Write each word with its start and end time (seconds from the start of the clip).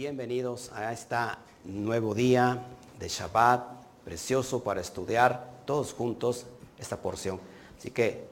Bienvenidos 0.00 0.72
a 0.72 0.94
este 0.94 1.14
nuevo 1.64 2.14
día 2.14 2.58
de 2.98 3.06
Shabbat, 3.06 3.60
precioso 4.02 4.64
para 4.64 4.80
estudiar 4.80 5.46
todos 5.66 5.92
juntos 5.92 6.46
esta 6.78 6.96
porción. 6.96 7.38
Así 7.78 7.90
que 7.90 8.26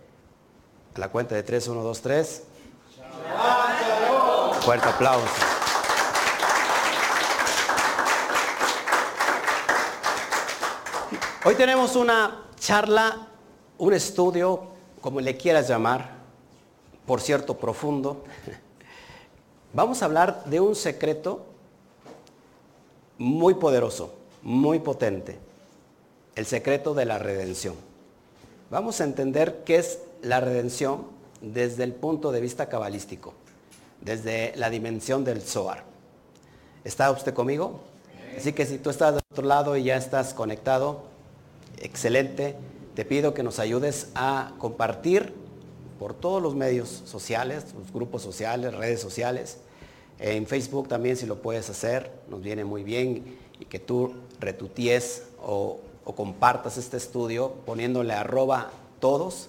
a 0.95 0.99
la 0.99 1.11
cuenta 1.11 1.35
de 1.35 1.43
3, 1.43 1.69
1, 1.69 1.83
2, 1.83 2.01
3. 2.01 2.43
Fuerte 4.63 4.89
aplauso. 4.89 5.27
Hoy 11.45 11.55
tenemos 11.55 11.97
una 11.97 12.47
charla, 12.59 13.29
un 13.77 13.93
estudio, 13.93 14.69
como 15.03 15.21
le 15.21 15.37
quieras 15.37 15.69
llamar, 15.69 16.13
por 17.05 17.21
cierto, 17.21 17.59
profundo. 17.59 18.25
Vamos 19.75 20.01
a 20.01 20.07
hablar 20.07 20.45
de 20.47 20.61
un 20.61 20.75
secreto 20.75 21.45
muy 23.19 23.55
poderoso, 23.55 24.15
muy 24.43 24.79
potente, 24.79 25.39
el 26.37 26.47
secreto 26.47 26.95
de 26.95 27.05
la 27.05 27.19
redención. 27.19 27.75
Vamos 28.71 29.01
a 29.01 29.05
entender 29.05 29.63
qué 29.65 29.77
es 29.77 29.99
la 30.23 30.41
redención 30.41 31.07
desde 31.41 31.85
el 31.85 31.93
punto 31.93 32.33
de 32.33 32.41
vista 32.41 32.69
cabalístico, 32.69 33.35
desde 34.01 34.53
la 34.57 34.71
dimensión 34.71 35.25
del 35.25 35.43
Zohar. 35.43 35.85
¿Está 36.85 37.11
usted 37.11 37.35
conmigo? 37.35 37.81
Así 38.37 38.53
que 38.53 38.67
si 38.67 38.79
tú 38.79 38.91
estás 38.91 39.15
del 39.15 39.23
otro 39.33 39.45
lado 39.47 39.77
y 39.77 39.85
ya 39.85 39.97
estás 39.97 40.33
conectado, 40.33 41.03
excelente. 41.79 42.57
Te 42.95 43.05
pido 43.05 43.35
que 43.35 43.43
nos 43.43 43.59
ayudes 43.59 44.11
a 44.15 44.53
compartir 44.59 45.33
por 45.99 46.15
todos 46.15 46.43
los 46.43 46.55
medios 46.55 46.89
sociales, 46.89 47.65
los 47.77 47.93
grupos 47.93 48.23
sociales, 48.23 48.75
redes 48.75 49.01
sociales. 49.01 49.59
En 50.19 50.47
Facebook 50.47 50.89
también 50.89 51.17
si 51.17 51.27
lo 51.27 51.41
puedes 51.41 51.71
hacer, 51.71 52.11
nos 52.29 52.43
viene 52.43 52.65
muy 52.65 52.83
bien 52.83 53.39
y 53.61 53.65
que 53.65 53.79
tú 53.79 54.15
retuties 54.41 55.25
o, 55.43 55.81
compartas 56.17 56.79
este 56.79 56.97
estudio 56.97 57.53
poniéndole 57.67 58.15
arroba 58.15 58.71
todos, 58.99 59.49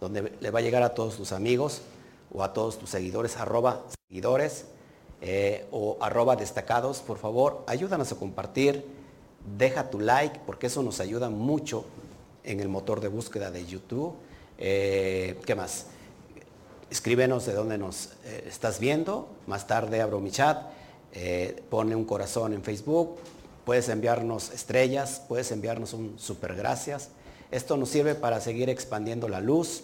donde 0.00 0.32
le 0.40 0.50
va 0.50 0.60
a 0.60 0.62
llegar 0.62 0.82
a 0.82 0.94
todos 0.94 1.16
tus 1.16 1.32
amigos 1.32 1.82
o 2.32 2.42
a 2.42 2.54
todos 2.54 2.78
tus 2.78 2.88
seguidores, 2.88 3.36
arroba 3.36 3.82
seguidores 4.08 4.64
eh, 5.20 5.66
o 5.70 5.98
arroba 6.00 6.36
destacados, 6.36 7.00
por 7.00 7.18
favor, 7.18 7.64
ayúdanos 7.66 8.10
a 8.12 8.16
compartir, 8.16 8.82
deja 9.58 9.90
tu 9.90 10.00
like 10.00 10.40
porque 10.46 10.68
eso 10.68 10.82
nos 10.82 11.00
ayuda 11.00 11.28
mucho 11.28 11.84
en 12.44 12.60
el 12.60 12.68
motor 12.68 13.02
de 13.02 13.08
búsqueda 13.08 13.50
de 13.50 13.66
YouTube. 13.66 14.14
Eh, 14.56 15.38
¿Qué 15.44 15.54
más? 15.54 15.86
Escríbenos 16.90 17.46
de 17.46 17.54
dónde 17.54 17.78
nos 17.78 18.10
eh, 18.24 18.44
estás 18.48 18.80
viendo. 18.80 19.28
Más 19.46 19.66
tarde 19.66 20.00
abro 20.00 20.20
mi 20.20 20.30
chat. 20.30 20.58
pone 21.68 21.94
un 21.94 22.04
corazón 22.04 22.52
en 22.52 22.62
Facebook. 22.62 23.16
Puedes 23.64 23.88
enviarnos 23.88 24.50
estrellas. 24.50 25.22
Puedes 25.28 25.52
enviarnos 25.52 25.92
un 25.92 26.18
super 26.18 26.54
gracias. 26.54 27.10
Esto 27.50 27.76
nos 27.76 27.88
sirve 27.88 28.14
para 28.14 28.40
seguir 28.40 28.70
expandiendo 28.70 29.28
la 29.28 29.40
luz, 29.40 29.82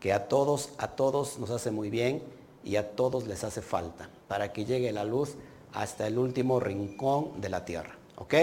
que 0.00 0.14
a 0.14 0.28
todos, 0.28 0.70
a 0.78 0.88
todos 0.88 1.38
nos 1.38 1.50
hace 1.50 1.70
muy 1.70 1.90
bien 1.90 2.22
y 2.64 2.76
a 2.76 2.92
todos 2.96 3.26
les 3.26 3.44
hace 3.44 3.60
falta, 3.60 4.08
para 4.28 4.52
que 4.52 4.64
llegue 4.64 4.92
la 4.92 5.04
luz 5.04 5.34
hasta 5.74 6.06
el 6.06 6.18
último 6.18 6.58
rincón 6.58 7.38
de 7.40 7.50
la 7.50 7.66
tierra. 7.66 7.96
¿Ok? 8.16 8.34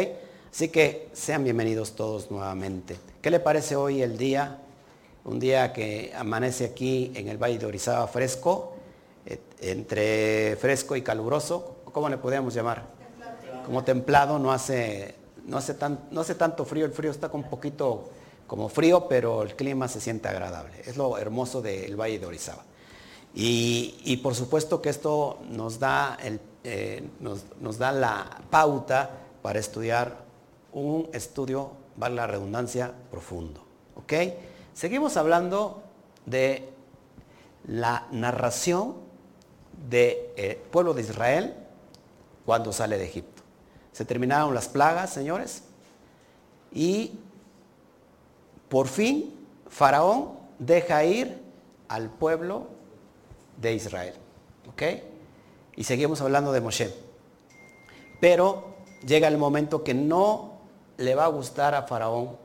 Así 0.52 0.70
que 0.70 1.10
sean 1.14 1.44
bienvenidos 1.44 1.96
todos 1.96 2.30
nuevamente. 2.30 2.98
¿Qué 3.22 3.32
le 3.32 3.40
parece 3.40 3.76
hoy 3.76 4.04
el 4.04 4.18
día? 4.18 4.60
Un 5.26 5.40
día 5.40 5.74
que 5.74 6.12
amanece 6.16 6.66
aquí 6.66 7.12
en 7.16 7.28
el 7.28 7.38
Valle 7.38 7.58
de 7.58 7.66
Orizaba 7.66 8.08
fresco, 8.08 8.74
eh, 9.26 9.40
entre 9.62 10.56
fresco 10.56 10.96
y 10.96 11.02
caluroso, 11.02 11.78
¿cómo 11.92 12.10
le 12.10 12.18
podríamos 12.18 12.54
llamar? 12.54 12.84
Como 13.66 13.84
templado, 13.84 14.40
no 14.40 14.52
hace, 14.52 15.16
no, 15.46 15.58
hace 15.58 15.74
tan, 15.74 16.00
no 16.12 16.22
hace 16.22 16.36
tanto 16.36 16.66
frío, 16.66 16.86
el 16.86 16.92
frío 16.92 17.12
está 17.12 17.30
con 17.30 17.44
un 17.44 17.50
poquito 17.50 18.10
como 18.48 18.70
frío, 18.70 19.08
pero 19.08 19.44
el 19.44 19.56
clima 19.56 19.88
se 19.88 20.02
siente 20.02 20.28
agradable. 20.28 20.82
Es 20.86 20.98
lo 20.98 21.18
hermoso 21.18 21.62
del 21.62 21.96
Valle 22.00 22.18
de 22.18 22.26
Orizaba. 22.26 22.64
Y, 23.36 24.18
por 24.24 24.34
supuesto 24.34 24.82
que 24.82 24.90
esto 24.90 25.40
nos 25.52 25.80
da, 25.80 26.18
el, 26.24 26.40
eh, 26.64 27.08
nos, 27.20 27.46
nos 27.62 27.78
da 27.78 27.92
la 27.92 28.42
pauta 28.50 29.12
para 29.44 29.60
estudiar 29.60 30.18
un 30.74 31.10
estudio, 31.14 31.72
vale 31.96 32.16
la 32.16 32.28
redundancia, 32.28 32.92
profundo. 33.12 33.64
¿Ok? 33.96 34.14
Seguimos 34.80 35.18
hablando 35.18 35.84
de 36.26 36.70
la 37.68 38.08
narración 38.12 38.96
del 39.90 40.16
eh, 40.38 40.62
pueblo 40.72 40.94
de 40.94 41.02
Israel 41.02 41.54
cuando 42.46 42.72
sale 42.72 42.98
de 42.98 43.04
Egipto. 43.04 43.44
Se 43.92 44.06
terminaron 44.06 44.56
las 44.56 44.70
plagas, 44.70 45.10
señores, 45.10 45.64
y 46.72 47.12
por 48.70 48.88
fin 48.88 49.36
Faraón 49.68 50.38
deja 50.60 51.04
ir 51.04 51.42
al 51.90 52.10
pueblo 52.10 52.68
de 53.58 53.74
Israel. 53.74 54.14
¿Ok? 54.72 54.84
Y 55.76 55.84
seguimos 55.84 56.22
hablando 56.22 56.54
de 56.54 56.62
Moshe. 56.62 56.96
Pero 58.22 58.76
llega 59.06 59.28
el 59.28 59.38
momento 59.38 59.84
que 59.84 59.94
no 59.94 60.54
le 60.96 61.16
va 61.16 61.26
a 61.26 61.28
gustar 61.28 61.76
a 61.76 61.84
Faraón 61.84 62.38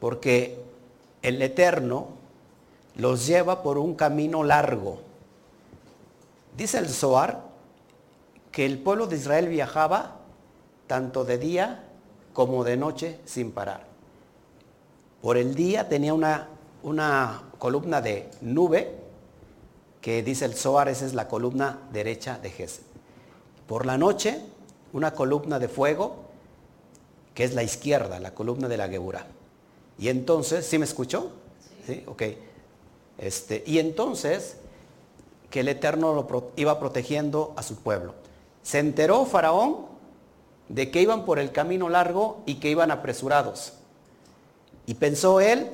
porque 0.00 0.68
el 1.22 1.40
Eterno 1.42 2.08
los 2.96 3.26
lleva 3.26 3.62
por 3.62 3.78
un 3.78 3.94
camino 3.94 4.42
largo. 4.42 5.00
Dice 6.56 6.78
el 6.78 6.88
Zohar 6.88 7.42
que 8.52 8.66
el 8.66 8.78
pueblo 8.78 9.06
de 9.06 9.16
Israel 9.16 9.48
viajaba 9.48 10.16
tanto 10.86 11.24
de 11.24 11.38
día 11.38 11.84
como 12.32 12.64
de 12.64 12.76
noche 12.76 13.20
sin 13.24 13.52
parar. 13.52 13.86
Por 15.22 15.36
el 15.36 15.54
día 15.54 15.88
tenía 15.88 16.14
una, 16.14 16.48
una 16.82 17.42
columna 17.58 18.00
de 18.00 18.30
nube 18.40 18.98
que 20.00 20.22
dice 20.22 20.46
el 20.46 20.54
Zohar, 20.54 20.88
esa 20.88 21.06
es 21.06 21.14
la 21.14 21.28
columna 21.28 21.78
derecha 21.92 22.38
de 22.38 22.50
Gesed. 22.50 22.82
Por 23.66 23.86
la 23.86 23.98
noche, 23.98 24.40
una 24.92 25.12
columna 25.12 25.58
de 25.58 25.68
fuego 25.68 26.24
que 27.34 27.44
es 27.44 27.54
la 27.54 27.62
izquierda, 27.62 28.18
la 28.18 28.34
columna 28.34 28.66
de 28.68 28.76
la 28.76 28.88
Geburah. 28.88 29.26
Y 30.00 30.08
entonces, 30.08 30.66
¿sí 30.66 30.78
me 30.78 30.86
escuchó? 30.86 31.30
Sí. 31.86 32.02
Ok. 32.06 32.22
Este, 33.18 33.62
y 33.66 33.78
entonces, 33.78 34.56
que 35.50 35.60
el 35.60 35.68
Eterno 35.68 36.26
iba 36.56 36.80
protegiendo 36.80 37.52
a 37.56 37.62
su 37.62 37.76
pueblo. 37.76 38.14
Se 38.62 38.78
enteró 38.78 39.26
Faraón 39.26 39.86
de 40.70 40.90
que 40.90 41.02
iban 41.02 41.26
por 41.26 41.38
el 41.38 41.52
camino 41.52 41.90
largo 41.90 42.42
y 42.46 42.54
que 42.54 42.70
iban 42.70 42.90
apresurados. 42.90 43.74
Y 44.86 44.94
pensó 44.94 45.40
él, 45.40 45.68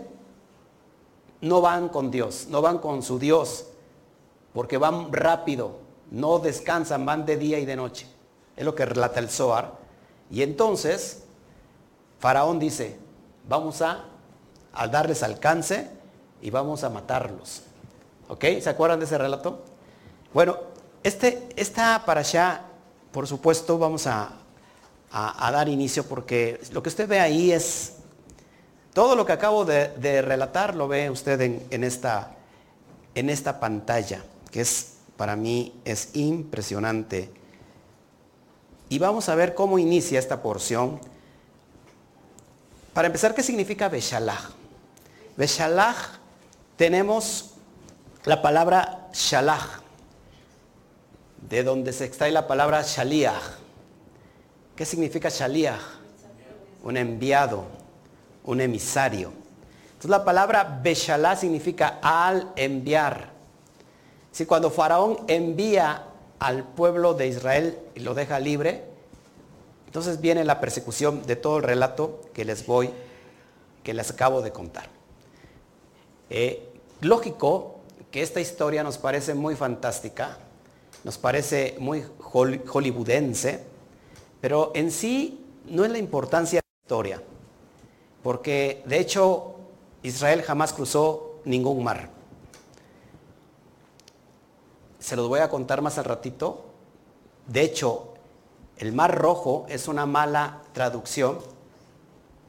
no 1.40 1.60
van 1.60 1.88
con 1.88 2.10
Dios, 2.10 2.48
no 2.50 2.60
van 2.62 2.78
con 2.78 3.02
su 3.02 3.20
Dios, 3.20 3.66
porque 4.52 4.76
van 4.76 5.12
rápido, 5.12 5.78
no 6.10 6.40
descansan, 6.40 7.06
van 7.06 7.26
de 7.26 7.36
día 7.36 7.60
y 7.60 7.64
de 7.64 7.76
noche. 7.76 8.08
Es 8.56 8.64
lo 8.64 8.74
que 8.74 8.86
relata 8.86 9.20
el 9.20 9.28
Zohar. 9.28 9.74
Y 10.30 10.42
entonces 10.42 11.22
Faraón 12.18 12.58
dice, 12.58 12.98
vamos 13.48 13.82
a, 13.82 14.04
darles 14.86 15.22
alcance 15.22 15.88
y 16.42 16.50
vamos 16.50 16.84
a 16.84 16.90
matarlos. 16.90 17.62
¿Ok? 18.28 18.44
¿Se 18.60 18.68
acuerdan 18.68 18.98
de 18.98 19.06
ese 19.06 19.18
relato? 19.18 19.64
Bueno, 20.34 20.58
este, 21.02 21.48
esta 21.56 22.04
para 22.04 22.20
allá, 22.20 22.62
por 23.12 23.26
supuesto, 23.26 23.78
vamos 23.78 24.06
a, 24.06 24.32
dar 25.10 25.68
inicio 25.68 26.04
porque 26.04 26.60
lo 26.72 26.82
que 26.82 26.90
usted 26.90 27.08
ve 27.08 27.20
ahí 27.20 27.52
es, 27.52 27.94
todo 28.92 29.16
lo 29.16 29.24
que 29.24 29.32
acabo 29.32 29.64
de, 29.64 30.22
relatar 30.22 30.74
lo 30.74 30.88
ve 30.88 31.08
usted 31.08 31.40
en, 31.40 31.84
esta, 31.84 32.32
en 33.14 33.30
esta 33.30 33.60
pantalla, 33.60 34.24
que 34.50 34.60
es, 34.60 34.96
para 35.16 35.36
mí, 35.36 35.80
es 35.84 36.10
impresionante. 36.14 37.30
Y 38.88 38.98
vamos 38.98 39.28
a 39.28 39.34
ver 39.34 39.54
cómo 39.54 39.78
inicia 39.78 40.18
esta 40.18 40.42
porción 40.42 41.00
para 42.96 43.08
empezar, 43.08 43.34
¿qué 43.34 43.42
significa 43.42 43.90
Beshalach? 43.90 44.55
Beshalach 45.36 45.96
tenemos 46.76 47.50
la 48.24 48.40
palabra 48.40 49.08
Shalach, 49.12 49.82
de 51.48 51.62
donde 51.62 51.92
se 51.92 52.06
extrae 52.06 52.32
la 52.32 52.46
palabra 52.46 52.82
Shaliach. 52.82 53.42
¿Qué 54.74 54.84
significa 54.84 55.28
Shaliach? 55.28 55.80
Un 56.82 56.96
enviado, 56.96 57.66
un 58.44 58.60
emisario. 58.60 59.32
Entonces 59.88 60.10
la 60.10 60.24
palabra 60.24 60.80
Beshalach 60.82 61.38
significa 61.38 61.98
al 62.02 62.52
enviar. 62.56 63.30
Si 64.32 64.46
cuando 64.46 64.70
Faraón 64.70 65.18
envía 65.28 66.04
al 66.38 66.64
pueblo 66.64 67.14
de 67.14 67.28
Israel 67.28 67.78
y 67.94 68.00
lo 68.00 68.14
deja 68.14 68.40
libre, 68.40 68.84
entonces 69.86 70.20
viene 70.20 70.44
la 70.44 70.60
persecución 70.60 71.26
de 71.26 71.36
todo 71.36 71.58
el 71.58 71.62
relato 71.62 72.22
que 72.34 72.44
les 72.44 72.66
voy, 72.66 72.90
que 73.82 73.94
les 73.94 74.10
acabo 74.10 74.42
de 74.42 74.52
contar. 74.52 74.95
Eh, 76.30 76.68
lógico 77.00 77.76
que 78.10 78.22
esta 78.22 78.40
historia 78.40 78.82
nos 78.82 78.98
parece 78.98 79.34
muy 79.34 79.54
fantástica, 79.54 80.38
nos 81.04 81.18
parece 81.18 81.76
muy 81.78 82.04
hollywoodense, 82.18 83.64
pero 84.40 84.72
en 84.74 84.90
sí 84.90 85.44
no 85.66 85.84
es 85.84 85.90
la 85.90 85.98
importancia 85.98 86.60
de 86.60 86.66
la 86.66 86.84
historia, 86.84 87.22
porque 88.22 88.82
de 88.86 88.98
hecho 88.98 89.56
Israel 90.02 90.42
jamás 90.42 90.72
cruzó 90.72 91.40
ningún 91.44 91.84
mar. 91.84 92.10
Se 94.98 95.14
los 95.14 95.28
voy 95.28 95.40
a 95.40 95.48
contar 95.48 95.82
más 95.82 95.98
al 95.98 96.04
ratito. 96.04 96.64
De 97.46 97.62
hecho, 97.62 98.14
el 98.78 98.92
mar 98.92 99.16
rojo 99.16 99.66
es 99.68 99.86
una 99.86 100.04
mala 100.04 100.62
traducción 100.72 101.38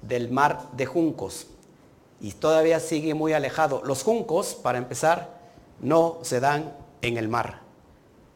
del 0.02 0.30
mar 0.32 0.70
de 0.72 0.88
juncos 0.88 1.48
y 2.20 2.32
todavía 2.32 2.80
sigue 2.80 3.14
muy 3.14 3.34
alejado. 3.34 3.82
Los 3.84 4.04
juncos, 4.04 4.56
para 4.56 4.78
empezar, 4.78 5.38
no 5.80 6.20
se 6.24 6.40
dan 6.40 6.74
en 7.02 7.18
el 7.18 7.28
mar. 7.28 7.62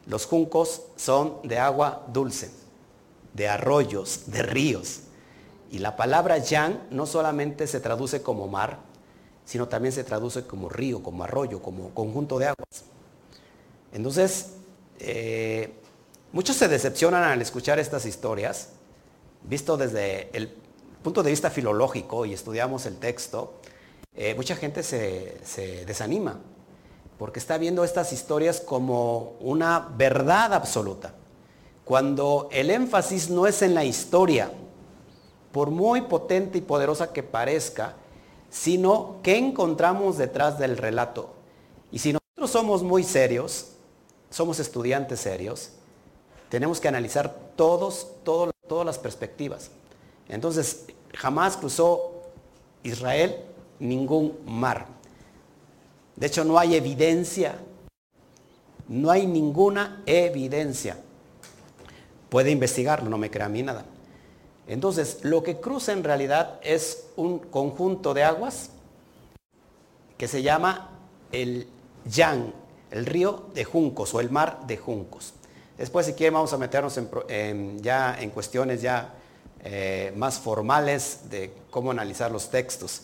Los 0.06 0.26
juncos 0.26 0.84
son 0.96 1.38
de 1.44 1.60
agua 1.60 2.06
dulce, 2.12 2.52
de 3.34 3.48
arroyos, 3.48 4.24
de 4.28 4.44
ríos. 4.44 5.02
Y 5.72 5.80
la 5.80 5.96
palabra 5.96 6.38
yan 6.38 6.88
no 6.90 7.06
solamente 7.06 7.66
se 7.68 7.80
traduce 7.80 8.22
como 8.22 8.48
mar, 8.48 8.80
sino 9.46 9.68
también 9.68 9.94
se 9.94 10.04
traduce 10.04 10.46
como 10.46 10.70
río, 10.70 11.02
como 11.02 11.24
arroyo, 11.24 11.62
como 11.62 11.90
conjunto 11.94 12.40
de 12.40 12.48
aguas. 12.48 12.84
Entonces, 13.94 14.54
eh, 15.00 15.74
muchos 16.32 16.56
se 16.56 16.68
decepcionan 16.68 17.24
al 17.24 17.42
escuchar 17.42 17.80
estas 17.80 18.06
historias, 18.06 18.70
visto 19.44 19.78
desde 19.78 20.30
el 20.34 20.54
punto 21.04 21.24
de 21.24 21.32
vista 21.32 21.50
filológico 21.50 22.26
y 22.26 22.34
estudiamos 22.34 22.86
el 22.86 22.98
texto, 22.98 23.56
eh, 24.16 24.36
mucha 24.36 24.56
gente 24.56 24.84
se, 24.84 25.86
desanima 25.86 26.40
porque 27.18 27.40
está 27.40 27.58
viendo 27.58 27.84
estas 27.84 28.12
historias 28.14 28.60
como 28.60 29.36
una 29.40 29.80
verdad 29.96 30.54
absoluta. 30.54 31.14
Cuando 31.86 32.50
el 32.52 32.72
énfasis 32.72 33.30
no 33.30 33.46
es 33.46 33.62
en 33.62 33.76
la 33.76 33.86
historia, 33.86 34.52
por 35.52 35.70
muy 35.70 36.02
potente 36.02 36.58
y 36.58 36.62
poderosa 36.62 37.14
que 37.14 37.22
parezca, 37.22 37.96
sino 38.50 39.18
qué 39.22 39.38
encontramos 39.38 40.18
detrás 40.18 40.58
del 40.58 40.78
relato. 40.78 41.36
Y 41.92 42.00
si 42.00 42.14
nosotros 42.14 42.50
somos 42.50 42.82
muy 42.82 43.04
serios, 43.04 43.74
somos 44.32 44.60
estudiantes 44.60 45.20
serios, 45.20 45.74
tenemos 46.50 46.80
que 46.80 46.88
analizar 46.88 47.34
todos, 47.56 48.08
todas 48.24 48.86
las 48.86 48.98
perspectivas. 48.98 49.70
Entonces, 50.28 50.86
jamás 51.14 51.56
cruzó 51.56 52.24
Israel 52.84 53.51
ningún 53.82 54.38
mar. 54.46 54.88
De 56.16 56.28
hecho, 56.28 56.46
no 56.46 56.58
hay 56.58 56.76
evidencia. 56.76 57.56
No 58.88 59.12
hay 59.12 59.26
ninguna 59.26 60.04
evidencia. 60.06 60.98
Puede 62.30 62.52
investigarlo, 62.52 63.10
no 63.10 63.18
me 63.18 63.30
crea 63.30 63.48
a 63.48 63.50
mí 63.50 63.64
nada. 63.64 63.86
Entonces, 64.68 65.20
lo 65.24 65.44
que 65.44 65.60
cruza 65.60 65.92
en 65.92 66.04
realidad 66.04 66.60
es 66.64 67.08
un 67.16 67.40
conjunto 67.40 68.14
de 68.14 68.24
aguas 68.24 68.70
que 70.18 70.28
se 70.28 70.44
llama 70.44 70.92
el 71.32 71.68
Yang, 72.06 72.54
el 72.92 73.06
río 73.06 73.48
de 73.54 73.66
Juncos 73.66 74.14
o 74.14 74.20
el 74.20 74.30
mar 74.30 74.66
de 74.68 74.78
Juncos. 74.78 75.34
Después, 75.78 76.06
si 76.06 76.14
quieren, 76.14 76.36
vamos 76.36 76.54
a 76.54 76.58
meternos 76.58 77.00
ya 77.82 78.18
en 78.20 78.30
cuestiones 78.30 78.82
ya 78.82 79.16
eh, 79.64 80.14
más 80.16 80.40
formales 80.40 81.30
de 81.30 81.54
cómo 81.70 81.92
analizar 81.92 82.32
los 82.32 82.50
textos. 82.50 83.04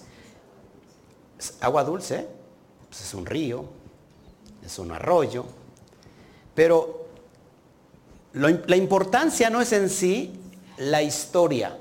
Agua 1.62 1.84
dulce, 1.84 2.28
pues 2.90 3.02
es 3.02 3.14
un 3.14 3.26
río, 3.26 3.66
es 4.66 4.80
un 4.80 4.92
arroyo, 4.92 5.46
pero 6.56 7.06
la 8.34 8.76
importancia 8.76 9.50
no 9.50 9.62
es 9.62 9.72
en 9.74 9.90
sí 9.90 10.40
la 10.78 11.02
historia, 11.02 11.78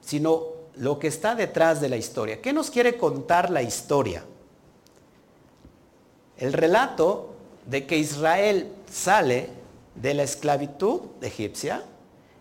sino 0.00 0.44
lo 0.76 0.98
que 0.98 1.08
está 1.08 1.34
detrás 1.34 1.80
de 1.80 1.88
la 1.88 1.96
historia. 1.96 2.40
¿Qué 2.40 2.52
nos 2.52 2.70
quiere 2.70 2.96
contar 2.96 3.50
la 3.50 3.62
historia? 3.62 4.24
El 6.36 6.52
relato 6.52 7.34
de 7.66 7.86
que 7.86 7.98
Israel 7.98 8.72
sale 8.90 9.50
de 9.94 10.14
la 10.14 10.22
esclavitud 10.22 11.00
egipcia 11.20 11.84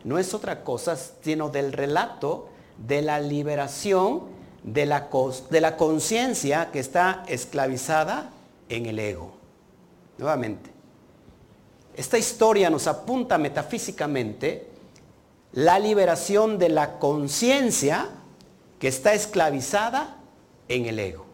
no 0.04 0.18
es 0.18 0.34
otra 0.34 0.64
cosa 0.64 0.96
sino 0.96 1.50
del 1.50 1.74
relato 1.74 2.48
de 2.78 3.02
la 3.02 3.20
liberación 3.20 4.39
de 4.64 4.86
la, 4.86 5.10
conciencia 5.78 6.72
que 6.72 6.80
está 6.80 7.24
esclavizada 7.28 8.32
en 8.68 8.86
el 8.86 9.00
ego. 9.00 9.32
Nuevamente, 10.18 10.70
esta 11.96 12.18
historia 12.18 12.70
nos 12.70 12.88
apunta 12.88 13.38
metafísicamente 13.38 14.68
la 15.54 15.80
liberación 15.80 16.58
de 16.58 16.70
la 16.70 17.00
conciencia 17.00 18.10
que 18.80 18.88
está 18.88 19.14
esclavizada 19.14 20.18
en 20.68 20.86
el 20.86 21.00
ego. 21.00 21.26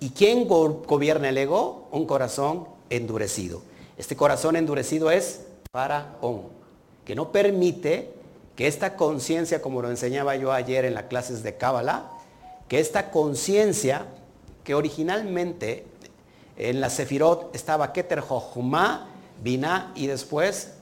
¿Y, 0.00 0.10
quién 0.10 0.48
gobierna 0.48 1.28
el 1.28 1.38
ego? 1.38 1.88
Un 1.92 2.06
corazón 2.06 2.66
endurecido. 2.90 3.62
Este 3.96 4.16
corazón 4.16 4.56
endurecido 4.56 5.10
es 5.10 5.42
Faraón, 5.70 6.42
que 7.04 7.14
no 7.14 7.30
permite 7.30 8.21
que 8.56 8.66
esta 8.66 8.96
conciencia, 8.96 9.62
como 9.62 9.82
lo 9.82 9.90
enseñaba 9.90 10.36
yo 10.36 10.52
ayer 10.52 10.84
en 10.84 10.94
las 10.94 11.04
clases 11.04 11.42
de 11.42 11.56
Cábala, 11.56 12.10
que 12.68 12.80
esta 12.80 13.10
conciencia 13.10 14.06
que 14.64 14.74
originalmente 14.74 15.86
en 16.56 16.80
la 16.80 16.90
Sefirot 16.90 17.54
estaba 17.54 17.92
Keter 17.92 18.20
Jochma, 18.20 19.08
Binah 19.42 19.92
y 19.94 20.06
después 20.06 20.72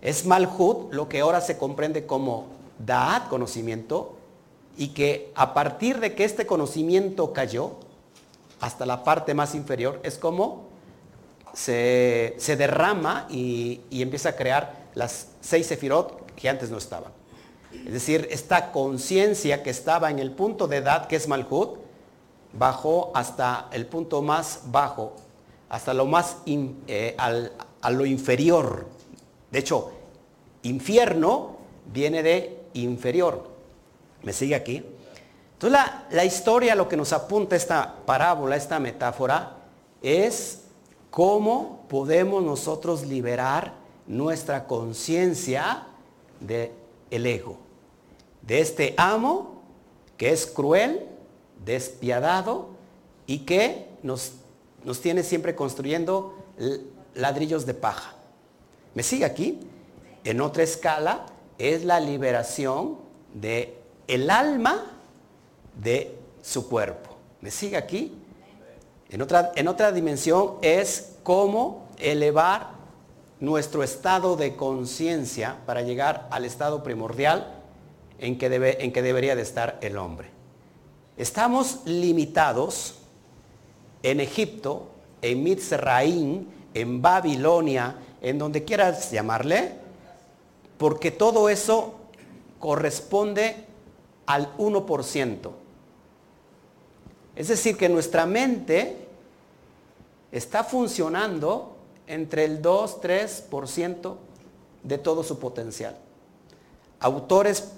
es 0.00 0.26
Malhut, 0.26 0.92
lo 0.92 1.08
que 1.08 1.20
ahora 1.20 1.40
se 1.40 1.56
comprende 1.56 2.06
como 2.06 2.46
Da'at, 2.78 3.28
conocimiento, 3.28 4.16
y 4.76 4.88
que 4.88 5.30
a 5.34 5.54
partir 5.54 6.00
de 6.00 6.14
que 6.14 6.24
este 6.24 6.46
conocimiento 6.46 7.32
cayó, 7.32 7.76
hasta 8.60 8.86
la 8.86 9.04
parte 9.04 9.34
más 9.34 9.54
inferior, 9.54 10.00
es 10.02 10.18
como 10.18 10.66
se, 11.52 12.36
derrama 12.58 13.26
y, 13.30 13.80
empieza 13.90 14.30
a 14.30 14.36
crear 14.36 14.82
las 14.94 15.28
seis 15.40 15.66
sefirot 15.66 16.31
que 16.36 16.48
antes 16.48 16.70
no 16.70 16.78
estaban. 16.78 17.12
Es 17.86 17.92
decir, 17.92 18.28
esta 18.30 18.70
conciencia 18.70 19.62
que 19.62 19.70
estaba 19.70 20.10
en 20.10 20.18
el 20.18 20.32
punto 20.32 20.68
de 20.68 20.78
edad 20.78 21.06
que 21.06 21.16
es 21.16 21.28
Malhut, 21.28 21.78
bajó 22.52 23.10
hasta 23.14 23.68
el 23.72 23.86
punto 23.86 24.20
más 24.20 24.64
bajo, 24.66 25.16
hasta 25.70 25.94
lo 25.94 26.04
más 26.04 26.36
eh, 26.46 27.16
a 27.16 27.90
lo 27.90 28.04
inferior 28.04 28.86
de 29.52 29.58
hecho, 29.58 29.92
infierno 30.62 31.58
viene 31.92 32.22
de 32.22 32.64
inferior. 32.72 33.50
¿Me 34.22 34.32
sigue 34.32 34.54
aquí? 34.54 34.82
Entonces 35.52 35.78
la, 36.10 36.24
historia, 36.24 36.74
lo 36.74 36.88
que 36.88 36.96
nos 36.96 37.12
apunta 37.12 37.54
esta 37.54 37.96
parábola, 38.06 38.56
esta 38.56 38.80
metáfora, 38.80 39.58
es 40.00 40.62
cómo 41.10 41.84
podemos 41.88 42.42
nosotros 42.42 43.04
liberar 43.04 43.74
nuestra 44.06 44.66
conciencia 44.66 45.86
del 46.46 47.26
ego, 47.26 47.58
de 48.42 48.60
este 48.60 48.94
amo 48.96 49.62
que 50.16 50.30
es 50.30 50.46
cruel, 50.46 51.06
despiadado 51.64 52.68
y 53.26 53.40
que 53.40 53.88
nos, 54.02 54.32
nos 54.84 55.00
tiene 55.00 55.22
siempre 55.22 55.54
construyendo 55.54 56.36
ladrillos 57.14 57.66
de 57.66 57.74
paja. 57.74 58.14
¿Me 58.94 59.02
sigue 59.02 59.24
aquí? 59.24 59.60
En 60.24 60.40
otra 60.40 60.62
escala 60.62 61.26
es 61.58 61.84
la 61.84 62.00
liberación 62.00 62.98
de 63.34 63.78
el 64.06 64.30
alma 64.30 64.98
de 65.80 66.16
su 66.42 66.68
cuerpo. 66.68 67.16
¿Me 67.40 67.50
sigue 67.50 67.76
aquí? 67.76 68.12
En 69.08 69.22
otra, 69.22 69.52
en 69.56 69.68
otra 69.68 69.92
dimensión 69.92 70.56
es 70.62 71.16
cómo 71.22 71.88
elevar 71.98 72.81
nuestro 73.42 73.82
estado 73.82 74.36
de 74.36 74.54
conciencia 74.54 75.58
para 75.66 75.82
llegar 75.82 76.28
al 76.30 76.44
estado 76.44 76.84
primordial 76.84 77.60
en 78.20 78.38
que, 78.38 78.48
debe, 78.48 78.84
en 78.84 78.92
que 78.92 79.02
debería 79.02 79.34
de 79.34 79.42
estar 79.42 79.80
el 79.82 79.96
hombre. 79.96 80.28
Estamos 81.16 81.80
limitados 81.84 83.00
en 84.04 84.20
Egipto, 84.20 84.92
en 85.22 85.42
Mitzraín, 85.42 86.48
en 86.72 87.02
Babilonia, 87.02 87.96
en 88.20 88.38
donde 88.38 88.62
quieras 88.62 89.10
llamarle, 89.10 89.72
porque 90.78 91.10
todo 91.10 91.48
eso 91.48 91.96
corresponde 92.60 93.56
al 94.24 94.56
1%. 94.56 95.50
Es 97.34 97.48
decir, 97.48 97.76
que 97.76 97.88
nuestra 97.88 98.24
mente 98.24 99.08
está 100.30 100.62
funcionando 100.62 101.71
entre 102.06 102.44
el 102.44 102.62
2-3% 102.62 104.16
de 104.82 104.98
todo 104.98 105.22
su 105.22 105.38
potencial. 105.38 105.96
Autores 107.00 107.72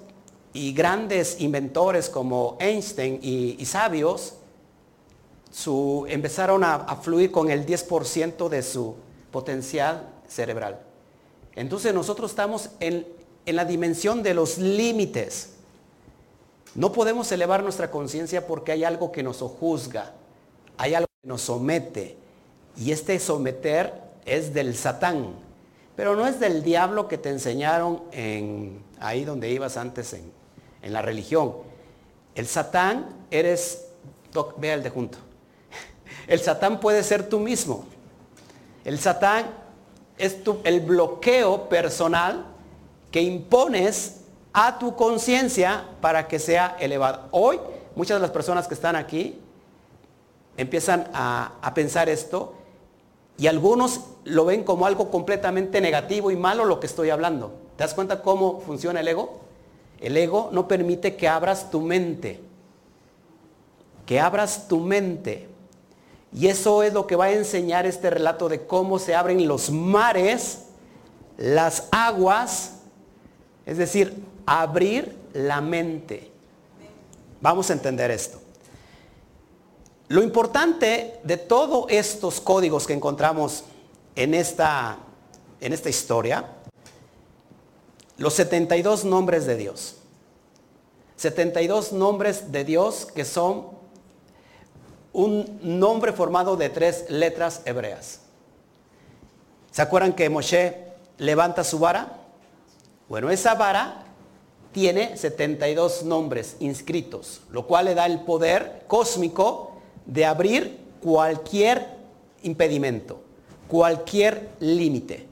y 0.52 0.72
grandes 0.72 1.40
inventores 1.40 2.08
como 2.08 2.56
Einstein 2.60 3.18
y, 3.22 3.64
sabios 3.64 4.34
empezaron 6.08 6.64
a, 6.64 6.74
a 6.74 6.96
fluir 6.96 7.30
con 7.30 7.50
el 7.50 7.64
10% 7.66 8.48
de 8.48 8.62
su 8.62 8.96
potencial 9.30 10.08
cerebral. 10.28 10.80
Entonces 11.54 11.94
nosotros 11.94 12.30
estamos 12.30 12.70
en, 12.80 13.06
en 13.46 13.56
la 13.56 13.64
dimensión 13.64 14.22
de 14.22 14.34
los 14.34 14.58
límites. 14.58 15.50
No 16.74 16.92
podemos 16.92 17.30
elevar 17.30 17.62
nuestra 17.62 17.90
conciencia 17.90 18.46
porque 18.46 18.72
hay 18.72 18.84
algo 18.84 19.12
que 19.12 19.22
nos 19.22 19.38
juzga, 19.38 20.12
hay 20.76 20.94
algo 20.94 21.08
que 21.22 21.28
nos 21.28 21.42
somete. 21.42 22.16
Y 22.76 22.90
este 22.90 23.18
someter 23.20 24.03
es 24.24 24.54
del 24.54 24.76
Satán, 24.76 25.34
pero 25.96 26.16
no 26.16 26.26
es 26.26 26.40
del 26.40 26.62
diablo 26.62 27.08
que 27.08 27.18
te 27.18 27.30
enseñaron 27.30 28.02
en 28.12 28.82
ahí 28.98 29.24
donde 29.24 29.50
ibas 29.50 29.76
antes 29.76 30.14
en, 30.14 30.32
la 30.82 31.00
religión. 31.00 31.54
El 32.34 32.46
Satán 32.46 33.26
eres, 33.30 33.86
vea 34.58 34.74
el 34.74 34.82
de 34.82 34.90
junto. 34.90 35.16
El 36.26 36.40
Satán 36.40 36.78
puede 36.78 37.02
ser 37.02 37.28
tú 37.28 37.38
mismo. 37.38 37.86
El 38.84 38.98
Satán 38.98 39.46
es 40.18 40.36
el 40.64 40.80
bloqueo 40.80 41.68
personal 41.70 42.44
que 43.10 43.22
impones 43.22 44.20
a 44.52 44.78
tu 44.78 44.94
conciencia 44.94 45.84
para 46.00 46.28
que 46.28 46.38
sea 46.38 46.76
elevada. 46.78 47.28
Hoy 47.30 47.58
muchas 47.96 48.16
de 48.16 48.20
las 48.20 48.30
personas 48.30 48.68
que 48.68 48.74
están 48.74 48.96
aquí 48.96 49.40
empiezan 50.56 51.10
a, 51.12 51.72
pensar 51.74 52.08
esto 52.08 52.54
y 53.36 53.46
algunos 53.46 54.00
lo 54.24 54.44
ven 54.44 54.62
como 54.64 54.86
algo 54.86 55.10
completamente 55.10 55.80
negativo 55.80 56.30
y 56.30 56.36
malo 56.36 56.64
lo 56.64 56.80
que 56.80 56.86
estoy 56.86 57.10
hablando. 57.10 57.52
¿Te 57.76 57.84
das 57.84 57.94
cuenta 57.94 58.22
cómo 58.22 58.60
funciona 58.60 59.00
el 59.00 59.08
ego? 59.08 59.40
El 60.00 60.16
ego 60.16 60.50
no 60.52 60.68
permite 60.68 61.16
que 61.16 61.26
abras 61.28 61.70
tu 61.70 61.80
mente, 61.80 62.40
que 64.06 64.20
abras 64.20 64.68
tu 64.68 64.78
mente. 64.78 65.48
Y 66.32 66.48
eso 66.48 66.82
es 66.82 66.92
lo 66.92 67.06
que 67.06 67.16
va 67.16 67.26
a 67.26 67.32
enseñar 67.32 67.86
este 67.86 68.10
relato 68.10 68.48
de 68.48 68.66
cómo 68.66 68.98
se 68.98 69.14
abren 69.14 69.46
los 69.48 69.70
mares, 69.70 70.66
las 71.36 71.88
aguas, 71.90 72.80
es 73.66 73.78
decir, 73.78 74.24
abrir 74.46 75.16
la 75.32 75.60
mente. 75.60 76.30
Vamos 77.40 77.70
a 77.70 77.72
entender 77.72 78.10
esto. 78.10 78.43
Lo 80.08 80.22
importante 80.22 81.18
de 81.24 81.36
todos 81.38 81.86
estos 81.88 82.40
códigos 82.40 82.86
que 82.86 82.92
encontramos 82.92 83.64
en 84.14 84.34
esta, 84.34 84.98
en 85.60 85.72
esta 85.72 85.88
historia, 85.88 86.46
los 88.18 88.34
72 88.34 89.04
nombres 89.06 89.46
de 89.46 89.56
Dios. 89.56 89.96
72 91.16 91.92
nombres 91.92 92.52
de 92.52 92.64
Dios 92.64 93.06
que 93.06 93.24
son 93.24 93.68
un 95.14 95.58
nombre 95.62 96.12
formado 96.12 96.56
de 96.56 96.68
tres 96.68 97.06
letras 97.08 97.62
hebreas. 97.64 98.20
¿Se 99.70 99.80
acuerdan 99.80 100.12
que 100.12 100.28
Moshe 100.28 100.84
levanta 101.16 101.64
su 101.64 101.78
vara? 101.78 102.20
Bueno, 103.08 103.30
esa 103.30 103.54
vara 103.54 104.04
tiene 104.72 105.16
72 105.16 106.02
nombres 106.02 106.56
inscritos, 106.60 107.40
lo 107.50 107.66
cual 107.66 107.86
le 107.86 107.94
da 107.94 108.06
el 108.06 108.20
poder 108.20 108.84
cósmico 108.86 109.73
de 110.06 110.24
abrir 110.24 110.78
cualquier 111.02 111.86
impedimento, 112.42 113.20
cualquier 113.68 114.50
límite. 114.60 115.26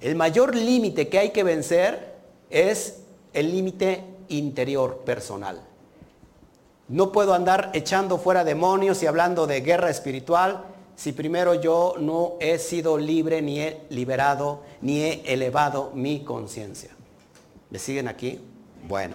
El 0.00 0.14
mayor 0.14 0.54
límite 0.54 1.08
que 1.08 1.18
hay 1.18 1.30
que 1.30 1.42
vencer 1.42 2.14
es 2.50 3.00
el 3.32 3.50
límite 3.50 4.04
interior 4.28 4.98
personal. 4.98 5.60
No 6.88 7.10
puedo 7.10 7.34
andar 7.34 7.70
echando 7.74 8.18
fuera 8.18 8.44
demonios 8.44 9.02
y 9.02 9.06
hablando 9.06 9.46
de 9.46 9.60
guerra 9.60 9.90
espiritual 9.90 10.64
si 10.96 11.12
primero 11.12 11.54
yo 11.54 11.94
no 11.98 12.34
he 12.40 12.58
sido 12.58 12.96
libre, 12.96 13.42
ni 13.42 13.60
he 13.60 13.82
liberado, 13.90 14.62
ni 14.80 15.02
he 15.02 15.32
elevado 15.32 15.90
mi 15.94 16.20
conciencia. 16.24 16.90
¿Me 17.68 17.78
siguen 17.78 18.08
aquí? 18.08 18.40
Bueno, 18.88 19.14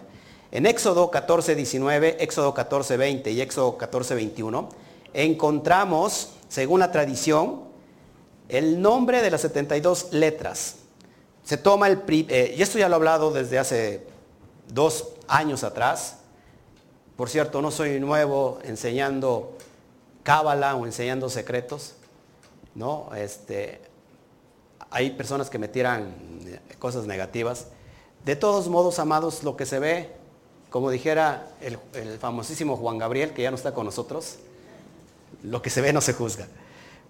en 0.52 0.66
Éxodo 0.66 1.10
14, 1.10 1.56
19, 1.56 2.18
Éxodo 2.24 2.54
14, 2.54 2.98
20 2.98 3.32
y 3.32 3.42
Éxodo 3.42 3.78
14, 3.78 4.16
21, 4.16 4.70
encontramos, 5.14 6.30
según 6.50 6.82
la 6.82 6.92
tradición, 6.92 7.64
el 8.50 8.82
nombre 8.82 9.22
de 9.22 9.32
las 9.32 9.42
72 9.42 10.12
letras. 10.12 10.76
Se 11.44 11.58
toma 11.58 11.88
el, 11.88 12.04
eh, 12.08 12.54
y 12.58 12.62
esto 12.62 12.78
ya 12.78 12.90
lo 12.90 12.96
he 12.96 12.98
hablado 12.98 13.32
desde 13.32 13.58
hace 13.58 14.06
dos 14.68 15.14
años 15.28 15.64
atrás. 15.64 16.18
Por 17.16 17.30
cierto, 17.30 17.62
no 17.62 17.72
soy 17.72 18.00
nuevo 18.00 18.60
enseñando 18.64 19.58
cábala 20.24 20.76
o 20.76 20.86
enseñando 20.86 21.30
secretos. 21.30 21.96
¿no? 22.76 23.10
Este, 23.16 23.82
hay 24.90 25.12
personas 25.12 25.50
que 25.50 25.58
me 25.58 25.68
tiran 25.68 26.14
cosas 26.80 27.06
negativas. 27.06 27.68
De 28.26 28.36
todos 28.36 28.68
modos, 28.68 29.00
amados, 29.00 29.44
lo 29.44 29.56
que 29.56 29.66
se 29.66 29.80
ve, 29.80 30.21
como 30.72 30.90
dijera 30.90 31.50
el, 31.60 31.78
famosísimo 32.18 32.78
Juan 32.78 32.98
Gabriel, 32.98 33.34
que 33.34 33.42
ya 33.42 33.52
no 33.52 33.58
está 33.58 33.74
con 33.74 33.86
nosotros, 33.86 34.38
lo 35.44 35.62
que 35.62 35.70
se 35.70 35.82
ve 35.82 35.92
no 35.92 36.00
se 36.00 36.14
juzga. 36.14 36.48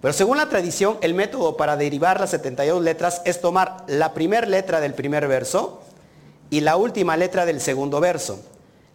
Pero 0.01 0.13
según 0.13 0.37
la 0.37 0.49
tradición, 0.49 0.97
el 1.01 1.13
método 1.13 1.55
para 1.57 1.77
derivar 1.77 2.19
las 2.19 2.31
72 2.31 2.81
letras 2.81 3.21
es 3.23 3.39
tomar 3.39 3.83
la 3.85 4.15
primera 4.15 4.47
letra 4.47 4.81
del 4.81 4.95
primer 4.95 5.27
verso 5.27 5.83
y 6.49 6.61
la 6.61 6.75
última 6.75 7.15
letra 7.17 7.45
del 7.45 7.61
segundo 7.61 7.99
verso. 7.99 8.43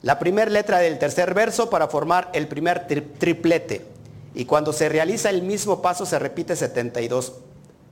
La 0.03 0.19
primera 0.19 0.51
letra 0.51 0.79
del 0.81 0.99
tercer 0.99 1.33
verso 1.33 1.71
para 1.71 1.87
formar 1.87 2.29
el 2.35 2.49
primer 2.49 2.89
triplete. 2.89 3.87
Y 4.35 4.47
cuando 4.47 4.73
se 4.73 4.89
realiza 4.89 5.31
el 5.31 5.43
mismo 5.43 5.81
paso 5.81 6.05
se 6.07 6.19
repite 6.19 6.57
72 6.57 7.35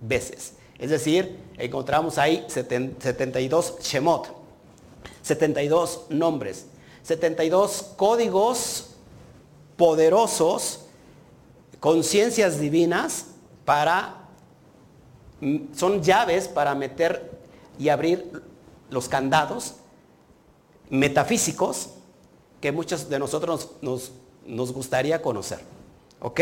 veces. 0.01 0.55
Es 0.81 0.91
decir, 0.91 1.39
encontramos 1.57 2.19
ahí 2.19 2.45
72 2.49 3.77
Shemot, 3.81 4.44
72 5.25 6.03
nombres, 6.11 6.67
72 7.03 7.95
códigos 7.97 8.91
poderosos 9.77 10.81
conciencias 11.81 12.61
divinas 12.61 13.29
para, 13.65 14.29
mm, 15.41 15.75
son 15.75 16.03
llaves 16.03 16.47
para 16.47 16.75
meter 16.75 17.33
y 17.79 17.89
abrir 17.89 18.43
los 18.91 19.09
candados 19.09 19.77
metafísicos 20.91 21.91
que 22.61 22.71
muchos 22.71 23.09
de 23.09 23.19
nosotros 23.19 23.71
nos, 23.81 24.13
nos 24.47 24.73
gustaría 24.73 25.23
conocer. 25.23 25.61
¿Ok? 26.21 26.41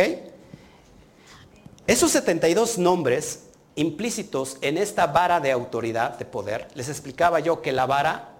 Esos 1.86 2.10
72 2.10 2.78
nombres 2.78 3.44
implícitos 3.76 4.58
en 4.60 4.76
esta 4.76 5.06
vara 5.06 5.38
de 5.40 5.52
autoridad, 5.52 6.18
de 6.18 6.24
poder, 6.24 6.68
les 6.74 6.88
explicaba 6.88 7.38
yo 7.40 7.62
que 7.62 7.72
la 7.72 7.86
vara, 7.86 8.31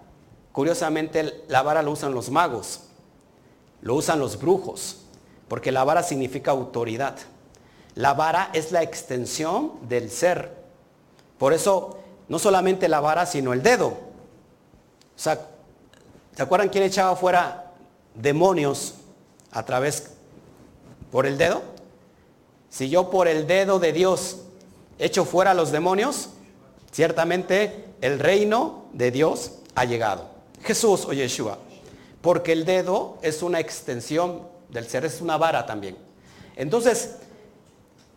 curiosamente 0.52 1.44
la 1.49 1.62
vara 1.62 1.82
lo 1.82 1.90
usan 1.90 2.14
los 2.14 2.30
magos, 2.30 2.80
lo 3.80 3.94
usan 3.94 4.21
los 4.21 4.38
brujos, 4.38 4.99
porque 5.49 5.73
la 5.73 5.85
vara 5.85 6.02
significa 6.02 6.50
autoridad. 6.50 7.16
La 7.94 8.14
vara 8.14 8.50
es 8.52 8.73
la 8.73 8.82
extensión 8.82 9.73
del 9.88 10.11
ser. 10.11 10.56
Por 11.38 11.52
eso, 11.52 11.99
no 12.28 12.38
solamente 12.38 12.88
la 12.88 13.00
vara, 13.00 13.26
sino 13.26 13.52
el 13.52 13.62
dedo. 13.62 13.88
O 13.88 13.99
sea, 15.16 15.47
¿se 16.35 16.42
acuerdan 16.42 16.71
quién 16.71 16.85
echaba 16.85 17.16
fuera 17.16 17.73
demonios 18.14 18.94
a 19.50 19.64
través 19.64 20.12
por 21.11 21.26
el 21.26 21.37
dedo? 21.37 21.62
Si 22.71 22.88
yo 22.88 23.11
por 23.11 23.28
el 23.28 23.47
dedo 23.47 23.78
de 23.78 23.92
Dios 23.92 24.38
echo 24.99 25.26
fuera 25.26 25.52
los 25.52 25.73
demonios, 25.73 26.30
ciertamente 26.90 27.85
el 28.00 28.18
reino 28.18 28.87
de 28.94 29.11
Dios 29.11 29.59
ha 29.75 29.85
llegado. 29.85 30.31
Jesús 30.62 31.04
o 31.07 31.12
Yeshua. 31.12 31.59
Porque 32.21 32.52
el 32.52 32.64
dedo 32.64 33.19
es 33.23 33.42
una 33.42 33.61
extensión 33.61 34.52
del 34.73 34.88
ser 34.88 35.04
es 35.04 35.21
una 35.21 35.37
vara 35.37 35.66
también. 35.66 35.97
Entonces, 36.57 37.16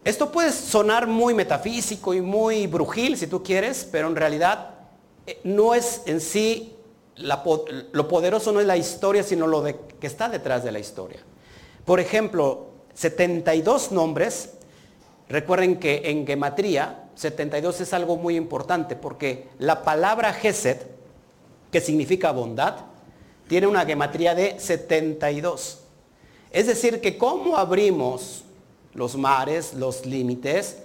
esto 0.03 0.31
puede 0.31 0.51
sonar 0.51 1.07
muy 1.07 1.33
metafísico 1.33 2.13
y 2.13 2.21
muy 2.21 2.67
brujil 2.67 3.17
si 3.17 3.27
tú 3.27 3.43
quieres, 3.43 3.87
pero 3.91 4.07
en 4.07 4.15
realidad 4.15 4.69
eh, 5.27 5.39
no 5.43 5.75
es 5.75 6.01
en 6.05 6.21
sí, 6.21 6.75
lo 7.17 8.07
poderoso 8.07 8.51
no 8.51 8.59
es 8.59 8.67
la 8.67 8.77
historia, 8.77 9.23
sino 9.23 9.47
lo 9.47 9.63
que 9.63 10.07
está 10.07 10.29
detrás 10.29 10.63
de 10.63 10.71
la 10.71 10.79
historia. 10.79 11.19
Por 11.85 11.99
ejemplo, 11.99 12.67
72 12.93 13.91
nombres, 13.91 14.51
recuerden 15.27 15.77
que 15.77 16.09
en 16.09 16.25
gematría 16.25 17.09
72 17.15 17.81
es 17.81 17.93
algo 17.93 18.17
muy 18.17 18.35
importante 18.35 18.95
porque 18.95 19.47
la 19.59 19.83
palabra 19.83 20.33
Geset, 20.33 20.94
que 21.75 21.81
significa 21.81 22.31
bondad, 22.31 22.75
tiene 23.49 23.67
una 23.67 23.85
gematría 23.85 24.33
de 24.33 24.57
72. 24.61 25.79
Es 26.49 26.67
decir, 26.67 27.01
que 27.01 27.17
cómo 27.17 27.57
abrimos 27.57 28.45
los 28.93 29.17
mares, 29.17 29.73
los 29.73 30.05
límites, 30.05 30.77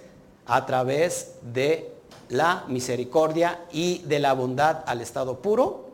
a 0.45 0.65
través 0.65 1.35
de 1.53 1.93
la 2.27 2.65
misericordia 2.67 3.61
y 3.71 3.99
de 3.99 4.19
la 4.19 4.33
bondad 4.33 4.83
al 4.85 4.99
estado 4.99 5.41
puro, 5.41 5.91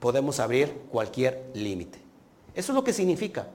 podemos 0.00 0.40
abrir 0.40 0.80
cualquier 0.90 1.52
límite. 1.54 2.00
Eso 2.56 2.72
es 2.72 2.74
lo 2.74 2.82
que 2.82 2.92
significa. 2.92 3.46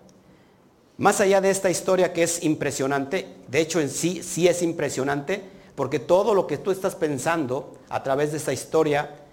Más 0.96 1.20
allá 1.20 1.42
de 1.42 1.50
esta 1.50 1.70
historia 1.70 2.14
que 2.14 2.24
es 2.24 2.42
impresionante, 2.42 3.28
de 3.50 3.60
hecho 3.60 3.82
en 3.82 3.90
sí 3.90 4.24
sí 4.24 4.48
es 4.48 4.62
impresionante, 4.62 5.58
Porque 5.76 6.00
todo 6.00 6.34
lo 6.34 6.48
que 6.48 6.58
tú 6.58 6.72
estás 6.72 6.96
pensando 6.96 7.78
a 7.90 8.02
través 8.02 8.32
de 8.32 8.38
esta 8.38 8.52
historia 8.52 9.27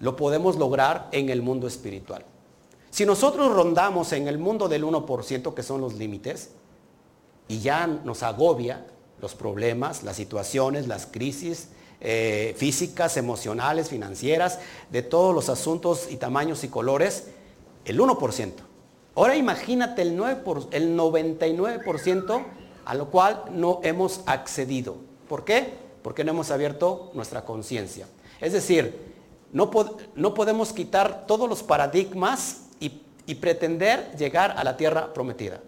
lo 0.00 0.16
podemos 0.16 0.56
lograr 0.56 1.08
en 1.12 1.28
el 1.28 1.42
mundo 1.42 1.66
espiritual. 1.66 2.24
Si 2.90 3.06
nosotros 3.06 3.52
rondamos 3.52 4.12
en 4.12 4.26
el 4.26 4.38
mundo 4.38 4.68
del 4.68 4.84
1%, 4.84 5.54
que 5.54 5.62
son 5.62 5.80
los 5.80 5.94
límites, 5.94 6.50
y 7.46 7.60
ya 7.60 7.86
nos 7.86 8.22
agobia 8.22 8.86
los 9.20 9.34
problemas, 9.34 10.02
las 10.02 10.16
situaciones, 10.16 10.88
las 10.88 11.06
crisis 11.06 11.68
eh, 12.00 12.54
físicas, 12.56 13.16
emocionales, 13.16 13.88
financieras, 13.88 14.58
de 14.90 15.02
todos 15.02 15.34
los 15.34 15.48
asuntos 15.48 16.08
y 16.10 16.16
tamaños 16.16 16.64
y 16.64 16.68
colores, 16.68 17.28
el 17.84 18.00
1%. 18.00 18.52
Ahora 19.14 19.36
imagínate 19.36 20.02
el, 20.02 20.16
9 20.16 20.42
el 20.70 20.96
99% 20.96 22.44
a 22.84 22.94
lo 22.94 23.10
cual 23.10 23.44
no 23.50 23.80
hemos 23.82 24.22
accedido. 24.26 24.96
¿Por 25.28 25.44
qué? 25.44 25.74
Porque 26.02 26.24
no 26.24 26.32
hemos 26.32 26.50
abierto 26.50 27.10
nuestra 27.14 27.44
conciencia. 27.44 28.06
Es 28.40 28.52
decir, 28.52 29.10
no, 29.52 29.70
no, 30.14 30.34
podemos 30.34 30.72
quitar 30.72 31.26
todos 31.26 31.48
los 31.48 31.62
paradigmas 31.62 32.62
y, 32.80 33.34
pretender 33.36 34.10
llegar 34.18 34.54
a 34.56 34.64
la 34.64 34.76
tierra 34.76 35.14
prometida. 35.14 35.60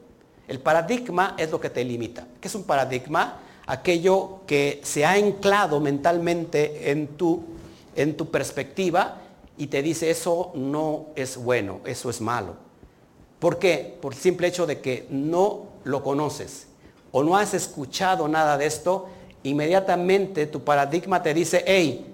El 0.48 0.58
paradigma 0.58 1.36
es 1.38 1.52
lo 1.52 1.60
que 1.60 1.70
te 1.70 1.84
limita. 1.84 2.26
¿Qué 2.40 2.48
es 2.48 2.54
un 2.56 2.64
paradigma? 2.64 3.38
Aquello 3.66 4.40
que 4.48 4.80
se 4.82 5.04
ha 5.04 5.12
anclado 5.12 5.78
mentalmente 5.78 6.90
en 6.90 7.06
tu, 7.06 7.44
en 7.94 8.16
tu 8.16 8.32
perspectiva 8.32 9.18
y 9.56 9.68
te 9.68 9.80
dice 9.80 10.10
eso 10.10 10.50
no 10.54 11.06
es 11.14 11.36
bueno, 11.36 11.80
eso 11.84 12.10
es 12.10 12.20
malo. 12.20 12.56
¿Por 13.38 13.60
qué? 13.60 13.96
Por 14.00 14.12
el 14.12 14.18
simple 14.18 14.48
hecho 14.48 14.66
de 14.66 14.80
que 14.80 15.06
no 15.10 15.66
lo 15.84 16.02
conoces 16.02 16.66
o 17.12 17.22
no 17.22 17.36
has 17.36 17.54
escuchado 17.54 18.26
nada 18.26 18.58
de 18.58 18.66
esto, 18.66 19.08
inmediatamente 19.44 20.46
tu 20.46 20.64
paradigma 20.64 21.22
te 21.22 21.34
dice, 21.34 21.62
hey, 21.66 22.11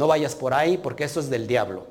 no 0.00 0.06
vayas 0.06 0.34
por 0.34 0.54
ahí 0.54 0.78
porque 0.78 1.04
eso 1.04 1.20
es 1.20 1.28
del 1.28 1.46
diablo. 1.46 1.86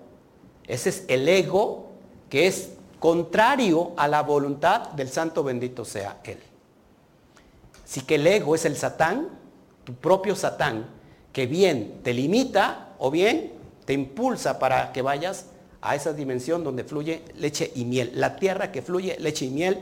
Ese 0.65 0.89
es 0.89 1.03
el 1.09 1.29
ego 1.29 1.91
que 2.27 2.47
es 2.47 2.71
contrario 2.99 3.91
a 3.97 4.07
la 4.07 4.23
voluntad 4.23 4.89
del 4.93 5.09
santo 5.09 5.43
bendito 5.43 5.85
sea 5.85 6.19
Él. 6.23 6.39
Si 7.85 8.01
que 8.01 8.15
el 8.15 8.25
ego 8.25 8.55
es 8.55 8.65
el 8.65 8.75
satán, 8.75 9.29
tu 9.83 9.93
propio 9.93 10.35
satán, 10.35 10.87
que 11.31 11.45
bien 11.45 11.99
te 12.03 12.11
limita 12.11 12.95
o 12.97 13.11
bien 13.11 13.53
te 13.85 13.93
impulsa 13.93 14.57
para 14.57 14.91
que 14.91 15.03
vayas 15.03 15.45
a 15.79 15.93
esa 15.93 16.11
dimensión 16.11 16.63
donde 16.63 16.85
fluye 16.85 17.21
leche 17.35 17.71
y 17.75 17.85
miel. 17.85 18.13
La 18.15 18.37
tierra 18.37 18.71
que 18.71 18.81
fluye 18.81 19.17
leche 19.19 19.45
y 19.45 19.51
miel, 19.51 19.77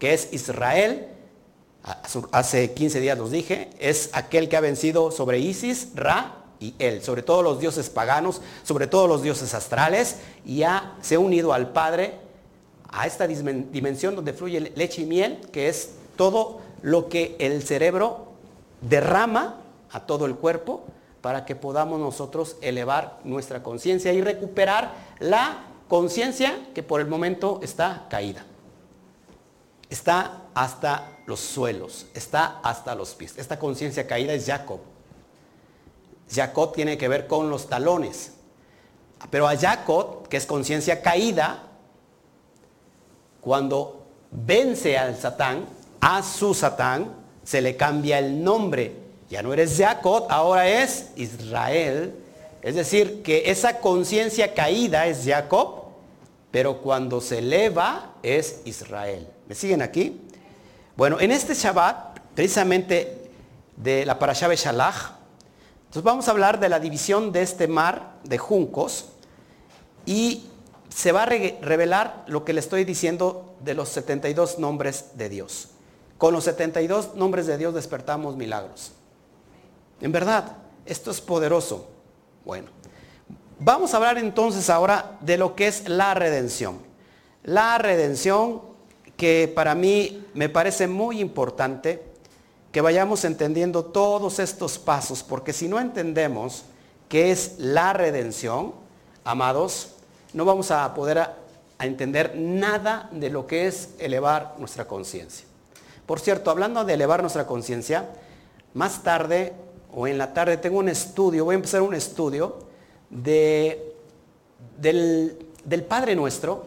que 0.00 0.14
es 0.14 0.32
Israel, 0.32 1.06
hace 2.32 2.74
15 2.74 2.98
días 2.98 3.16
los 3.16 3.30
dije, 3.30 3.70
es 3.78 4.10
aquel 4.14 4.48
que 4.48 4.56
ha 4.56 4.60
vencido 4.60 5.12
sobre 5.12 5.38
Isis, 5.38 5.90
Ra 5.94 6.37
y 6.60 6.74
él, 6.78 7.02
sobre 7.02 7.22
todos 7.22 7.44
los 7.44 7.60
dioses 7.60 7.88
paganos, 7.90 8.40
sobre 8.64 8.86
todos 8.86 9.08
los 9.08 9.22
dioses 9.22 9.54
astrales, 9.54 10.16
y 10.44 10.62
ha, 10.62 10.94
se 11.00 11.14
ha 11.14 11.18
unido 11.18 11.52
al 11.52 11.70
Padre 11.70 12.14
a 12.90 13.06
esta 13.06 13.26
dimensión 13.26 14.16
donde 14.16 14.32
fluye 14.32 14.72
leche 14.74 15.02
y 15.02 15.06
miel, 15.06 15.40
que 15.52 15.68
es 15.68 15.92
todo 16.16 16.60
lo 16.82 17.08
que 17.08 17.36
el 17.38 17.62
cerebro 17.62 18.32
derrama 18.80 19.60
a 19.90 20.06
todo 20.06 20.26
el 20.26 20.36
cuerpo 20.36 20.84
para 21.20 21.44
que 21.44 21.56
podamos 21.56 22.00
nosotros 22.00 22.56
elevar 22.60 23.18
nuestra 23.24 23.62
conciencia 23.62 24.12
y 24.12 24.20
recuperar 24.20 24.94
la 25.18 25.64
conciencia 25.88 26.68
que 26.74 26.82
por 26.82 27.00
el 27.00 27.06
momento 27.06 27.60
está 27.62 28.06
caída. 28.08 28.44
Está 29.90 30.42
hasta 30.54 31.18
los 31.26 31.40
suelos, 31.40 32.06
está 32.14 32.60
hasta 32.62 32.94
los 32.94 33.14
pies. 33.14 33.34
Esta 33.38 33.58
conciencia 33.58 34.06
caída 34.06 34.34
es 34.34 34.46
Jacob. 34.46 34.80
Jacob 36.30 36.74
tiene 36.74 36.98
que 36.98 37.08
ver 37.08 37.26
con 37.26 37.50
los 37.50 37.68
talones. 37.68 38.32
Pero 39.30 39.48
a 39.48 39.56
Jacob, 39.56 40.28
que 40.28 40.36
es 40.36 40.46
conciencia 40.46 41.02
caída, 41.02 41.64
cuando 43.40 44.06
vence 44.30 44.96
al 44.98 45.16
Satán, 45.16 45.66
a 46.00 46.22
su 46.22 46.54
Satán, 46.54 47.14
se 47.42 47.60
le 47.60 47.76
cambia 47.76 48.18
el 48.18 48.42
nombre. 48.44 48.94
Ya 49.30 49.42
no 49.42 49.52
eres 49.52 49.76
Jacob, 49.76 50.26
ahora 50.30 50.68
es 50.68 51.10
Israel. 51.16 52.14
Es 52.62 52.74
decir, 52.74 53.22
que 53.22 53.50
esa 53.50 53.80
conciencia 53.80 54.54
caída 54.54 55.06
es 55.06 55.24
Jacob, 55.24 55.84
pero 56.50 56.78
cuando 56.78 57.20
se 57.20 57.38
eleva 57.38 58.14
es 58.22 58.60
Israel. 58.64 59.28
¿Me 59.48 59.54
siguen 59.54 59.82
aquí? 59.82 60.20
Bueno, 60.96 61.20
en 61.20 61.30
este 61.30 61.54
Shabbat, 61.54 62.18
precisamente 62.34 63.30
de 63.76 64.04
la 64.04 64.18
Parashah 64.18 64.54
Shalach, 64.54 65.17
entonces 65.88 66.02
vamos 66.02 66.28
a 66.28 66.32
hablar 66.32 66.60
de 66.60 66.68
la 66.68 66.80
división 66.80 67.32
de 67.32 67.40
este 67.40 67.66
mar 67.66 68.18
de 68.22 68.36
juncos 68.36 69.06
y 70.04 70.44
se 70.90 71.12
va 71.12 71.22
a 71.22 71.26
revelar 71.26 72.24
lo 72.26 72.44
que 72.44 72.52
le 72.52 72.60
estoy 72.60 72.84
diciendo 72.84 73.54
de 73.60 73.72
los 73.72 73.88
72 73.88 74.58
nombres 74.58 75.12
de 75.14 75.30
Dios. 75.30 75.68
Con 76.18 76.34
los 76.34 76.44
72 76.44 77.14
nombres 77.14 77.46
de 77.46 77.56
Dios 77.56 77.72
despertamos 77.72 78.36
milagros. 78.36 78.92
En 80.02 80.12
verdad, 80.12 80.58
esto 80.84 81.10
es 81.10 81.22
poderoso. 81.22 81.88
Bueno, 82.44 82.68
vamos 83.58 83.94
a 83.94 83.96
hablar 83.96 84.18
entonces 84.18 84.68
ahora 84.68 85.16
de 85.22 85.38
lo 85.38 85.54
que 85.54 85.68
es 85.68 85.88
la 85.88 86.12
redención. 86.12 86.80
La 87.44 87.78
redención 87.78 88.60
que 89.16 89.50
para 89.54 89.74
mí 89.74 90.26
me 90.34 90.50
parece 90.50 90.86
muy 90.86 91.18
importante 91.18 92.12
que 92.72 92.80
vayamos 92.80 93.24
entendiendo 93.24 93.84
todos 93.84 94.38
estos 94.38 94.78
pasos, 94.78 95.22
porque 95.22 95.52
si 95.52 95.68
no 95.68 95.80
entendemos 95.80 96.64
qué 97.08 97.30
es 97.30 97.54
la 97.58 97.92
redención, 97.92 98.74
amados, 99.24 99.94
no 100.34 100.44
vamos 100.44 100.70
a 100.70 100.92
poder 100.94 101.18
a, 101.18 101.36
entender 101.80 102.34
nada 102.36 103.08
de 103.12 103.30
lo 103.30 103.46
que 103.46 103.68
es 103.68 103.90
elevar 103.98 104.56
nuestra 104.58 104.86
conciencia. 104.86 105.46
Por 106.06 106.18
cierto, 106.18 106.50
hablando 106.50 106.84
de 106.84 106.94
elevar 106.94 107.20
nuestra 107.20 107.46
conciencia, 107.46 108.08
más 108.74 109.02
tarde 109.04 109.52
o 109.94 110.06
en 110.06 110.18
la 110.18 110.34
tarde 110.34 110.56
tengo 110.56 110.78
un 110.78 110.88
estudio, 110.88 111.44
voy 111.44 111.54
a 111.54 111.56
empezar 111.56 111.82
un 111.82 111.94
estudio 111.94 112.58
de, 113.10 113.94
del, 114.76 115.38
del 115.64 115.84
Padre 115.84 116.16
Nuestro, 116.16 116.66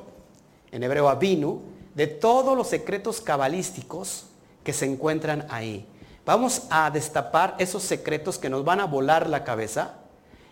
en 0.72 0.82
hebreo 0.82 1.10
Avinu, 1.10 1.62
de 1.94 2.08
todos 2.08 2.58
los 2.58 2.68
secretos 2.68 3.20
cabalísticos 3.20 4.28
que 4.64 4.72
se 4.72 4.86
encuentran 4.86 5.46
ahí. 5.50 5.86
Vamos 6.26 6.64
a 6.70 6.90
destapar 6.92 7.56
esos 7.58 7.84
secretos 7.84 8.38
que 8.38 8.50
nos 8.50 8.64
van 8.64 8.80
a 8.80 8.86
volar 8.86 9.30
la 9.30 9.44
cabeza 9.44 9.96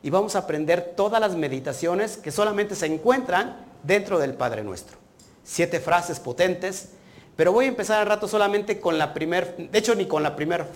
y 0.01 0.09
vamos 0.09 0.35
a 0.35 0.39
aprender 0.39 0.93
todas 0.95 1.21
las 1.21 1.35
meditaciones 1.35 2.17
que 2.17 2.31
solamente 2.31 2.75
se 2.75 2.87
encuentran 2.87 3.57
dentro 3.83 4.19
del 4.19 4.33
Padre 4.33 4.63
Nuestro. 4.63 4.97
Siete 5.43 5.79
frases 5.79 6.19
potentes, 6.19 6.89
pero 7.35 7.51
voy 7.51 7.65
a 7.65 7.69
empezar 7.69 7.99
al 7.99 8.07
rato 8.07 8.27
solamente 8.27 8.79
con 8.79 8.97
la 8.97 9.13
primera, 9.13 9.47
de 9.57 9.77
hecho 9.77 9.95
ni 9.95 10.05
con 10.05 10.23
la 10.23 10.35
primera 10.35 10.67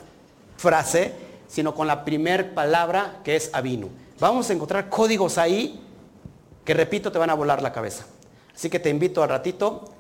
frase, 0.58 1.13
sino 1.47 1.73
con 1.73 1.88
la 1.88 2.06
primera 2.06 2.53
palabra 2.53 3.19
que 3.23 3.36
es 3.36 3.49
Avinu. 3.53 3.89
Vamos 4.19 4.49
a 4.49 4.53
encontrar 4.53 4.89
códigos 4.89 5.38
ahí 5.38 5.82
que, 6.63 6.73
repito, 6.73 7.12
te 7.12 7.19
van 7.19 7.29
a 7.29 7.36
volar 7.36 7.62
la 7.62 7.73
cabeza. 7.73 8.06
Así 8.56 8.69
que 8.69 8.79
te 8.79 8.89
invito 8.89 9.23
al 9.23 9.29
ratito 9.29 9.93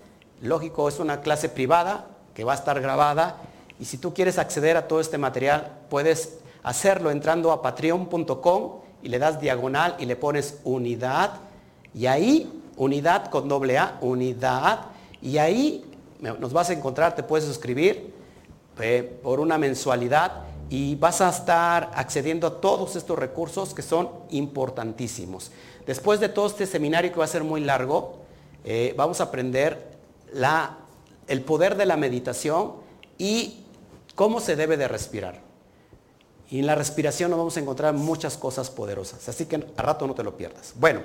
Lógico, 0.43 0.89
es 0.89 0.99
una 0.99 1.21
clase 1.21 1.47
privada 1.47 2.05
que 2.35 2.43
va 2.43 2.51
a 2.51 2.55
estar 2.55 2.81
grabada 2.81 3.37
y 3.79 3.85
si 3.85 3.97
tú 3.97 4.13
quieres 4.13 4.37
acceder 4.37 4.77
a 4.77 4.87
todo 4.87 4.99
este 4.99 5.17
material, 5.17 5.79
puedes 5.89 6.37
hacerlo 6.63 7.11
entrando 7.11 7.51
a 7.51 7.61
patreon.com 7.61 8.71
y 9.01 9.09
le 9.09 9.19
das 9.19 9.39
diagonal 9.39 9.95
y 9.99 10.05
le 10.05 10.15
pones 10.15 10.59
unidad. 10.63 11.31
Y 11.93 12.05
ahí, 12.05 12.61
unidad 12.77 13.29
con 13.29 13.47
doble 13.47 13.77
A, 13.77 13.97
unidad, 14.01 14.85
y 15.21 15.37
ahí 15.37 15.85
nos 16.19 16.53
vas 16.53 16.69
a 16.69 16.73
encontrar, 16.73 17.15
te 17.15 17.23
puedes 17.23 17.45
suscribir 17.45 18.13
por 19.21 19.39
una 19.39 19.57
mensualidad. 19.57 20.43
Y 20.69 20.95
vas 20.95 21.21
a 21.21 21.29
estar 21.29 21.91
accediendo 21.93 22.47
a 22.47 22.61
todos 22.61 22.95
estos 22.95 23.19
recursos 23.19 23.73
que 23.73 23.83
son 23.83 24.09
importantísimos. 24.31 25.51
Después 25.85 26.19
de 26.19 26.29
todo 26.29 26.47
este 26.47 26.65
seminario 26.65 27.11
que 27.11 27.19
va 27.19 27.25
a 27.25 27.27
ser 27.27 27.43
muy 27.43 27.61
largo, 27.61 28.15
eh, 28.63 28.93
vamos 28.97 29.19
a 29.19 29.25
aprender 29.25 29.91
el 31.27 31.41
poder 31.41 31.75
de 31.75 31.85
la 31.85 31.97
meditación 31.97 32.73
y 33.17 33.62
cómo 34.15 34.39
se 34.39 34.55
debe 34.55 34.77
de 34.77 34.87
respirar. 34.87 35.41
Y 36.49 36.59
en 36.59 36.67
la 36.67 36.75
respiración 36.75 37.31
nos 37.31 37.39
vamos 37.39 37.57
a 37.57 37.59
encontrar 37.59 37.93
muchas 37.93 38.37
cosas 38.37 38.69
poderosas. 38.69 39.27
Así 39.27 39.45
que 39.45 39.55
a 39.55 39.81
rato 39.81 40.05
no 40.05 40.13
te 40.13 40.23
lo 40.23 40.37
pierdas. 40.37 40.73
Bueno, 40.75 41.01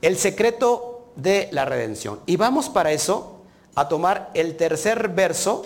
el 0.00 0.16
secreto 0.18 1.12
de 1.16 1.48
la 1.52 1.64
redención. 1.64 2.20
Y 2.26 2.36
vamos 2.36 2.68
para 2.68 2.92
eso 2.92 3.42
a 3.74 3.88
tomar 3.88 4.30
el 4.34 4.56
tercer 4.56 5.08
verso 5.08 5.64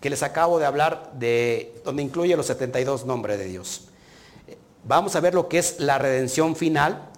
que 0.00 0.10
les 0.10 0.22
acabo 0.22 0.58
de 0.58 0.66
hablar 0.66 1.12
de 1.14 1.80
donde 1.84 2.02
incluye 2.02 2.36
los 2.36 2.46
72 2.46 3.04
nombres 3.04 3.38
de 3.38 3.46
Dios. 3.46 3.88
Vamos 4.84 5.16
a 5.16 5.20
ver 5.20 5.34
lo 5.34 5.48
que 5.48 5.58
es 5.58 5.80
la 5.80 5.98
redención 5.98 6.54
final 6.54 7.10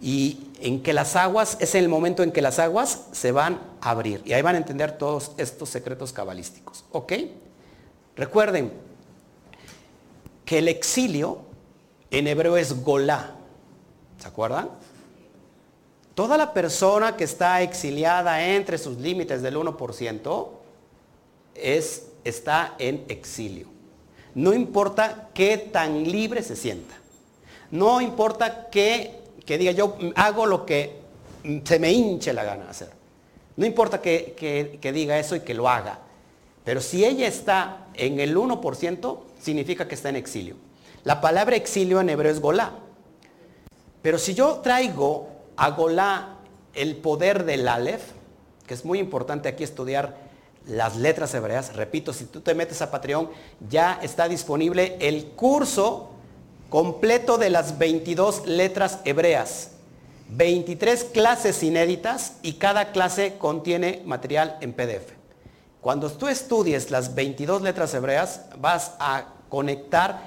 y 0.00 0.50
en 0.60 0.82
que 0.82 0.92
las 0.92 1.16
aguas, 1.16 1.56
es 1.60 1.74
el 1.74 1.88
momento 1.88 2.22
en 2.22 2.32
que 2.32 2.40
las 2.40 2.58
aguas 2.58 3.06
se 3.12 3.32
van 3.32 3.60
a 3.80 3.90
abrir. 3.90 4.22
Y 4.24 4.32
ahí 4.32 4.42
van 4.42 4.54
a 4.54 4.58
entender 4.58 4.96
todos 4.96 5.32
estos 5.36 5.68
secretos 5.68 6.12
cabalísticos. 6.12 6.84
¿Ok? 6.92 7.12
Recuerden 8.18 8.72
que 10.44 10.58
el 10.58 10.66
exilio 10.66 11.38
en 12.10 12.26
hebreo 12.26 12.56
es 12.56 12.82
golá. 12.82 13.36
¿Se 14.18 14.26
acuerdan? 14.26 14.70
Toda 16.16 16.36
la 16.36 16.52
persona 16.52 17.16
que 17.16 17.22
está 17.22 17.62
exiliada 17.62 18.44
entre 18.44 18.76
sus 18.76 18.98
límites 18.98 19.40
del 19.40 19.56
1% 19.56 20.48
es, 21.54 22.08
está 22.24 22.74
en 22.80 23.04
exilio. 23.08 23.68
No 24.34 24.52
importa 24.52 25.28
qué 25.32 25.56
tan 25.56 26.02
libre 26.02 26.42
se 26.42 26.56
sienta. 26.56 26.96
No 27.70 28.00
importa 28.00 28.68
que, 28.68 29.20
que 29.46 29.58
diga 29.58 29.70
yo 29.70 29.96
hago 30.16 30.44
lo 30.44 30.66
que 30.66 30.98
se 31.62 31.78
me 31.78 31.92
hinche 31.92 32.32
la 32.32 32.42
gana 32.42 32.64
de 32.64 32.70
hacer. 32.70 32.90
No 33.56 33.64
importa 33.64 34.02
que, 34.02 34.34
que 34.80 34.92
diga 34.92 35.20
eso 35.20 35.36
y 35.36 35.40
que 35.40 35.54
lo 35.54 35.68
haga. 35.68 36.00
Pero 36.64 36.80
si 36.80 37.04
ella 37.04 37.26
está 37.26 37.87
en 37.98 38.20
el 38.20 38.36
1%, 38.36 39.18
significa 39.40 39.86
que 39.86 39.94
está 39.94 40.08
en 40.08 40.16
exilio. 40.16 40.56
La 41.04 41.20
palabra 41.20 41.56
exilio 41.56 42.00
en 42.00 42.08
hebreo 42.08 42.32
es 42.32 42.40
golá. 42.40 42.72
Pero 44.02 44.18
si 44.18 44.34
yo 44.34 44.60
traigo 44.60 45.28
a 45.56 45.70
golá 45.70 46.38
el 46.74 46.96
poder 46.96 47.44
del 47.44 47.68
Aleph, 47.68 48.02
que 48.66 48.74
es 48.74 48.84
muy 48.84 48.98
importante 48.98 49.48
aquí 49.48 49.64
estudiar 49.64 50.16
las 50.66 50.96
letras 50.96 51.34
hebreas, 51.34 51.74
repito, 51.74 52.12
si 52.12 52.26
tú 52.26 52.40
te 52.40 52.54
metes 52.54 52.80
a 52.82 52.90
Patreon, 52.90 53.30
ya 53.68 53.98
está 54.02 54.28
disponible 54.28 54.96
el 55.00 55.26
curso 55.30 56.10
completo 56.70 57.38
de 57.38 57.50
las 57.50 57.78
22 57.78 58.46
letras 58.46 59.00
hebreas. 59.04 59.72
23 60.30 61.04
clases 61.04 61.62
inéditas 61.62 62.36
y 62.42 62.54
cada 62.54 62.92
clase 62.92 63.36
contiene 63.38 64.02
material 64.04 64.58
en 64.60 64.74
PDF. 64.74 65.17
Cuando 65.88 66.10
tú 66.10 66.28
estudies 66.28 66.90
las 66.90 67.14
22 67.14 67.62
letras 67.62 67.94
hebreas, 67.94 68.42
vas 68.58 68.92
a 68.98 69.24
conectar 69.48 70.20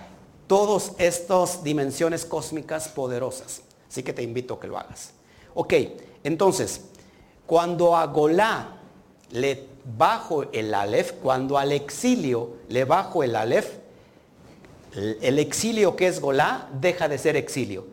todas 0.47 0.93
estas 0.97 1.63
dimensiones 1.63 2.25
cósmicas 2.25 2.87
poderosas. 2.87 3.61
Así 3.87 4.01
que 4.01 4.11
te 4.11 4.23
invito 4.23 4.55
a 4.55 4.59
que 4.59 4.65
lo 4.65 4.79
hagas. 4.79 5.11
Ok, 5.53 5.73
entonces, 6.23 6.81
cuando 7.45 7.95
a 7.95 8.07
Golá 8.07 8.79
le 9.29 9.67
bajo 9.99 10.51
el 10.51 10.73
Aleph, 10.73 11.11
cuando 11.21 11.59
al 11.59 11.73
exilio 11.73 12.53
le 12.67 12.83
bajo 12.83 13.21
el 13.21 13.35
Aleph, 13.35 13.67
el 14.95 15.37
exilio 15.37 15.95
que 15.95 16.07
es 16.07 16.19
Golá 16.19 16.69
deja 16.73 17.07
de 17.07 17.19
ser 17.19 17.35
exilio. 17.35 17.85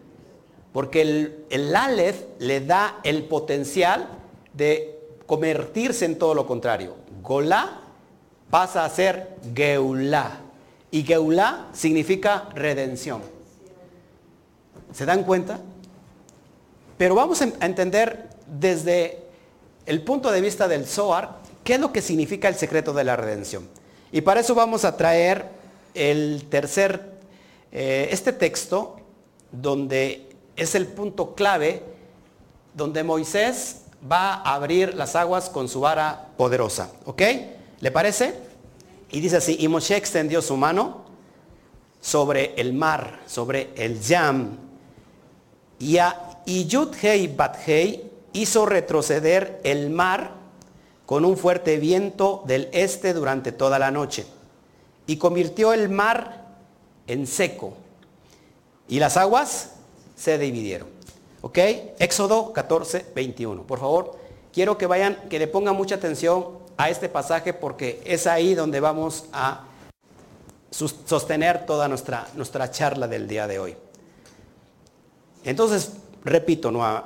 Porque 0.73 1.03
el, 1.03 1.45
el 1.51 1.77
Aleph 1.77 2.23
le 2.39 2.63
da 2.63 3.01
el 3.05 3.25
potencial 3.25 4.09
de 4.55 4.99
convertirse 5.27 6.07
en 6.07 6.19
todo 6.19 6.33
lo 6.33 6.47
contrario. 6.47 7.07
Golá 7.29 7.83
pasa 8.51 8.87
a 8.87 8.89
ser 8.89 9.37
Geulá. 9.55 10.41
Y 10.91 11.03
Geulá 11.03 11.69
significa 11.75 12.49
redención. 12.55 13.21
¿Se 14.95 15.05
dan 15.05 15.25
cuenta? 15.25 15.61
Pero 16.97 17.15
vamos 17.15 17.43
a 17.43 17.45
entender 17.67 18.31
desde 18.47 19.19
el 19.85 20.03
punto 20.03 20.31
de 20.31 20.41
vista 20.41 20.67
del 20.69 20.87
Zohar 20.87 21.37
qué 21.63 21.75
es 21.75 21.81
lo 21.81 21.93
que 21.93 22.01
significa 22.01 22.49
el 22.49 22.55
secreto 22.55 22.95
de 22.95 23.05
la 23.05 23.15
redención. 23.15 23.69
Y 24.11 24.23
para 24.23 24.41
eso 24.41 24.55
vamos 24.55 24.87
a 24.87 24.97
traer 24.97 25.45
el 25.93 26.47
tercer, 26.49 27.13
eh, 27.73 28.09
este 28.11 28.33
texto, 28.33 28.97
donde 29.53 30.31
es 30.57 30.75
el 30.75 30.87
punto 30.87 31.35
clave, 31.35 31.83
donde 32.73 33.03
Moisés 33.03 33.83
va 34.11 34.35
a 34.35 34.55
abrir 34.55 34.95
las 34.95 35.17
aguas 35.17 35.49
con 35.51 35.69
su 35.69 35.81
vara 35.81 36.29
poderosa. 36.37 36.91
¿Ok? 37.05 37.23
¿Le 37.81 37.91
parece? 37.91 38.35
Y 39.11 39.21
dice 39.21 39.39
así, 39.39 39.57
y 39.59 39.69
Moshe 39.69 39.97
extendió 39.97 40.43
su 40.43 40.57
mano 40.57 41.05
sobre 42.01 42.55
el 42.57 42.73
mar, 42.73 43.21
sobre 43.27 43.71
el 43.75 44.01
Yam, 44.01 44.57
y, 45.79 45.99
a, 45.99 46.41
y 46.45 46.67
Yud 46.67 46.95
Hei 47.01 47.29
Bat 47.29 47.57
Hei 47.67 48.11
hizo 48.33 48.67
retroceder 48.67 49.61
el 49.65 49.91
mar 49.91 50.33
con 51.07 51.25
un 51.25 51.37
fuerte 51.37 51.79
viento 51.79 52.43
del 52.47 52.69
este 52.73 53.15
durante 53.15 53.53
toda 53.53 53.79
la 53.79 53.91
noche, 53.91 54.27
y 55.07 55.17
convirtió 55.17 55.73
el 55.73 55.89
mar 55.89 56.47
en 57.07 57.27
seco, 57.27 57.75
y 58.89 58.99
las 58.99 59.17
aguas 59.17 59.73
se 60.17 60.39
dividieron. 60.39 60.98
¿Ok? 61.41 61.59
Éxodo 61.99 62.53
14, 62.53 63.07
21. 63.15 63.63
Por 63.63 63.79
favor, 63.79 64.19
quiero 64.53 64.77
que 64.77 64.87
vayan, 64.87 65.17
que 65.29 65.39
le 65.39 65.47
pongan 65.47 65.77
mucha 65.77 65.97
atención 65.97 66.59
a 66.77 66.91
este 66.91 67.09
pasaje 67.09 67.53
porque 67.53 68.01
es 68.05 68.27
ahí 68.27 68.55
donde 68.55 68.81
vamos 68.81 69.27
a 69.33 69.65
sostener 70.71 71.67
toda 71.67 71.89
nuestra, 71.89 72.27
nuestra 72.35 72.71
charla 72.71 73.09
del 73.09 73.27
día 73.27 73.47
de 73.47 73.59
hoy. 73.59 73.77
Entonces, 75.45 75.93
repito, 76.25 76.71
no, 76.71 77.05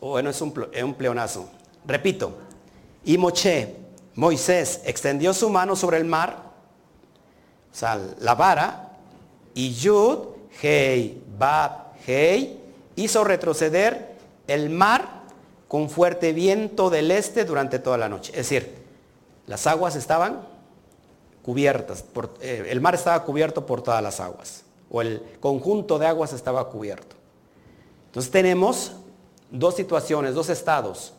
bueno, 0.00 0.30
es 0.30 0.40
un, 0.40 0.68
es 0.72 0.82
un 0.82 0.94
pleonazo. 0.94 1.48
Repito, 1.86 2.32
y 3.04 3.18
Moche, 3.18 3.76
Moisés, 4.14 4.82
extendió 4.84 5.32
su 5.32 5.48
mano 5.48 5.74
sobre 5.74 5.96
el 5.96 6.04
mar, 6.04 6.50
o 7.72 7.74
sea, 7.74 8.00
la 8.20 8.34
vara, 8.34 8.98
y 9.54 9.72
Yud, 9.72 10.18
Hei, 10.62 11.22
Bab, 11.38 11.94
Hei, 12.06 12.59
hizo 13.00 13.24
retroceder 13.24 14.14
el 14.46 14.70
mar 14.70 15.22
con 15.68 15.88
fuerte 15.88 16.32
viento 16.32 16.90
del 16.90 17.10
este 17.10 17.44
durante 17.44 17.78
toda 17.78 17.96
la 17.96 18.08
noche. 18.08 18.32
Es 18.32 18.48
decir, 18.48 18.74
las 19.46 19.66
aguas 19.66 19.96
estaban 19.96 20.46
cubiertas, 21.42 22.02
por, 22.02 22.34
eh, 22.40 22.66
el 22.68 22.80
mar 22.80 22.94
estaba 22.94 23.24
cubierto 23.24 23.64
por 23.64 23.82
todas 23.82 24.02
las 24.02 24.20
aguas, 24.20 24.64
o 24.90 25.00
el 25.00 25.22
conjunto 25.40 25.98
de 25.98 26.06
aguas 26.06 26.32
estaba 26.32 26.68
cubierto. 26.68 27.16
Entonces 28.06 28.30
tenemos 28.30 28.92
dos 29.50 29.74
situaciones, 29.76 30.34
dos 30.34 30.48
estados. 30.50 31.14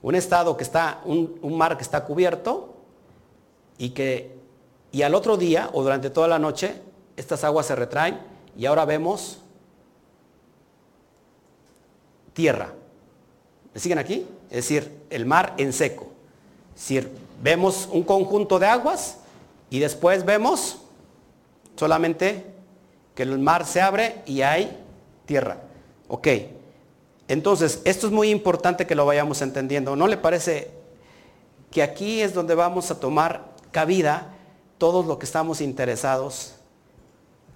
Un 0.00 0.14
estado 0.14 0.56
que 0.56 0.64
está, 0.64 1.00
un, 1.04 1.38
un 1.42 1.56
mar 1.56 1.76
que 1.76 1.82
está 1.82 2.04
cubierto 2.04 2.74
y 3.78 3.90
que, 3.90 4.36
y 4.90 5.02
al 5.02 5.14
otro 5.14 5.36
día 5.36 5.70
o 5.72 5.82
durante 5.82 6.10
toda 6.10 6.28
la 6.28 6.38
noche, 6.38 6.80
estas 7.16 7.44
aguas 7.44 7.66
se 7.66 7.76
retraen 7.76 8.18
y 8.56 8.66
ahora 8.66 8.84
vemos 8.84 9.41
tierra. 12.32 12.72
¿Me 13.74 13.80
siguen 13.80 13.98
aquí? 13.98 14.26
Es 14.50 14.56
decir, 14.56 15.04
el 15.10 15.26
mar 15.26 15.54
en 15.56 15.72
seco. 15.72 16.08
Es 16.74 16.82
decir, 16.82 17.10
vemos 17.42 17.88
un 17.90 18.02
conjunto 18.02 18.58
de 18.58 18.66
aguas 18.66 19.18
y 19.70 19.78
después 19.78 20.24
vemos 20.24 20.78
solamente 21.76 22.44
que 23.14 23.22
el 23.22 23.38
mar 23.38 23.66
se 23.66 23.80
abre 23.80 24.22
y 24.26 24.42
hay 24.42 24.78
tierra. 25.26 25.58
Ok. 26.08 26.28
Entonces, 27.28 27.80
esto 27.84 28.06
es 28.06 28.12
muy 28.12 28.30
importante 28.30 28.86
que 28.86 28.94
lo 28.94 29.06
vayamos 29.06 29.40
entendiendo. 29.40 29.96
¿No 29.96 30.06
le 30.06 30.16
parece 30.16 30.70
que 31.70 31.82
aquí 31.82 32.20
es 32.20 32.34
donde 32.34 32.54
vamos 32.54 32.90
a 32.90 33.00
tomar 33.00 33.52
cabida 33.70 34.34
todos 34.76 35.06
los 35.06 35.16
que 35.16 35.24
estamos 35.24 35.60
interesados 35.60 36.56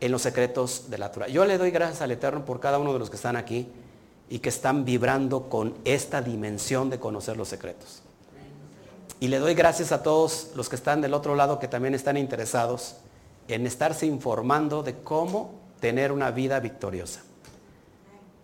en 0.00 0.12
los 0.12 0.22
secretos 0.22 0.88
de 0.88 0.98
la 0.98 1.12
Torah? 1.12 1.28
Yo 1.28 1.44
le 1.44 1.58
doy 1.58 1.70
gracias 1.70 2.00
al 2.00 2.10
Eterno 2.10 2.44
por 2.44 2.60
cada 2.60 2.78
uno 2.78 2.94
de 2.94 2.98
los 2.98 3.10
que 3.10 3.16
están 3.16 3.36
aquí 3.36 3.68
y 4.28 4.40
que 4.40 4.48
están 4.48 4.84
vibrando 4.84 5.48
con 5.48 5.74
esta 5.84 6.20
dimensión 6.20 6.90
de 6.90 6.98
conocer 6.98 7.36
los 7.36 7.48
secretos. 7.48 8.02
Y 9.20 9.28
le 9.28 9.38
doy 9.38 9.54
gracias 9.54 9.92
a 9.92 10.02
todos 10.02 10.50
los 10.56 10.68
que 10.68 10.76
están 10.76 11.00
del 11.00 11.14
otro 11.14 11.36
lado 11.36 11.58
que 11.58 11.68
también 11.68 11.94
están 11.94 12.16
interesados 12.16 12.96
en 13.48 13.66
estarse 13.66 14.04
informando 14.06 14.82
de 14.82 14.94
cómo 14.98 15.54
tener 15.80 16.12
una 16.12 16.30
vida 16.30 16.60
victoriosa, 16.60 17.22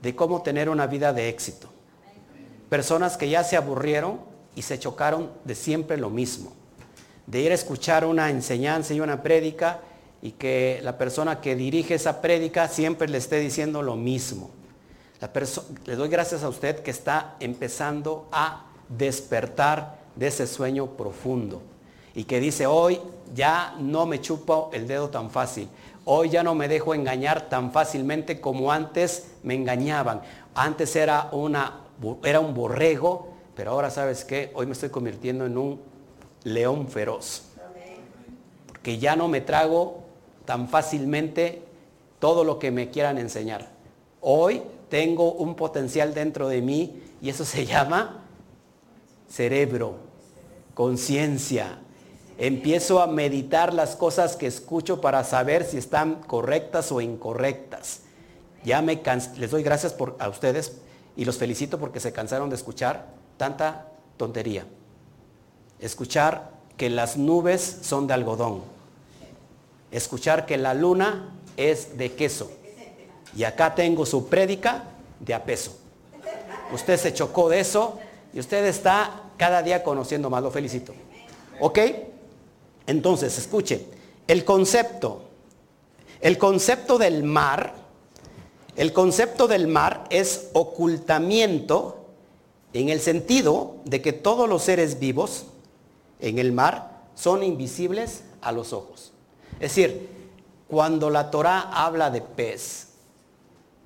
de 0.01 0.15
cómo 0.15 0.43
tener 0.43 0.69
una 0.69 0.87
vida 0.87 1.13
de 1.13 1.29
éxito. 1.29 1.69
Personas 2.69 3.17
que 3.17 3.29
ya 3.29 3.45
se 3.45 3.57
aburrieron 3.57 4.21
y 4.55 4.63
se 4.63 4.79
chocaron 4.79 5.31
de 5.45 5.55
siempre 5.55 5.97
lo 5.97 6.09
mismo, 6.09 6.53
de 7.27 7.41
ir 7.41 7.51
a 7.51 7.57
escuchar 7.57 8.05
una 8.05 8.31
enseñanza 8.31 8.95
y 8.95 9.01
una 9.01 9.23
prédica 9.23 9.81
y 10.23 10.33
que 10.33 10.81
la 10.83 10.97
persona 10.97 11.41
que 11.41 11.57
dirige 11.57 11.95
esa 11.95 12.23
prédica 12.23 12.69
siempre 12.69 13.09
le 13.09 13.19
esté 13.19 13.41
diciendo 13.41 13.83
lo 13.83 13.97
mismo 13.97 14.51
le 15.87 15.97
doy 15.97 16.09
gracias 16.09 16.43
a 16.43 16.49
usted 16.49 16.81
que 16.81 16.91
está 16.91 17.37
empezando 17.39 18.27
a 18.33 18.67
despertar 18.89 19.99
de 20.17 20.27
ese 20.27 20.47
sueño 20.47 20.87
profundo 20.97 21.63
y 22.15 22.25
que 22.25 22.41
dice, 22.41 22.67
hoy 22.67 23.01
ya 23.35 23.75
no 23.79 24.05
me 24.07 24.21
chupo 24.21 24.71
el 24.73 24.87
dedo 24.87 25.11
tan 25.11 25.31
fácil, 25.31 25.69
hoy 26.05 26.31
ya 26.31 26.43
no 26.43 26.55
me 26.55 26.69
dejo 26.69 26.95
engañar 26.95 27.49
tan 27.49 27.73
fácilmente 27.73 28.41
como 28.41 28.73
antes 28.73 29.29
me 29.43 29.55
engañaban. 29.55 30.21
Antes 30.55 30.95
era, 30.97 31.29
una, 31.33 31.81
era 32.25 32.41
un 32.41 32.53
borrego, 32.53 33.29
pero 33.55 33.71
ahora 33.71 33.91
sabes 33.91 34.25
qué, 34.25 34.51
hoy 34.55 34.67
me 34.67 34.73
estoy 34.73 34.91
convirtiendo 34.91 35.47
en 35.47 35.57
un 35.57 35.81
león 36.45 36.89
feroz. 36.89 37.45
Porque 38.67 38.99
ya 38.99 39.17
no 39.17 39.29
me 39.29 39.41
trago 39.41 40.03
tan 40.45 40.69
fácilmente 40.69 41.63
todo 42.19 42.45
lo 42.45 42.59
que 42.59 42.71
me 42.71 42.91
quieran 42.91 43.19
enseñar. 43.19 43.71
Hoy 44.23 44.63
tengo 44.89 45.33
un 45.33 45.57
potencial 45.57 46.15
dentro 46.15 46.49
de 46.49 46.63
mí 46.63 47.03
y 47.21 47.29
eso 47.29 47.45
se 47.45 47.67
llama 47.67 48.23
cerebro, 49.29 49.97
conciencia. 50.75 51.79
Empiezo 52.39 53.03
a 53.03 53.07
meditar 53.07 53.75
las 53.75 53.97
cosas 53.97 54.37
que 54.37 54.47
escucho 54.47 55.01
para 55.01 55.25
saber 55.25 55.65
si 55.65 55.77
están 55.77 56.23
correctas 56.23 56.93
o 56.93 57.01
incorrectas. 57.01 58.01
Ya 58.65 58.81
me 58.81 59.03
les 59.37 59.51
doy 59.51 59.63
gracias 59.63 59.95
a 60.19 60.29
ustedes 60.29 60.79
y 61.17 61.25
los 61.25 61.37
felicito 61.37 61.79
porque 61.79 62.01
se 62.01 62.13
cansaron 62.13 62.49
de 62.49 62.57
escuchar 62.57 63.09
tanta 63.37 63.89
tontería. 64.17 64.65
Escuchar 65.81 66.53
que 66.77 66.91
las 66.91 67.17
nubes 67.17 67.79
son 67.83 68.07
de 68.07 68.15
algodón. 68.15 68.63
Escuchar 69.91 70.47
que 70.47 70.57
la 70.57 70.75
luna 70.75 71.35
es 71.57 71.99
de 71.99 72.13
queso. 72.13 72.51
Y 73.37 73.45
acá 73.45 73.75
tengo 73.75 74.05
su 74.05 74.29
prédica 74.29 74.85
de 75.21 75.35
a 75.35 75.45
peso. 75.45 75.77
Usted 76.73 76.99
se 76.99 77.15
chocó 77.15 77.49
de 77.49 77.61
eso 77.61 77.99
y 78.33 78.41
usted 78.41 78.65
está 78.67 79.23
cada 79.37 79.63
día 79.63 79.83
conociendo 79.83 80.31
más. 80.31 80.43
Lo 80.43 80.51
felicito. 80.51 80.93
¿Ok? 81.61 81.79
Entonces, 82.87 83.37
escuche, 83.39 83.87
el 84.27 84.45
concepto, 84.45 85.23
el 86.21 86.39
concepto 86.39 86.99
del 86.99 87.23
mar, 87.23 87.75
el 88.77 88.93
concepto 88.93 89.47
del 89.49 89.69
mar 89.69 90.05
es 90.11 90.49
ocultamiento 90.55 92.07
en 92.73 92.89
el 92.89 93.01
sentido 93.01 93.77
de 93.85 94.01
que 94.01 94.13
todos 94.13 94.49
los 94.49 94.63
seres 94.63 94.99
vivos 94.99 95.45
en 96.21 96.39
el 96.39 96.53
mar 96.53 97.03
son 97.15 97.43
invisibles 97.43 98.23
a 98.41 98.53
los 98.53 98.73
ojos. 98.73 99.13
Es 99.55 99.75
decir, 99.75 100.09
cuando 100.69 101.11
la 101.11 101.31
Torah 101.31 101.71
habla 101.73 102.11
de 102.11 102.23
pez, 102.23 102.92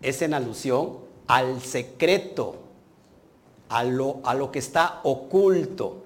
es 0.03 0.23
en 0.23 0.35
alusión 0.35 0.99
al 1.27 1.61
secreto, 1.61 2.57
a 3.69 3.85
lo, 3.85 4.21
a 4.25 4.35
lo 4.35 4.53
que 4.53 4.59
está 4.59 5.01
oculto. 5.03 6.05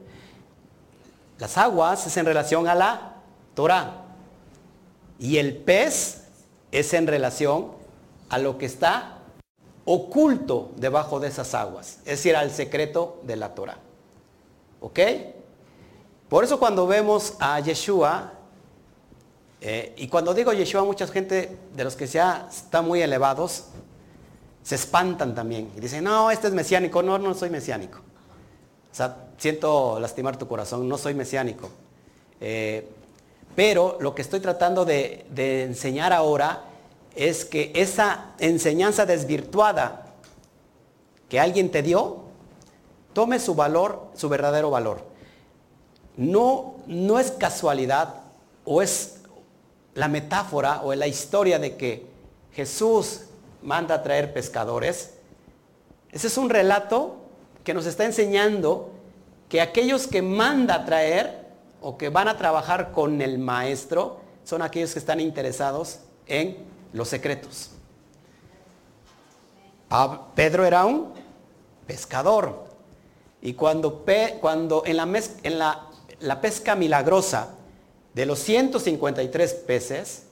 Las 1.38 1.58
aguas 1.58 2.06
es 2.06 2.16
en 2.16 2.26
relación 2.26 2.68
a 2.68 2.74
la 2.74 3.14
Torah. 3.54 4.04
Y 5.18 5.38
el 5.38 5.56
pez 5.56 6.24
es 6.72 6.94
en 6.94 7.06
relación 7.06 7.72
a 8.28 8.38
lo 8.38 8.58
que 8.58 8.66
está 8.66 9.18
oculto 9.84 10.70
debajo 10.76 11.20
de 11.20 11.28
esas 11.28 11.54
aguas. 11.54 11.98
Es 11.98 12.18
decir, 12.18 12.36
al 12.36 12.50
secreto 12.50 13.20
de 13.24 13.36
la 13.36 13.54
Torah. 13.54 13.78
¿Ok? 14.80 15.00
Por 16.28 16.44
eso 16.44 16.58
cuando 16.58 16.86
vemos 16.86 17.34
a 17.40 17.58
Yeshua, 17.60 18.32
eh, 19.60 19.94
y 19.98 20.08
cuando 20.08 20.32
digo 20.32 20.52
Yeshua, 20.52 20.84
mucha 20.84 21.06
gente 21.06 21.58
de 21.74 21.84
los 21.84 21.94
que 21.94 22.06
ya 22.06 22.48
están 22.50 22.86
muy 22.86 23.02
elevados, 23.02 23.66
se 24.62 24.74
espantan 24.74 25.34
también. 25.34 25.70
Y 25.76 25.80
dicen, 25.80 26.04
no, 26.04 26.30
este 26.30 26.48
es 26.48 26.54
mesiánico. 26.54 27.02
No, 27.02 27.18
no 27.18 27.34
soy 27.34 27.50
mesiánico. 27.50 27.98
O 27.98 28.94
sea, 28.94 29.28
siento 29.38 30.00
lastimar 30.00 30.36
tu 30.36 30.48
corazón, 30.48 30.88
no 30.88 30.98
soy 30.98 31.14
mesiánico. 31.14 31.70
Eh, 32.40 32.88
pero 33.54 33.98
lo 34.00 34.14
que 34.14 34.22
estoy 34.22 34.40
tratando 34.40 34.84
de, 34.84 35.26
enseñar 35.64 36.12
ahora 36.12 36.64
es 37.14 37.44
que 37.44 37.72
esa 37.74 38.32
enseñanza 38.38 39.04
desvirtuada 39.04 40.06
que 41.28 41.38
alguien 41.38 41.70
te 41.70 41.82
dio, 41.82 42.24
tome 43.12 43.38
su 43.38 43.54
valor, 43.54 44.08
su 44.14 44.28
verdadero 44.28 44.70
valor. 44.70 45.04
No, 46.16 46.76
no 46.86 47.18
es 47.18 47.30
casualidad 47.32 48.14
o 48.64 48.82
es 48.82 49.19
la 49.94 50.08
metáfora 50.08 50.82
o 50.82 50.94
la 50.94 51.06
historia 51.06 51.58
de 51.58 51.76
que 51.76 52.06
Jesús 52.52 53.22
manda 53.62 53.96
a 53.96 54.02
traer 54.02 54.32
pescadores. 54.32 55.14
Ese 56.10 56.26
es 56.26 56.36
un 56.36 56.50
relato 56.50 57.16
que 57.64 57.74
nos 57.74 57.86
está 57.86 58.04
enseñando 58.04 58.90
que 59.48 59.60
aquellos 59.60 60.06
que 60.06 60.22
manda 60.22 60.74
a 60.74 60.84
traer 60.84 61.46
o 61.80 61.98
que 61.98 62.08
van 62.08 62.28
a 62.28 62.36
trabajar 62.36 62.92
con 62.92 63.20
el 63.20 63.38
maestro 63.38 64.20
son 64.44 64.62
aquellos 64.62 64.92
que 64.92 64.98
están 64.98 65.20
interesados 65.20 66.00
en 66.26 66.56
los 66.92 67.08
secretos. 67.08 67.70
Pedro 70.34 70.64
era 70.64 70.84
un 70.84 71.12
pescador. 71.86 72.64
Y 73.42 73.54
cuando, 73.54 74.04
en, 74.84 75.58
la 75.58 76.40
pesca 76.40 76.76
milagrosa 76.76 77.56
de 78.14 78.26
los 78.26 78.38
153 78.40 79.54
peces, 79.54 80.24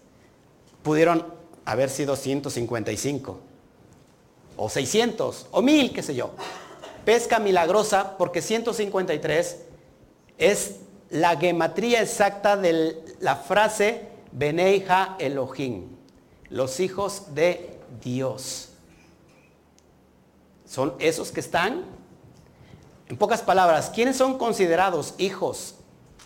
pudieron 0.83 1.27
haber 1.65 1.91
sido 1.91 2.17
155, 2.17 3.39
o 4.57 4.69
600, 4.69 5.47
o 5.51 5.63
1000, 5.63 5.93
qué 5.93 6.03
sé 6.03 6.15
yo 6.15 6.31
pesca 7.09 7.39
milagrosa 7.39 8.19
porque 8.19 8.43
153 8.43 9.63
es 10.37 10.77
la 11.09 11.39
gematría 11.39 12.03
exacta 12.03 12.55
de 12.55 13.03
la 13.21 13.37
frase 13.37 14.09
Beneija 14.31 15.17
Elohim, 15.19 15.87
los 16.51 16.81
hijos 16.81 17.35
de 17.35 17.79
Dios. 18.03 18.69
Son 20.67 20.93
esos 20.99 21.33
que 21.33 21.41
están, 21.41 21.87
en 23.09 23.17
pocas 23.17 23.41
palabras, 23.41 23.89
¿quiénes 23.89 24.19
son 24.19 24.37
considerados 24.37 25.15
hijos 25.17 25.77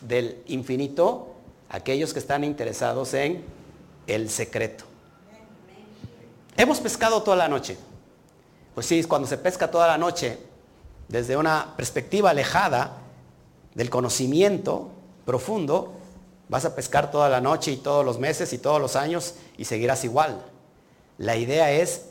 del 0.00 0.42
infinito? 0.46 1.31
Aquellos 1.72 2.12
que 2.12 2.18
están 2.18 2.44
interesados 2.44 3.14
en 3.14 3.44
el 4.06 4.30
secreto. 4.30 4.84
Hemos 6.56 6.80
pescado 6.80 7.22
toda 7.22 7.36
la 7.36 7.48
noche. 7.48 7.78
Pues 8.74 8.86
sí, 8.86 9.02
cuando 9.04 9.26
se 9.26 9.38
pesca 9.38 9.70
toda 9.70 9.86
la 9.86 9.96
noche, 9.98 10.38
desde 11.08 11.36
una 11.36 11.74
perspectiva 11.76 12.30
alejada 12.30 12.98
del 13.74 13.88
conocimiento 13.88 14.90
profundo, 15.24 15.94
vas 16.50 16.66
a 16.66 16.74
pescar 16.74 17.10
toda 17.10 17.30
la 17.30 17.40
noche 17.40 17.72
y 17.72 17.76
todos 17.78 18.04
los 18.04 18.18
meses 18.18 18.52
y 18.52 18.58
todos 18.58 18.80
los 18.80 18.94
años 18.94 19.34
y 19.56 19.64
seguirás 19.64 20.04
igual. 20.04 20.42
La 21.16 21.36
idea 21.36 21.72
es 21.72 22.06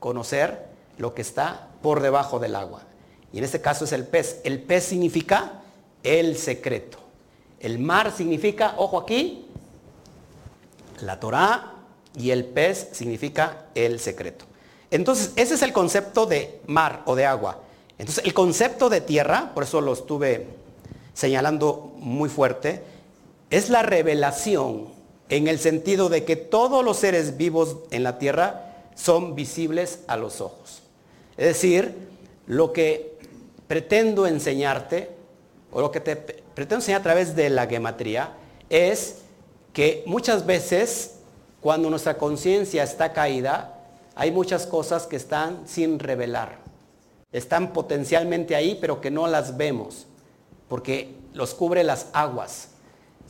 conocer 0.00 0.66
lo 0.98 1.14
que 1.14 1.22
está 1.22 1.68
por 1.80 2.00
debajo 2.00 2.38
del 2.38 2.56
agua. 2.56 2.82
Y 3.32 3.38
en 3.38 3.44
este 3.44 3.62
caso 3.62 3.86
es 3.86 3.92
el 3.92 4.06
pez. 4.06 4.40
El 4.44 4.62
pez 4.62 4.84
significa 4.84 5.62
el 6.02 6.36
secreto. 6.36 7.07
El 7.60 7.78
mar 7.78 8.12
significa, 8.16 8.74
ojo 8.76 8.98
aquí, 8.98 9.46
la 11.00 11.18
Torah 11.18 11.74
y 12.16 12.30
el 12.30 12.44
pez 12.44 12.88
significa 12.92 13.66
el 13.74 14.00
secreto. 14.00 14.44
Entonces, 14.90 15.32
ese 15.36 15.54
es 15.54 15.62
el 15.62 15.72
concepto 15.72 16.26
de 16.26 16.60
mar 16.66 17.02
o 17.04 17.14
de 17.14 17.26
agua. 17.26 17.60
Entonces, 17.98 18.24
el 18.24 18.34
concepto 18.34 18.88
de 18.88 19.00
tierra, 19.00 19.52
por 19.54 19.64
eso 19.64 19.80
lo 19.80 19.92
estuve 19.92 20.46
señalando 21.14 21.92
muy 21.96 22.28
fuerte, 22.28 22.82
es 23.50 23.70
la 23.70 23.82
revelación 23.82 24.88
en 25.28 25.48
el 25.48 25.58
sentido 25.58 26.08
de 26.08 26.24
que 26.24 26.36
todos 26.36 26.84
los 26.84 26.96
seres 26.96 27.36
vivos 27.36 27.76
en 27.90 28.02
la 28.02 28.18
tierra 28.18 28.76
son 28.94 29.34
visibles 29.34 30.00
a 30.06 30.16
los 30.16 30.40
ojos. 30.40 30.82
Es 31.36 31.46
decir, 31.46 32.08
lo 32.46 32.72
que 32.72 33.18
pretendo 33.66 34.26
enseñarte, 34.26 35.10
o 35.70 35.80
lo 35.80 35.90
que 35.90 36.00
te 36.00 36.42
pretendo 36.58 36.82
enseñar 36.82 37.02
a 37.02 37.04
través 37.04 37.36
de 37.36 37.50
la 37.50 37.68
gematría, 37.68 38.32
es 38.68 39.18
que 39.72 40.02
muchas 40.06 40.44
veces 40.44 41.20
cuando 41.60 41.88
nuestra 41.88 42.18
conciencia 42.18 42.82
está 42.82 43.12
caída, 43.12 43.78
hay 44.16 44.32
muchas 44.32 44.66
cosas 44.66 45.06
que 45.06 45.14
están 45.14 45.68
sin 45.68 46.00
revelar. 46.00 46.58
Están 47.30 47.72
potencialmente 47.72 48.56
ahí, 48.56 48.76
pero 48.80 49.00
que 49.00 49.08
no 49.08 49.28
las 49.28 49.56
vemos, 49.56 50.06
porque 50.68 51.14
los 51.32 51.54
cubre 51.54 51.84
las 51.84 52.08
aguas. 52.12 52.70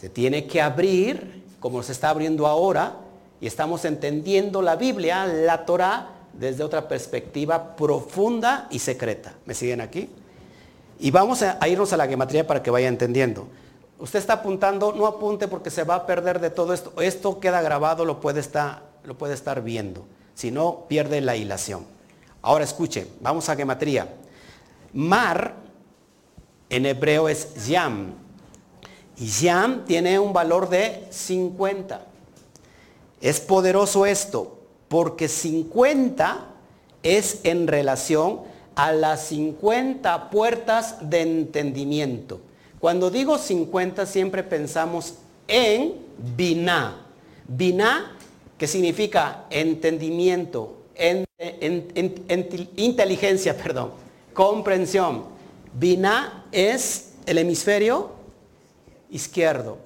Se 0.01 0.09
tiene 0.09 0.47
que 0.47 0.63
abrir, 0.63 1.45
como 1.61 1.83
se 1.83 1.93
está 1.93 2.09
abriendo 2.09 2.47
ahora, 2.47 2.97
y 3.43 3.47
estamos 3.47 3.85
entendiendo 3.85 4.63
la 4.63 4.77
Biblia, 4.77 5.27
la 5.27 5.67
Torah, 5.67 6.13
desde 6.33 6.65
otra 6.65 6.89
perspectiva 6.89 7.77
profunda 7.77 8.69
y 8.71 8.79
secreta. 8.79 9.35
¿Me 9.45 9.53
siguen 9.53 9.83
aquí? 9.83 10.09
Y 10.99 11.11
vamos 11.11 11.43
a, 11.43 11.67
irnos 11.69 11.93
a 11.93 11.97
la 11.97 12.09
gematría 12.09 12.47
para 12.47 12.63
que 12.63 12.71
vaya 12.71 12.89
entendiendo. 12.89 13.47
Usted 13.99 14.19
está 14.19 14.35
apuntando, 14.35 14.93
no 14.93 15.07
apunte 15.07 15.49
porque 15.49 15.71
se 15.71 15.85
va 15.85 15.97
a 15.97 16.07
perder 16.07 16.41
de 16.41 16.51
todo 16.51 16.73
esto. 16.73 17.01
Esto 17.01 17.41
queda 17.41 17.61
grabado, 17.63 18.05
lo 18.05 18.21
puede 18.21 18.41
estar, 18.41 18.83
lo 19.05 19.17
puede 19.17 19.35
estar 19.35 19.63
viendo. 19.63 20.05
Si 20.35 20.51
no, 20.51 20.85
pierde 20.89 21.21
la 21.21 21.37
hilación. 21.37 21.85
Ahora 22.43 22.65
escuche, 22.65 23.09
vamos 23.21 23.49
a 23.49 23.57
gematría. 23.57 24.15
Mar 24.93 25.55
en 26.71 26.87
hebreo 26.87 27.29
es 27.29 27.67
yam. 27.67 28.15
Y 29.17 29.27
yam 29.27 29.85
tiene 29.85 30.19
un 30.19 30.33
valor 30.33 30.69
de 30.69 31.07
50. 31.11 32.07
Es 33.21 33.41
poderoso 33.41 34.07
esto, 34.07 34.59
porque 34.89 35.29
50 35.29 36.47
es 37.03 37.41
en 37.43 37.67
relación 37.67 38.43
a 38.79 38.93
las 38.93 39.27
50 39.27 40.31
puertas 40.31 41.11
de 41.11 41.23
entendimiento. 41.23 42.41
Cuando 42.79 43.11
digo 43.11 43.37
50 43.37 44.07
siempre 44.07 44.45
pensamos 44.45 45.15
en 45.49 45.95
biná. 46.37 47.05
Biná, 47.49 48.17
que 48.57 48.69
significa 48.69 49.47
entendimiento, 49.51 50.77
en, 50.95 51.25
inteligencia, 52.77 53.57
perdón, 53.57 53.91
comprensión. 54.33 55.25
Binah 55.75 56.45
es 56.53 57.15
el 57.27 57.39
hemisferio 57.39 58.13
izquierdo. 59.11 59.79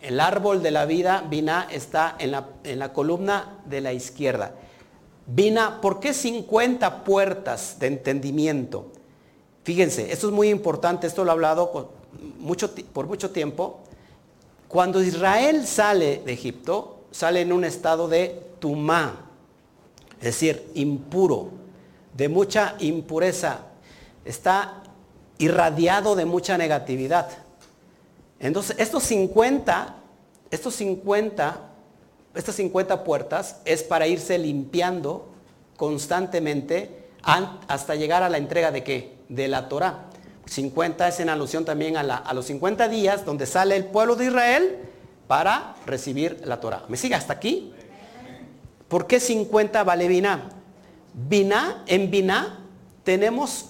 El 0.00 0.18
árbol 0.18 0.62
de 0.62 0.70
la 0.70 0.86
vida, 0.86 1.26
Binah, 1.28 1.68
está 1.70 2.16
en 2.18 2.30
la, 2.30 2.48
en 2.64 2.78
la 2.78 2.94
columna 2.94 3.58
de 3.66 3.82
la 3.82 3.92
izquierda. 3.92 4.54
Binah, 5.32 5.80
¿por 5.80 6.00
qué 6.00 6.12
50 6.12 7.04
puertas 7.04 7.78
de 7.78 7.86
entendimiento? 7.86 8.86
Fíjense, 9.62 10.12
esto 10.12 10.26
es 10.26 10.32
muy 10.32 10.48
importante, 10.48 11.06
esto 11.06 11.22
lo 11.24 11.30
he 11.30 11.32
hablado 11.32 11.70
por 12.92 13.06
mucho 13.06 13.30
tiempo. 13.30 13.78
Cuando 14.66 15.00
Israel 15.02 15.66
sale 15.66 16.22
de 16.24 16.32
Egipto, 16.32 17.04
sale 17.12 17.42
en 17.42 17.52
un 17.52 17.64
estado 17.64 18.08
de 18.08 18.42
tumá, 18.58 19.26
es 20.18 20.24
decir, 20.24 20.68
impuro, 20.74 21.50
de 22.16 22.28
mucha 22.28 22.74
impureza, 22.80 23.60
está 24.24 24.82
irradiado 25.38 26.16
de 26.16 26.24
mucha 26.24 26.58
negatividad. 26.58 27.28
Entonces, 28.40 28.76
estos 28.78 29.04
50, 29.04 29.94
estos 30.50 30.74
50, 30.74 31.69
estas 32.34 32.54
50 32.56 33.04
puertas 33.04 33.60
es 33.64 33.82
para 33.82 34.06
irse 34.06 34.38
limpiando 34.38 35.28
constantemente 35.76 37.08
hasta 37.22 37.94
llegar 37.94 38.22
a 38.22 38.28
la 38.28 38.38
entrega 38.38 38.70
de 38.70 38.84
qué? 38.84 39.16
De 39.28 39.48
la 39.48 39.68
Torah. 39.68 40.06
50 40.46 41.08
es 41.08 41.20
en 41.20 41.28
alusión 41.28 41.64
también 41.64 41.96
a, 41.96 42.32
los 42.32 42.46
50 42.46 42.88
días 42.88 43.24
donde 43.24 43.46
sale 43.46 43.76
el 43.76 43.86
pueblo 43.86 44.16
de 44.16 44.26
Israel 44.26 44.78
para 45.26 45.74
recibir 45.86 46.40
la 46.44 46.60
Torah. 46.60 46.84
¿Me 46.88 46.96
sigue 46.96 47.14
hasta 47.14 47.32
aquí? 47.32 47.72
¿Por 48.88 49.06
qué 49.06 49.20
50 49.20 49.84
vale 49.84 50.08
Biná? 50.08 50.50
Biná, 51.14 51.84
en 51.86 52.10
Biná 52.10 52.58
tenemos 53.04 53.66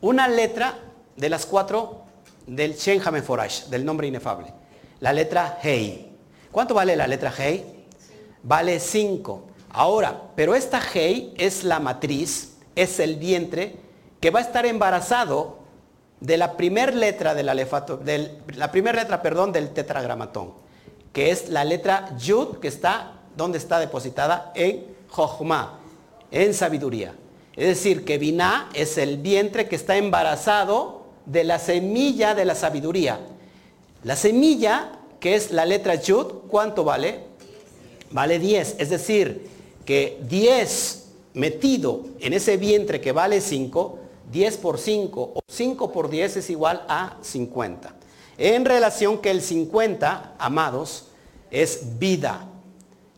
una 0.00 0.28
letra 0.28 0.78
de 1.16 1.28
las 1.28 1.46
cuatro 1.46 2.02
del 2.46 2.74
Shen 2.74 3.00
Forash, 3.00 3.66
del 3.66 3.84
nombre 3.84 4.06
inefable. 4.06 4.52
La 5.00 5.12
letra 5.12 5.58
Hei. 5.62 6.12
¿Cuánto 6.50 6.74
vale 6.74 6.96
la 6.96 7.06
letra 7.06 7.32
Hei? 7.36 7.73
Vale 8.44 8.78
5. 8.78 9.42
Ahora, 9.70 10.30
pero 10.36 10.54
esta 10.54 10.80
Hei 10.80 11.34
es 11.36 11.64
la 11.64 11.80
matriz, 11.80 12.56
es 12.76 13.00
el 13.00 13.16
vientre 13.16 13.76
que 14.20 14.30
va 14.30 14.38
a 14.38 14.42
estar 14.42 14.64
embarazado 14.66 15.58
de 16.20 16.36
la 16.36 16.56
primera 16.56 16.92
letra 16.92 17.34
del 17.34 17.48
alefato, 17.48 18.00
la 18.54 18.70
primera 18.70 19.02
letra, 19.02 19.20
perdón, 19.20 19.50
del 19.52 19.70
tetragramatón, 19.70 20.52
que 21.12 21.30
es 21.30 21.48
la 21.48 21.64
letra 21.64 22.16
Yud, 22.16 22.58
que 22.58 22.68
está 22.68 23.14
¿Dónde 23.36 23.58
está 23.58 23.80
depositada? 23.80 24.52
En 24.54 24.86
Jochma, 25.08 25.80
en 26.30 26.54
sabiduría. 26.54 27.14
Es 27.56 27.68
decir, 27.68 28.04
que 28.04 28.18
Binah 28.18 28.70
es 28.74 28.98
el 28.98 29.18
vientre 29.18 29.68
que 29.68 29.76
está 29.76 29.96
embarazado 29.96 31.06
de 31.26 31.44
la 31.44 31.58
semilla 31.58 32.34
de 32.34 32.44
la 32.44 32.54
sabiduría. 32.54 33.18
La 34.02 34.16
semilla, 34.16 34.92
que 35.20 35.34
es 35.34 35.50
la 35.50 35.64
letra 35.64 35.96
Yud, 35.96 36.26
¿cuánto 36.48 36.84
vale? 36.84 37.20
Vale 38.14 38.38
10. 38.38 38.76
Es 38.78 38.90
decir, 38.90 39.50
que 39.84 40.20
10 40.28 41.04
metido 41.34 42.04
en 42.20 42.32
ese 42.32 42.56
vientre 42.56 43.00
que 43.00 43.10
vale 43.10 43.40
5, 43.40 43.98
10 44.30 44.56
por 44.58 44.78
5 44.78 45.32
o 45.34 45.40
5 45.48 45.90
por 45.90 46.08
10 46.08 46.36
es 46.36 46.48
igual 46.48 46.84
a 46.88 47.18
50. 47.20 47.92
En 48.38 48.64
relación 48.64 49.18
que 49.18 49.32
el 49.32 49.42
50, 49.42 50.34
amados, 50.38 51.06
es 51.50 51.98
vida. 51.98 52.46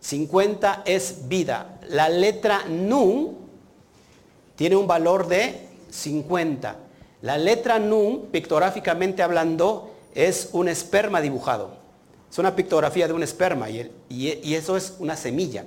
50 0.00 0.84
es 0.86 1.28
vida. 1.28 1.78
La 1.90 2.08
letra 2.08 2.64
Nun 2.66 3.36
tiene 4.56 4.76
un 4.76 4.86
valor 4.86 5.28
de 5.28 5.68
50. 5.90 6.74
La 7.20 7.36
letra 7.36 7.78
Nun, 7.78 8.28
pictográficamente 8.32 9.22
hablando, 9.22 9.90
es 10.14 10.48
un 10.52 10.68
esperma 10.68 11.20
dibujado. 11.20 11.85
Es 12.30 12.38
una 12.38 12.54
pictografía 12.54 13.06
de 13.06 13.12
un 13.12 13.22
esperma 13.22 13.68
y, 13.70 14.54
eso 14.54 14.76
es 14.76 14.94
una 14.98 15.16
semilla. 15.16 15.64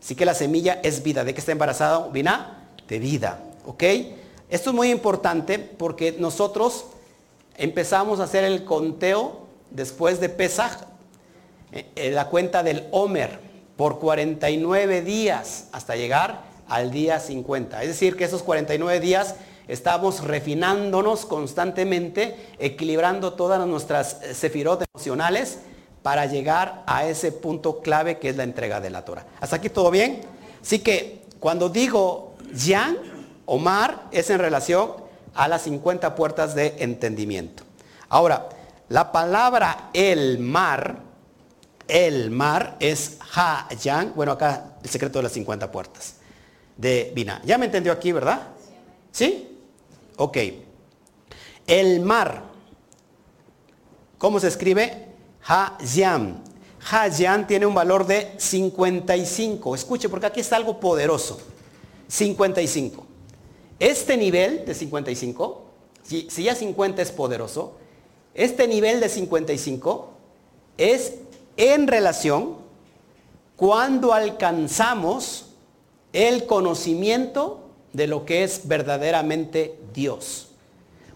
Así 0.00 0.14
que 0.14 0.24
la 0.24 0.34
semilla 0.34 0.80
es 0.82 1.02
vida. 1.02 1.24
¿De 1.24 1.34
qué 1.34 1.40
está 1.40 1.52
embarazada? 1.52 2.08
¿Vina? 2.08 2.68
De 2.88 2.98
vida. 2.98 3.42
¿Ok? 3.66 3.82
Esto 4.48 4.70
es 4.70 4.76
muy 4.76 4.90
importante 4.90 5.58
porque 5.58 6.16
nosotros 6.18 6.86
empezamos 7.56 8.20
a 8.20 8.24
hacer 8.24 8.44
el 8.44 8.64
conteo 8.64 9.46
después 9.70 10.20
de 10.20 10.28
Pesach, 10.28 10.84
en 11.72 11.78
eh, 11.80 11.86
eh, 11.96 12.10
la 12.10 12.28
cuenta 12.28 12.62
del 12.62 12.86
Homer 12.92 13.40
por 13.76 13.98
49 13.98 15.02
días 15.02 15.68
hasta 15.72 15.96
llegar 15.96 16.44
al 16.68 16.90
día 16.90 17.20
50. 17.20 17.82
Es 17.82 17.88
decir, 17.88 18.16
que 18.16 18.24
esos 18.24 18.42
49 18.42 19.00
días 19.00 19.34
estamos 19.66 20.24
refinándonos 20.24 21.26
constantemente, 21.26 22.36
equilibrando 22.58 23.34
todas 23.34 23.66
nuestras 23.66 24.22
eh, 24.22 24.34
sefirot 24.34 24.84
emocionales 24.94 25.58
para 26.08 26.24
llegar 26.24 26.84
a 26.86 27.04
ese 27.04 27.32
punto 27.32 27.80
clave 27.80 28.18
que 28.18 28.30
es 28.30 28.36
la 28.38 28.42
entrega 28.42 28.80
de 28.80 28.88
la 28.88 29.04
Torah. 29.04 29.26
¿Hasta 29.42 29.56
aquí 29.56 29.68
todo 29.68 29.90
bien? 29.90 30.22
Así 30.62 30.78
que 30.78 31.26
cuando 31.38 31.68
digo 31.68 32.34
Yan, 32.54 32.96
Omar, 33.44 34.04
es 34.10 34.30
en 34.30 34.38
relación 34.38 34.92
a 35.34 35.48
las 35.48 35.60
50 35.64 36.14
puertas 36.14 36.54
de 36.54 36.76
entendimiento. 36.78 37.62
Ahora, 38.08 38.48
la 38.88 39.12
palabra 39.12 39.90
el 39.92 40.38
mar 40.38 41.02
el 41.88 42.30
mar 42.30 42.78
es 42.80 43.18
Ha-Yang. 43.34 44.14
Bueno, 44.14 44.32
acá 44.32 44.78
el 44.82 44.88
secreto 44.88 45.18
de 45.18 45.24
las 45.24 45.32
50 45.32 45.70
puertas 45.70 46.14
de 46.78 47.12
Bina. 47.14 47.42
¿Ya 47.44 47.58
me 47.58 47.66
entendió 47.66 47.92
aquí, 47.92 48.12
verdad? 48.12 48.48
¿Sí? 49.12 49.58
Ok. 50.16 50.38
El 51.66 52.00
mar. 52.00 52.44
¿Cómo 54.16 54.40
se 54.40 54.48
escribe? 54.48 55.07
Ha-Yan. 55.48 56.42
Ha-Yan 56.90 57.46
tiene 57.46 57.66
un 57.66 57.74
valor 57.74 58.06
de 58.06 58.34
55. 58.36 59.74
Escuche, 59.74 60.08
porque 60.08 60.26
aquí 60.26 60.40
está 60.40 60.56
algo 60.56 60.78
poderoso. 60.78 61.38
55. 62.06 63.06
Este 63.78 64.16
nivel 64.16 64.64
de 64.66 64.74
55, 64.74 65.62
si, 66.02 66.28
si 66.30 66.42
ya 66.42 66.54
50 66.54 67.00
es 67.00 67.12
poderoso, 67.12 67.76
este 68.34 68.66
nivel 68.66 69.00
de 69.00 69.08
55 69.08 70.10
es 70.76 71.14
en 71.56 71.86
relación 71.86 72.56
cuando 73.56 74.12
alcanzamos 74.12 75.46
el 76.12 76.46
conocimiento 76.46 77.68
de 77.92 78.06
lo 78.06 78.24
que 78.24 78.44
es 78.44 78.66
verdaderamente 78.66 79.78
Dios. 79.94 80.48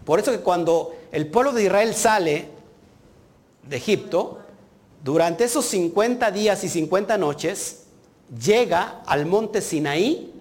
Por 0.05 0.19
eso 0.19 0.31
que 0.31 0.39
cuando 0.39 0.95
el 1.11 1.27
pueblo 1.27 1.53
de 1.53 1.63
Israel 1.63 1.93
sale 1.93 2.52
de 3.67 3.77
Egipto, 3.77 4.39
durante 5.03 5.43
esos 5.43 5.65
50 5.65 6.31
días 6.31 6.63
y 6.63 6.69
50 6.69 7.17
noches, 7.17 7.83
llega 8.43 9.01
al 9.05 9.25
monte 9.25 9.61
Sinaí, 9.61 10.33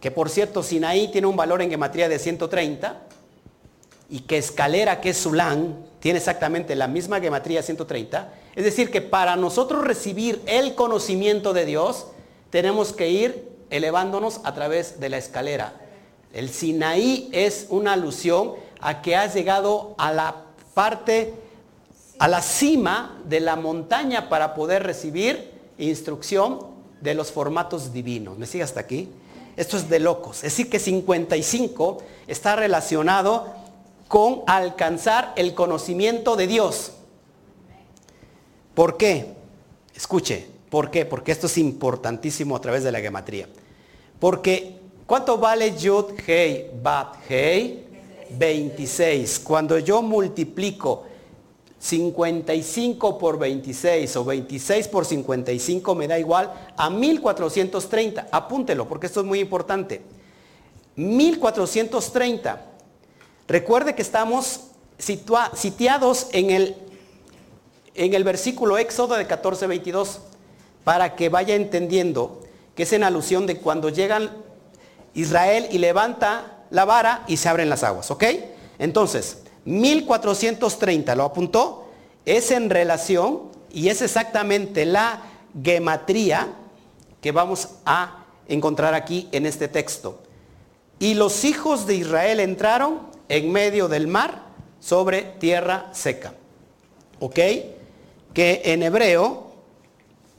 que 0.00 0.10
por 0.10 0.28
cierto 0.28 0.62
Sinaí 0.62 1.08
tiene 1.08 1.26
un 1.26 1.36
valor 1.36 1.62
en 1.62 1.70
gematría 1.70 2.08
de 2.08 2.18
130, 2.18 3.02
y 4.10 4.20
que 4.20 4.38
escalera, 4.38 5.00
que 5.00 5.10
es 5.10 5.18
Sulán, 5.18 5.86
tiene 6.00 6.18
exactamente 6.18 6.74
la 6.74 6.88
misma 6.88 7.20
gematría 7.20 7.62
130, 7.62 8.32
es 8.56 8.64
decir, 8.64 8.90
que 8.90 9.00
para 9.00 9.36
nosotros 9.36 9.84
recibir 9.84 10.42
el 10.46 10.74
conocimiento 10.74 11.52
de 11.52 11.64
Dios, 11.64 12.08
tenemos 12.50 12.92
que 12.92 13.08
ir 13.08 13.48
elevándonos 13.70 14.40
a 14.42 14.52
través 14.54 14.98
de 14.98 15.08
la 15.08 15.18
escalera. 15.18 15.74
El 16.32 16.50
Sinaí 16.50 17.28
es 17.32 17.66
una 17.70 17.92
alusión 17.92 18.54
a 18.80 19.02
que 19.02 19.14
has 19.14 19.34
llegado 19.34 19.94
a 19.98 20.12
la 20.12 20.44
parte, 20.74 21.34
a 22.20 22.28
la 22.28 22.42
cima 22.42 23.18
de 23.24 23.40
la 23.40 23.56
montaña 23.56 24.28
para 24.28 24.54
poder 24.54 24.82
recibir 24.82 25.52
instrucción 25.78 26.58
de 27.00 27.14
los 27.14 27.32
formatos 27.32 27.94
divinos. 27.94 28.36
¿Me 28.36 28.44
sigue 28.44 28.62
hasta 28.62 28.78
aquí? 28.78 29.08
Esto 29.56 29.78
es 29.78 29.88
de 29.88 30.00
locos. 30.00 30.36
Es 30.44 30.52
decir, 30.52 30.68
que 30.68 30.78
55 30.78 31.98
está 32.26 32.56
relacionado 32.56 33.46
con 34.06 34.42
alcanzar 34.46 35.32
el 35.34 35.54
conocimiento 35.54 36.36
de 36.36 36.46
Dios. 36.46 36.92
¿Por 38.74 38.98
qué? 38.98 39.32
Escuche, 39.94 40.46
¿por 40.68 40.90
qué? 40.90 41.06
Porque 41.06 41.32
esto 41.32 41.46
es 41.46 41.56
importantísimo 41.56 42.54
a 42.54 42.60
través 42.60 42.84
de 42.84 42.92
la 42.92 43.00
gematría. 43.00 43.48
Porque, 44.18 44.78
¿cuánto 45.06 45.38
vale 45.38 45.74
Yud, 45.74 46.12
Hei, 46.26 46.70
Bat, 46.82 47.16
Hei? 47.30 47.86
26. 48.38 49.38
Cuando 49.38 49.78
yo 49.78 50.02
multiplico 50.02 51.06
55 51.80 53.18
por 53.18 53.38
26 53.38 54.16
o 54.16 54.24
26 54.24 54.88
por 54.88 55.06
55 55.06 55.94
me 55.94 56.06
da 56.06 56.18
igual 56.18 56.52
a 56.76 56.90
1430. 56.90 58.28
Apúntelo 58.30 58.86
porque 58.86 59.06
esto 59.06 59.20
es 59.20 59.26
muy 59.26 59.40
importante. 59.40 60.02
1430. 60.96 62.66
Recuerde 63.48 63.94
que 63.94 64.02
estamos 64.02 64.60
sitiados 64.98 66.28
en 66.32 66.50
el 66.50 66.76
en 67.94 68.14
el 68.14 68.24
versículo 68.24 68.78
Éxodo 68.78 69.16
de 69.16 69.26
14, 69.26 69.66
22, 69.66 70.20
para 70.84 71.16
que 71.16 71.28
vaya 71.28 71.54
entendiendo 71.54 72.42
que 72.74 72.84
es 72.84 72.92
en 72.92 73.04
alusión 73.04 73.46
de 73.46 73.58
cuando 73.58 73.88
llegan 73.88 74.30
Israel 75.14 75.66
y 75.70 75.78
levanta 75.78 76.64
la 76.70 76.84
vara 76.84 77.24
y 77.26 77.36
se 77.36 77.48
abren 77.48 77.68
las 77.68 77.82
aguas, 77.82 78.10
¿ok? 78.10 78.24
Entonces, 78.78 79.42
1430, 79.64 81.14
¿lo 81.14 81.24
apuntó? 81.24 81.90
es 82.24 82.50
en 82.50 82.70
relación 82.70 83.50
y 83.72 83.88
es 83.88 84.02
exactamente 84.02 84.84
la 84.84 85.22
gematría 85.62 86.48
que 87.20 87.32
vamos 87.32 87.68
a 87.84 88.24
encontrar 88.48 88.94
aquí 88.94 89.28
en 89.32 89.46
este 89.46 89.68
texto. 89.68 90.20
Y 90.98 91.14
los 91.14 91.44
hijos 91.44 91.86
de 91.86 91.94
Israel 91.94 92.40
entraron 92.40 93.00
en 93.28 93.50
medio 93.50 93.88
del 93.88 94.06
mar 94.06 94.42
sobre 94.80 95.22
tierra 95.22 95.88
seca. 95.92 96.34
¿Ok? 97.20 97.38
Que 98.34 98.62
en 98.64 98.82
hebreo 98.82 99.52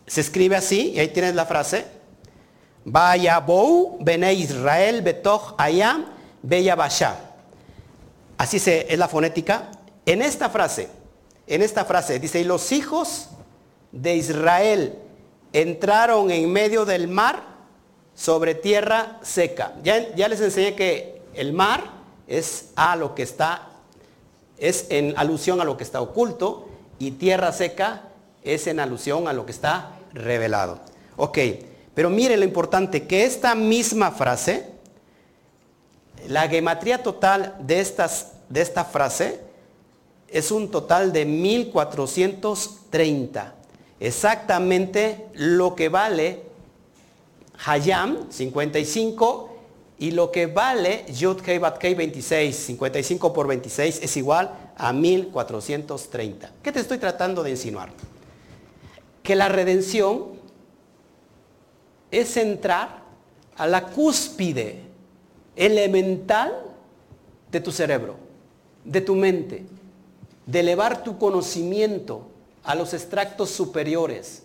se 0.07 0.21
escribe 0.21 0.55
así, 0.55 0.91
y 0.95 0.99
ahí 0.99 1.07
tienes 1.09 1.35
la 1.35 1.45
frase. 1.45 1.85
Vaya 2.83 3.39
bou 3.39 3.97
bene 4.01 4.33
Israel 4.33 5.01
betoch 5.01 5.53
ayam 5.57 6.05
beya 6.41 6.75
basha. 6.75 7.30
Así 8.41 8.57
se, 8.57 8.91
es 8.91 8.97
la 8.97 9.07
fonética. 9.07 9.69
En 10.03 10.23
esta 10.23 10.49
frase, 10.49 10.87
en 11.45 11.61
esta 11.61 11.85
frase 11.85 12.17
dice, 12.17 12.39
y 12.39 12.43
los 12.43 12.71
hijos 12.71 13.29
de 13.91 14.15
Israel 14.15 14.95
entraron 15.53 16.31
en 16.31 16.51
medio 16.51 16.83
del 16.83 17.07
mar 17.07 17.43
sobre 18.15 18.55
tierra 18.55 19.19
seca. 19.21 19.75
Ya, 19.83 20.27
les 20.27 20.41
enseñé 20.41 20.73
que 20.73 21.21
el 21.35 21.53
mar 21.53 21.83
es 22.25 22.69
a 22.75 22.95
lo 22.95 23.13
que 23.13 23.21
está, 23.21 23.67
es 24.57 24.87
en 24.89 25.13
alusión 25.17 25.61
a 25.61 25.63
lo 25.63 25.77
que 25.77 25.83
está 25.83 26.01
oculto 26.01 26.67
y 26.97 27.11
tierra 27.11 27.51
seca 27.51 28.07
es 28.41 28.65
en 28.65 28.79
alusión 28.79 29.27
a 29.27 29.33
lo 29.33 29.45
que 29.45 29.51
está 29.51 29.91
revelado. 30.13 30.79
Ok, 31.15 31.37
pero 31.93 32.09
mire 32.09 32.37
lo 32.37 32.43
importante, 32.43 33.05
que 33.05 33.23
esta 33.23 33.53
misma 33.53 34.09
frase, 34.09 34.71
la 36.27 36.47
gematría 36.47 37.01
total 37.01 37.55
de, 37.59 37.79
estas, 37.79 38.30
de 38.51 38.61
esta 38.61 38.85
frase 38.85 39.39
es 40.27 40.51
un 40.51 40.69
total 40.69 41.11
de 41.13 41.25
1430. 41.25 43.55
Exactamente 43.99 45.25
lo 45.33 45.75
que 45.75 45.89
vale 45.89 46.43
Hayam 47.65 48.31
55 48.31 49.49
y 49.99 50.11
lo 50.11 50.31
que 50.31 50.45
vale 50.47 51.05
Yud 51.13 51.41
Kei 51.41 51.59
Bat 51.59 51.79
26, 51.81 52.55
55 52.55 53.31
por 53.31 53.47
26 53.47 53.99
es 54.01 54.17
igual 54.17 54.51
a 54.75 54.91
1430. 54.91 56.51
¿Qué 56.63 56.71
te 56.71 56.79
estoy 56.79 56.97
tratando 56.97 57.43
de 57.43 57.51
insinuar? 57.51 57.91
Que 59.21 59.35
la 59.35 59.47
redención 59.47 60.41
es 62.09 62.35
entrar 62.35 63.03
a 63.55 63.67
la 63.67 63.85
cúspide 63.87 64.81
elemental 65.55 66.71
de 67.51 67.59
tu 67.59 67.71
cerebro, 67.71 68.30
de 68.83 69.01
tu 69.01 69.15
mente, 69.15 69.65
de 70.45 70.59
elevar 70.59 71.03
tu 71.03 71.17
conocimiento 71.17 72.27
a 72.63 72.75
los 72.75 72.93
extractos 72.93 73.49
superiores, 73.49 74.43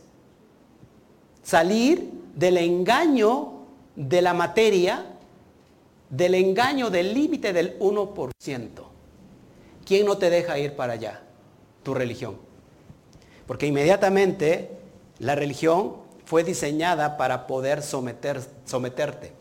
salir 1.42 2.10
del 2.34 2.56
engaño 2.58 3.52
de 3.94 4.22
la 4.22 4.34
materia, 4.34 5.06
del 6.10 6.34
engaño 6.34 6.90
del 6.90 7.14
límite 7.14 7.52
del 7.52 7.78
1%. 7.78 8.68
¿Quién 9.84 10.06
no 10.06 10.18
te 10.18 10.30
deja 10.30 10.58
ir 10.58 10.74
para 10.74 10.94
allá? 10.94 11.22
Tu 11.82 11.94
religión. 11.94 12.36
Porque 13.46 13.66
inmediatamente 13.66 14.70
la 15.18 15.34
religión 15.34 15.94
fue 16.24 16.42
diseñada 16.42 17.16
para 17.16 17.46
poder 17.46 17.82
someter, 17.82 18.40
someterte, 18.64 19.32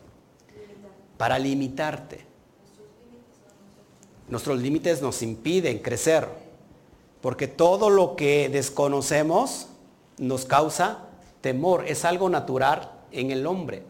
para 1.16 1.38
limitarte. 1.38 2.25
Nuestros 4.28 4.60
límites 4.60 5.02
nos 5.02 5.22
impiden 5.22 5.78
crecer, 5.78 6.28
porque 7.20 7.46
todo 7.46 7.90
lo 7.90 8.16
que 8.16 8.48
desconocemos 8.48 9.68
nos 10.18 10.44
causa 10.44 11.06
temor, 11.40 11.84
es 11.86 12.04
algo 12.04 12.28
natural 12.28 12.90
en 13.12 13.30
el 13.30 13.46
hombre. 13.46 13.82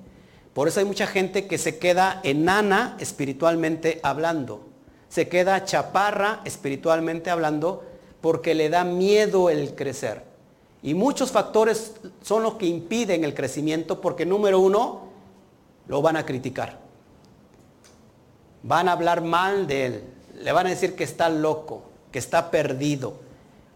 Por 0.53 0.69
eso 0.69 0.81
hay 0.81 0.87
mucha 0.87 1.07
gente 1.07 1.47
que 1.47 1.59
se 1.59 1.79
queda 1.79 2.21
enana 2.23 2.97
espiritualmente 3.01 4.01
hablando, 4.03 4.67
se 5.09 5.29
queda 5.29 5.65
chaparra 5.65 6.41
espiritualmente 6.45 7.31
hablando 7.31 7.85
porque 8.21 8.55
le 8.55 8.69
da 8.69 8.85
miedo 8.85 9.51
el 9.51 9.75
crecer. 9.75 10.25
Y 10.83 10.95
muchos 10.95 11.31
factores 11.31 11.95
son 12.23 12.43
los 12.43 12.55
que 12.55 12.67
impiden 12.67 13.25
el 13.25 13.35
crecimiento 13.35 14.01
porque 14.01 14.27
número 14.27 14.61
uno, 14.61 15.07
lo 15.89 16.03
van 16.03 16.17
a 16.17 16.27
criticar. 16.27 16.79
Van 18.63 18.89
a 18.89 18.93
hablar 18.93 19.23
mal 19.23 19.67
de 19.67 19.87
él. 19.87 20.05
Le 20.41 20.53
van 20.53 20.67
a 20.67 20.71
decir 20.71 20.95
que 20.95 21.05
está 21.05 21.29
loco, 21.29 21.83
que 22.13 22.19
está 22.19 22.51
perdido, 22.51 23.19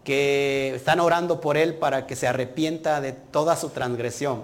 que 0.03 0.73
están 0.75 0.99
orando 0.99 1.41
por 1.41 1.57
él 1.57 1.75
para 1.75 2.07
que 2.07 2.15
se 2.15 2.27
arrepienta 2.27 3.01
de 3.01 3.13
toda 3.13 3.55
su 3.55 3.69
transgresión. 3.69 4.43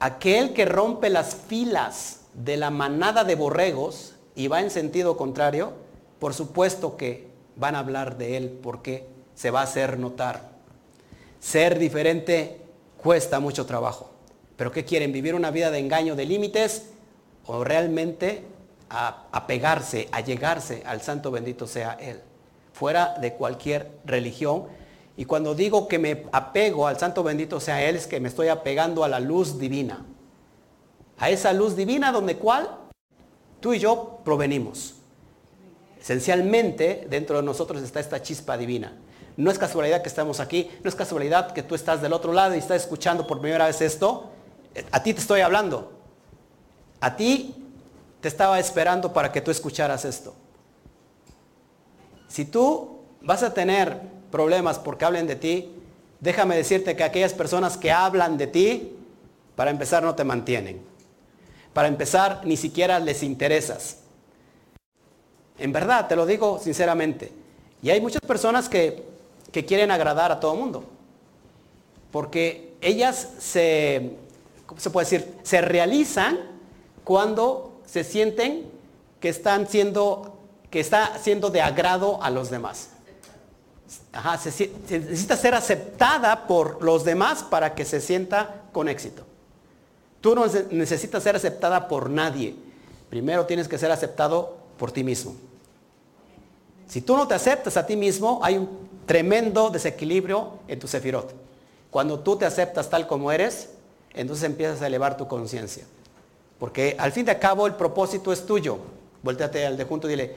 Aquel 0.00 0.52
que 0.52 0.64
rompe 0.64 1.10
las 1.10 1.34
filas 1.34 2.20
de 2.34 2.56
la 2.56 2.70
manada 2.70 3.24
de 3.24 3.34
borregos 3.34 4.14
y 4.34 4.48
va 4.48 4.60
en 4.60 4.70
sentido 4.70 5.16
contrario, 5.16 5.72
por 6.18 6.34
supuesto 6.34 6.96
que 6.96 7.28
van 7.56 7.74
a 7.74 7.80
hablar 7.80 8.16
de 8.16 8.36
él 8.36 8.58
porque 8.62 9.06
se 9.34 9.50
va 9.50 9.60
a 9.60 9.64
hacer 9.64 9.98
notar. 9.98 10.50
Ser 11.40 11.78
diferente 11.78 12.60
cuesta 12.96 13.40
mucho 13.40 13.66
trabajo. 13.66 14.10
Pero 14.56 14.70
¿qué 14.70 14.84
quieren? 14.84 15.12
¿Vivir 15.12 15.34
una 15.34 15.50
vida 15.50 15.70
de 15.70 15.78
engaño, 15.78 16.16
de 16.16 16.24
límites? 16.24 16.90
¿O 17.46 17.64
realmente 17.64 18.44
apegarse, 19.32 20.08
a 20.12 20.20
llegarse 20.20 20.82
al 20.86 21.00
santo 21.02 21.30
bendito 21.30 21.66
sea 21.66 21.96
Él? 22.00 22.22
fuera 22.72 23.14
de 23.20 23.34
cualquier 23.34 23.90
religión. 24.04 24.64
Y 25.16 25.24
cuando 25.26 25.54
digo 25.54 25.88
que 25.88 25.98
me 25.98 26.24
apego 26.32 26.86
al 26.86 26.98
santo 26.98 27.22
bendito 27.22 27.60
sea 27.60 27.82
Él, 27.84 27.96
es 27.96 28.06
que 28.06 28.18
me 28.20 28.28
estoy 28.28 28.48
apegando 28.48 29.04
a 29.04 29.08
la 29.08 29.20
luz 29.20 29.58
divina. 29.58 30.04
A 31.18 31.30
esa 31.30 31.52
luz 31.52 31.76
divina 31.76 32.10
donde 32.10 32.36
cual 32.36 32.68
tú 33.60 33.74
y 33.74 33.78
yo 33.78 34.20
provenimos. 34.24 34.94
Esencialmente 36.00 37.06
dentro 37.08 37.36
de 37.36 37.42
nosotros 37.44 37.82
está 37.82 38.00
esta 38.00 38.20
chispa 38.22 38.56
divina. 38.56 38.96
No 39.36 39.50
es 39.50 39.58
casualidad 39.58 40.02
que 40.02 40.08
estamos 40.08 40.40
aquí, 40.40 40.70
no 40.82 40.88
es 40.88 40.94
casualidad 40.96 41.52
que 41.52 41.62
tú 41.62 41.74
estás 41.74 42.02
del 42.02 42.12
otro 42.12 42.32
lado 42.32 42.54
y 42.54 42.58
estás 42.58 42.82
escuchando 42.82 43.26
por 43.26 43.40
primera 43.40 43.66
vez 43.66 43.80
esto. 43.80 44.30
A 44.90 45.02
ti 45.02 45.14
te 45.14 45.20
estoy 45.20 45.42
hablando. 45.42 45.92
A 47.00 47.16
ti 47.16 47.54
te 48.22 48.28
estaba 48.28 48.60
esperando 48.60 49.12
para 49.12 49.32
que 49.32 49.40
tú 49.40 49.50
escucharas 49.50 50.04
esto. 50.04 50.32
Si 52.28 52.44
tú 52.44 53.00
vas 53.20 53.42
a 53.42 53.52
tener 53.52 54.00
problemas 54.30 54.78
porque 54.78 55.04
hablen 55.04 55.26
de 55.26 55.34
ti, 55.34 55.74
déjame 56.20 56.56
decirte 56.56 56.94
que 56.94 57.02
aquellas 57.02 57.34
personas 57.34 57.76
que 57.76 57.90
hablan 57.90 58.38
de 58.38 58.46
ti, 58.46 58.96
para 59.56 59.72
empezar 59.72 60.04
no 60.04 60.14
te 60.14 60.22
mantienen. 60.22 60.80
Para 61.74 61.88
empezar 61.88 62.42
ni 62.44 62.56
siquiera 62.56 63.00
les 63.00 63.24
interesas. 63.24 63.98
En 65.58 65.72
verdad, 65.72 66.06
te 66.06 66.14
lo 66.14 66.24
digo 66.24 66.60
sinceramente. 66.60 67.32
Y 67.82 67.90
hay 67.90 68.00
muchas 68.00 68.22
personas 68.22 68.68
que, 68.68 69.02
que 69.50 69.64
quieren 69.64 69.90
agradar 69.90 70.30
a 70.30 70.38
todo 70.38 70.54
el 70.54 70.60
mundo. 70.60 70.84
Porque 72.12 72.74
ellas 72.80 73.30
se, 73.40 74.12
¿cómo 74.64 74.80
se 74.80 74.90
puede 74.90 75.06
decir? 75.06 75.34
Se 75.42 75.60
realizan 75.60 76.38
cuando 77.02 77.71
se 77.86 78.04
sienten 78.04 78.70
que 79.20 79.28
están 79.28 79.68
siendo 79.68 80.38
que 80.72 80.80
está 80.80 81.18
siendo 81.22 81.50
de 81.50 81.60
agrado 81.60 82.22
a 82.22 82.30
los 82.30 82.48
demás. 82.48 82.88
Ajá, 84.10 84.38
se, 84.38 84.72
necesita 84.88 85.36
ser 85.36 85.54
aceptada 85.54 86.46
por 86.46 86.82
los 86.82 87.04
demás 87.04 87.42
para 87.42 87.74
que 87.74 87.84
se 87.84 88.00
sienta 88.00 88.62
con 88.72 88.88
éxito. 88.88 89.22
Tú 90.22 90.34
no 90.34 90.46
necesitas 90.70 91.22
ser 91.22 91.36
aceptada 91.36 91.88
por 91.88 92.08
nadie. 92.08 92.56
Primero 93.10 93.44
tienes 93.44 93.68
que 93.68 93.76
ser 93.76 93.90
aceptado 93.90 94.56
por 94.78 94.92
ti 94.92 95.04
mismo. 95.04 95.34
Si 96.88 97.02
tú 97.02 97.18
no 97.18 97.28
te 97.28 97.34
aceptas 97.34 97.76
a 97.76 97.84
ti 97.84 97.94
mismo, 97.94 98.40
hay 98.42 98.56
un 98.56 98.88
tremendo 99.04 99.68
desequilibrio 99.68 100.54
en 100.68 100.78
tu 100.78 100.88
sefirot. 100.88 101.34
Cuando 101.90 102.20
tú 102.20 102.36
te 102.36 102.46
aceptas 102.46 102.88
tal 102.88 103.06
como 103.06 103.30
eres, 103.30 103.68
entonces 104.14 104.44
empiezas 104.44 104.80
a 104.80 104.86
elevar 104.86 105.18
tu 105.18 105.28
conciencia. 105.28 105.84
Porque 106.62 106.94
al 106.96 107.10
fin 107.10 107.26
de 107.26 107.36
cabo 107.40 107.66
el 107.66 107.74
propósito 107.74 108.32
es 108.32 108.46
tuyo. 108.46 108.78
Vuéltate 109.20 109.66
al 109.66 109.76
de 109.76 109.82
junto 109.82 110.06
y 110.06 110.10
dile, 110.10 110.36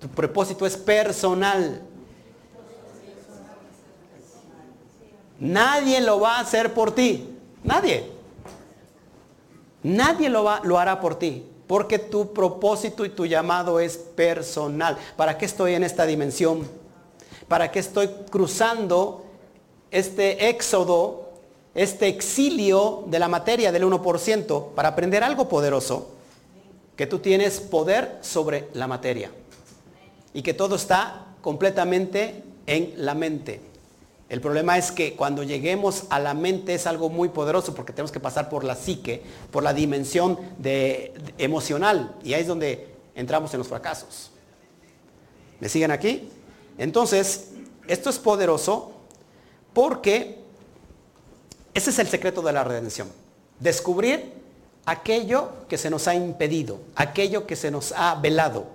tu 0.00 0.08
propósito 0.08 0.66
es 0.66 0.76
personal. 0.76 1.80
Nadie 5.38 6.00
lo 6.00 6.18
va 6.18 6.38
a 6.38 6.40
hacer 6.40 6.74
por 6.74 6.92
ti. 6.92 7.38
Nadie. 7.62 8.10
Nadie 9.84 10.28
lo, 10.28 10.44
lo 10.64 10.76
hará 10.76 11.00
por 11.00 11.20
ti. 11.20 11.46
Porque 11.68 12.00
tu 12.00 12.32
propósito 12.32 13.04
y 13.04 13.10
tu 13.10 13.24
llamado 13.24 13.78
es 13.78 13.96
personal. 13.96 14.98
¿Para 15.16 15.38
qué 15.38 15.44
estoy 15.44 15.74
en 15.74 15.84
esta 15.84 16.04
dimensión? 16.04 16.68
¿Para 17.46 17.70
qué 17.70 17.78
estoy 17.78 18.08
cruzando 18.28 19.24
este 19.92 20.48
éxodo, 20.48 21.23
este 21.74 22.08
exilio 22.08 23.04
de 23.06 23.18
la 23.18 23.28
materia 23.28 23.72
del 23.72 23.84
1%? 23.84 24.74
Para 24.74 24.88
aprender 24.90 25.24
algo 25.24 25.48
poderoso. 25.48 26.10
Que 26.96 27.06
tú 27.06 27.18
tienes 27.18 27.58
poder 27.58 28.18
sobre 28.20 28.68
la 28.72 28.86
materia 28.86 29.30
y 30.32 30.42
que 30.42 30.54
todo 30.54 30.76
está 30.76 31.26
completamente 31.40 32.42
en 32.66 32.92
la 32.98 33.14
mente. 33.14 33.60
El 34.28 34.40
problema 34.40 34.78
es 34.78 34.90
que 34.90 35.14
cuando 35.14 35.42
lleguemos 35.42 36.04
a 36.10 36.18
la 36.18 36.34
mente 36.34 36.74
es 36.74 36.86
algo 36.86 37.08
muy 37.08 37.28
poderoso 37.28 37.74
porque 37.74 37.92
tenemos 37.92 38.10
que 38.10 38.20
pasar 38.20 38.48
por 38.48 38.64
la 38.64 38.74
psique, 38.74 39.22
por 39.50 39.62
la 39.62 39.72
dimensión 39.74 40.38
de, 40.58 41.12
emocional. 41.38 42.16
Y 42.24 42.34
ahí 42.34 42.40
es 42.40 42.46
donde 42.46 42.94
entramos 43.14 43.52
en 43.54 43.58
los 43.58 43.68
fracasos. 43.68 44.30
¿Me 45.60 45.68
siguen 45.68 45.90
aquí? 45.90 46.28
Entonces, 46.78 47.50
esto 47.86 48.10
es 48.10 48.18
poderoso 48.18 48.92
porque 49.72 50.43
ese 51.74 51.90
es 51.90 51.98
el 51.98 52.06
secreto 52.06 52.40
de 52.40 52.52
la 52.52 52.62
redención. 52.62 53.08
Descubrir 53.58 54.32
aquello 54.86 55.66
que 55.68 55.76
se 55.76 55.90
nos 55.90 56.06
ha 56.06 56.14
impedido, 56.14 56.78
aquello 56.94 57.46
que 57.46 57.56
se 57.56 57.72
nos 57.72 57.92
ha 57.92 58.14
velado. 58.14 58.66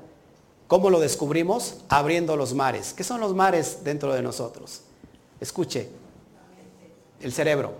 ¿Cómo 0.67 0.89
lo 0.89 0.99
descubrimos? 0.99 1.77
Abriendo 1.87 2.35
los 2.35 2.53
mares. 2.53 2.93
¿Qué 2.93 3.05
son 3.05 3.21
los 3.21 3.33
mares 3.33 3.83
dentro 3.83 4.13
de 4.13 4.21
nosotros? 4.21 4.81
Escuche, 5.39 5.89
el 7.21 7.31
cerebro. 7.31 7.73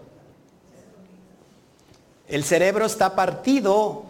El 2.28 2.43
cerebro 2.45 2.86
está 2.86 3.13
partido. 3.15 4.03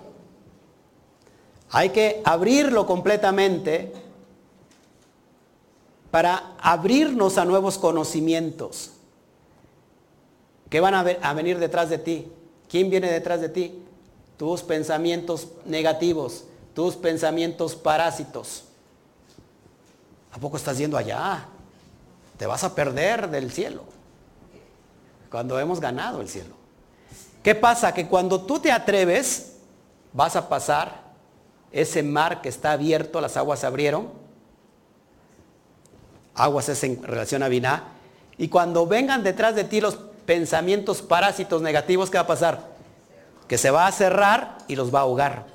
Hay 1.71 1.89
que 1.89 2.21
abrirlo 2.23 2.85
completamente 2.85 3.91
para 6.11 6.55
abrirnos 6.59 7.37
a 7.37 7.45
nuevos 7.45 7.77
conocimientos 7.77 8.91
que 10.69 10.79
van 10.79 10.93
a, 10.93 10.99
a, 10.99 11.33
venir 11.33 11.59
detrás 11.59 11.89
de 11.89 11.97
ti. 11.97 12.31
¿Quién 12.69 12.89
viene 12.89 13.11
detrás 13.11 13.41
de 13.41 13.49
ti? 13.49 13.83
Tus 14.37 14.61
pensamientos 14.61 15.47
negativos, 15.65 16.45
tus 16.73 16.95
pensamientos 16.95 17.75
parásitos. 17.75 18.65
¿A 20.31 20.37
poco 20.37 20.57
estás 20.57 20.77
yendo 20.77 20.97
allá? 20.97 21.45
Te 22.37 22.45
vas 22.45 22.63
a 22.63 22.75
perder 22.75 23.29
del 23.29 23.51
cielo. 23.51 23.83
Cuando 25.29 25.59
hemos 25.59 25.79
ganado 25.79 26.21
el 26.21 26.29
cielo. 26.29 26.55
¿Qué 27.43 27.55
pasa? 27.55 27.93
Que 27.93 28.07
cuando 28.07 28.41
tú 28.41 28.59
te 28.59 28.71
atreves, 28.71 29.57
vas 30.13 30.35
a 30.35 30.49
pasar 30.49 31.09
ese 31.71 32.03
mar 32.03 32.41
que 32.41 32.49
está 32.49 32.71
abierto, 32.71 33.21
las 33.21 33.37
aguas 33.37 33.59
se 33.59 33.67
abrieron. 33.67 34.09
Aguas 36.35 36.69
es 36.69 36.83
en 36.83 37.01
relación 37.03 37.43
a 37.43 37.47
Biná. 37.47 37.83
Y 38.37 38.47
cuando 38.47 38.87
vengan 38.87 39.23
detrás 39.23 39.55
de 39.55 39.65
ti 39.65 39.81
los 39.81 39.95
pensamientos 40.29 41.01
parásitos 41.01 41.59
negativos, 41.59 42.11
¿qué 42.11 42.19
va 42.19 42.21
a 42.21 42.27
pasar? 42.27 42.59
Que 43.47 43.57
se 43.57 43.71
va 43.71 43.87
a 43.87 43.91
cerrar 43.91 44.59
y 44.67 44.75
los 44.75 44.93
va 44.93 44.99
a 44.99 45.01
ahogar. 45.01 45.47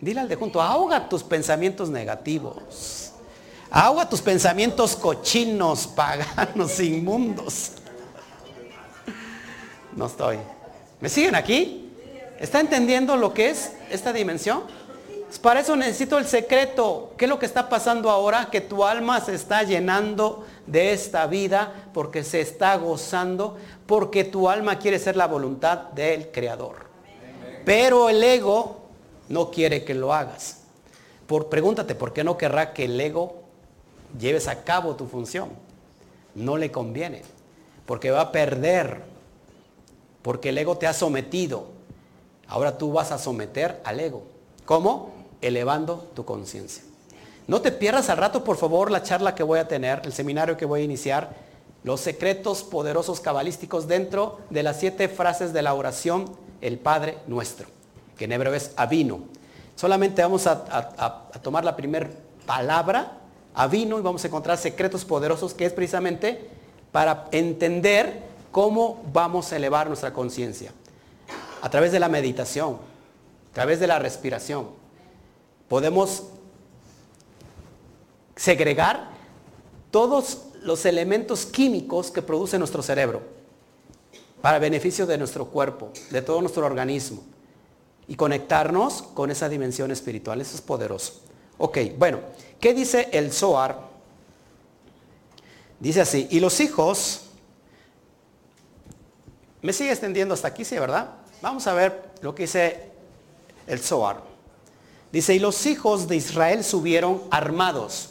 Dile 0.00 0.20
al 0.20 0.28
de 0.28 0.36
junto, 0.36 0.62
ahoga 0.62 1.08
tus 1.08 1.24
pensamientos 1.24 1.90
negativos. 1.90 3.10
Agua 3.68 4.08
tus 4.08 4.20
pensamientos 4.20 4.94
cochinos, 4.94 5.88
paganos, 5.88 6.78
inmundos. 6.80 7.72
No 9.96 10.06
estoy. 10.06 10.38
¿Me 11.00 11.08
siguen 11.08 11.34
aquí? 11.34 11.92
¿Está 12.38 12.60
entendiendo 12.60 13.16
lo 13.16 13.34
que 13.34 13.50
es 13.50 13.72
esta 13.90 14.12
dimensión? 14.12 14.62
Para 15.38 15.60
eso 15.60 15.76
necesito 15.76 16.18
el 16.18 16.26
secreto. 16.26 17.12
¿Qué 17.16 17.26
es 17.26 17.28
lo 17.28 17.38
que 17.38 17.46
está 17.46 17.68
pasando 17.68 18.10
ahora? 18.10 18.48
Que 18.50 18.60
tu 18.60 18.84
alma 18.84 19.20
se 19.20 19.34
está 19.34 19.62
llenando 19.62 20.46
de 20.66 20.92
esta 20.92 21.26
vida 21.26 21.90
porque 21.94 22.24
se 22.24 22.40
está 22.40 22.76
gozando, 22.76 23.56
porque 23.86 24.24
tu 24.24 24.48
alma 24.48 24.78
quiere 24.78 24.98
ser 24.98 25.16
la 25.16 25.26
voluntad 25.26 25.90
del 25.92 26.30
Creador. 26.30 26.86
Pero 27.64 28.08
el 28.08 28.22
ego 28.22 28.80
no 29.28 29.50
quiere 29.50 29.84
que 29.84 29.94
lo 29.94 30.12
hagas. 30.12 30.62
Por, 31.26 31.48
pregúntate, 31.48 31.94
¿por 31.94 32.12
qué 32.12 32.24
no 32.24 32.36
querrá 32.36 32.72
que 32.72 32.86
el 32.86 33.00
ego 33.00 33.40
lleves 34.18 34.48
a 34.48 34.64
cabo 34.64 34.96
tu 34.96 35.06
función. 35.06 35.50
No 36.34 36.56
le 36.56 36.70
conviene, 36.70 37.22
porque 37.86 38.10
va 38.10 38.20
a 38.20 38.32
perder, 38.32 39.02
porque 40.22 40.50
el 40.50 40.58
ego 40.58 40.78
te 40.78 40.86
ha 40.86 40.92
sometido. 40.92 41.66
Ahora 42.46 42.78
tú 42.78 42.92
vas 42.92 43.12
a 43.12 43.18
someter 43.18 43.80
al 43.84 44.00
ego. 44.00 44.24
¿Cómo? 44.64 45.19
Elevando 45.40 46.10
tu 46.14 46.24
conciencia. 46.24 46.82
No 47.46 47.60
te 47.60 47.72
pierdas 47.72 48.10
al 48.10 48.18
rato, 48.18 48.44
por 48.44 48.56
favor, 48.56 48.90
la 48.90 49.02
charla 49.02 49.34
que 49.34 49.42
voy 49.42 49.58
a 49.58 49.66
tener, 49.66 50.02
el 50.04 50.12
seminario 50.12 50.56
que 50.56 50.66
voy 50.66 50.82
a 50.82 50.84
iniciar, 50.84 51.34
los 51.82 52.00
secretos 52.00 52.62
poderosos 52.62 53.20
cabalísticos 53.20 53.88
dentro 53.88 54.38
de 54.50 54.62
las 54.62 54.78
siete 54.78 55.08
frases 55.08 55.52
de 55.52 55.62
la 55.62 55.74
oración, 55.74 56.30
el 56.60 56.78
Padre 56.78 57.18
Nuestro, 57.26 57.66
que 58.16 58.26
en 58.26 58.32
hebreo 58.32 58.54
es 58.54 58.72
avino. 58.76 59.22
Solamente 59.76 60.22
vamos 60.22 60.46
a, 60.46 61.30
tomar 61.42 61.64
la 61.64 61.74
primera 61.74 62.10
palabra 62.46 63.18
a 63.54 63.66
vino 63.66 63.98
y 63.98 64.02
vamos 64.02 64.22
a 64.24 64.26
encontrar 64.26 64.58
secretos 64.58 65.04
poderosos 65.04 65.54
que 65.54 65.64
es 65.64 65.72
precisamente 65.72 66.50
para 66.92 67.28
entender 67.32 68.22
cómo 68.52 69.02
vamos 69.12 69.52
a 69.52 69.56
elevar 69.56 69.88
nuestra 69.88 70.12
conciencia. 70.12 70.72
A 71.62 71.70
través 71.70 71.92
de 71.92 72.00
la 72.00 72.08
meditación, 72.08 72.78
a 73.50 73.54
través 73.54 73.80
de 73.80 73.86
la 73.86 73.98
respiración, 73.98 74.68
podemos 75.70 76.24
segregar 78.34 79.08
todos 79.92 80.38
los 80.62 80.84
elementos 80.84 81.46
químicos 81.46 82.10
que 82.10 82.22
produce 82.22 82.58
nuestro 82.58 82.82
cerebro 82.82 83.22
para 84.42 84.58
beneficio 84.58 85.06
de 85.06 85.16
nuestro 85.16 85.46
cuerpo, 85.46 85.92
de 86.10 86.22
todo 86.22 86.40
nuestro 86.40 86.66
organismo 86.66 87.22
y 88.08 88.16
conectarnos 88.16 89.02
con 89.14 89.30
esa 89.30 89.48
dimensión 89.48 89.92
espiritual. 89.92 90.40
Eso 90.40 90.56
es 90.56 90.60
poderoso. 90.60 91.20
Ok, 91.58 91.78
bueno, 91.96 92.18
¿qué 92.58 92.74
dice 92.74 93.08
el 93.12 93.32
Zohar? 93.32 93.78
Dice 95.78 96.00
así, 96.00 96.26
y 96.32 96.40
los 96.40 96.58
hijos, 96.58 97.26
me 99.62 99.72
sigue 99.72 99.92
extendiendo 99.92 100.34
hasta 100.34 100.48
aquí, 100.48 100.64
sí, 100.64 100.76
¿verdad? 100.76 101.10
Vamos 101.40 101.64
a 101.68 101.74
ver 101.74 102.10
lo 102.22 102.34
que 102.34 102.42
dice 102.42 102.90
el 103.68 103.78
Zohar. 103.78 104.29
Dice, 105.12 105.34
y 105.34 105.38
los 105.38 105.66
hijos 105.66 106.06
de 106.08 106.16
Israel 106.16 106.62
subieron 106.62 107.22
armados, 107.30 108.10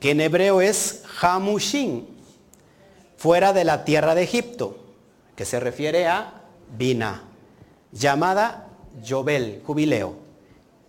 que 0.00 0.10
en 0.10 0.20
hebreo 0.20 0.60
es 0.60 1.02
Hamushin, 1.20 2.08
fuera 3.16 3.52
de 3.52 3.64
la 3.64 3.84
tierra 3.84 4.14
de 4.14 4.22
Egipto, 4.22 4.78
que 5.36 5.44
se 5.44 5.60
refiere 5.60 6.06
a 6.06 6.42
Bina, 6.76 7.22
llamada 7.92 8.68
Jobel, 9.06 9.62
jubileo 9.66 10.14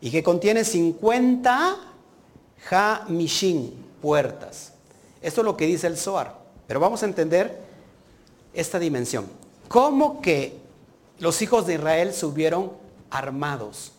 y 0.02 0.10
que 0.10 0.24
contiene 0.24 0.64
50 0.64 1.78
Hamishin, 2.70 3.74
puertas. 4.02 4.74
Esto 5.22 5.42
es 5.42 5.46
lo 5.46 5.56
que 5.56 5.68
dice 5.68 5.88
el 5.88 5.98
Zohar. 5.98 6.40
Pero 6.68 6.80
vamos 6.80 7.04
a 7.04 7.06
entender 7.06 7.60
esta 8.54 8.80
dimensión. 8.80 9.26
¿Cómo 9.68 10.22
que 10.22 10.58
los 11.20 11.42
hijos 11.42 11.68
de 11.68 11.76
Israel 11.76 12.14
subieron 12.14 12.72
armados? 13.10 13.92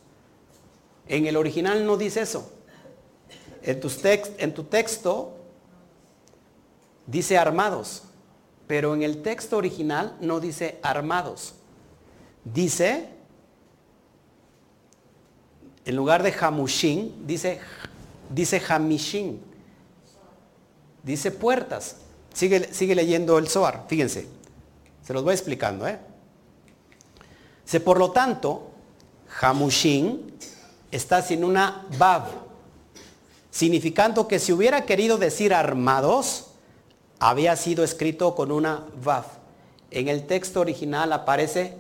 En 1.08 1.26
el 1.26 1.36
original 1.36 1.86
no 1.86 1.96
dice 1.96 2.22
eso. 2.22 2.50
En 3.62 3.80
tu, 3.80 4.64
texto 4.64 5.36
dice 7.06 7.38
armados, 7.38 8.04
pero 8.66 8.94
en 8.94 9.02
el 9.02 9.22
texto 9.22 9.56
original 9.56 10.16
no 10.20 10.40
dice 10.40 10.78
armados. 10.82 11.54
Dice 12.44 13.08
en 15.84 15.96
lugar 15.96 16.22
de 16.22 16.32
Hamushin, 16.38 17.26
dice, 17.26 17.60
dice 18.30 18.62
Hamishin. 18.68 19.40
Dice 21.02 21.32
puertas. 21.32 21.96
Sigue, 22.32 22.72
sigue 22.72 22.94
leyendo 22.94 23.38
el 23.38 23.48
Zohar. 23.48 23.86
Fíjense. 23.88 24.28
Se 25.02 25.12
los 25.12 25.24
voy 25.24 25.34
explicando. 25.34 25.86
¿eh? 25.88 25.98
Dice, 27.64 27.80
por 27.80 27.98
lo 27.98 28.12
tanto, 28.12 28.70
Hamushin 29.40 30.32
está 30.92 31.22
sin 31.22 31.42
una 31.42 31.86
Bab. 31.98 32.26
Significando 33.50 34.28
que 34.28 34.38
si 34.38 34.52
hubiera 34.52 34.84
querido 34.86 35.18
decir 35.18 35.52
armados, 35.52 36.46
había 37.18 37.56
sido 37.56 37.82
escrito 37.82 38.34
con 38.34 38.52
una 38.52 38.84
Vav. 39.04 39.24
En 39.90 40.08
el 40.08 40.26
texto 40.26 40.60
original 40.60 41.12
aparece 41.12 41.76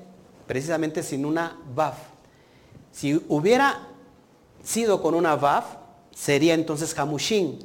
precisamente 0.46 1.02
sin 1.02 1.24
una 1.24 1.56
Vav. 1.74 1.94
Si 2.90 3.24
hubiera 3.28 3.88
sido 4.62 5.00
con 5.00 5.14
una 5.14 5.36
Vav, 5.36 5.64
sería 6.14 6.54
entonces 6.54 6.98
Hamushin. 6.98 7.58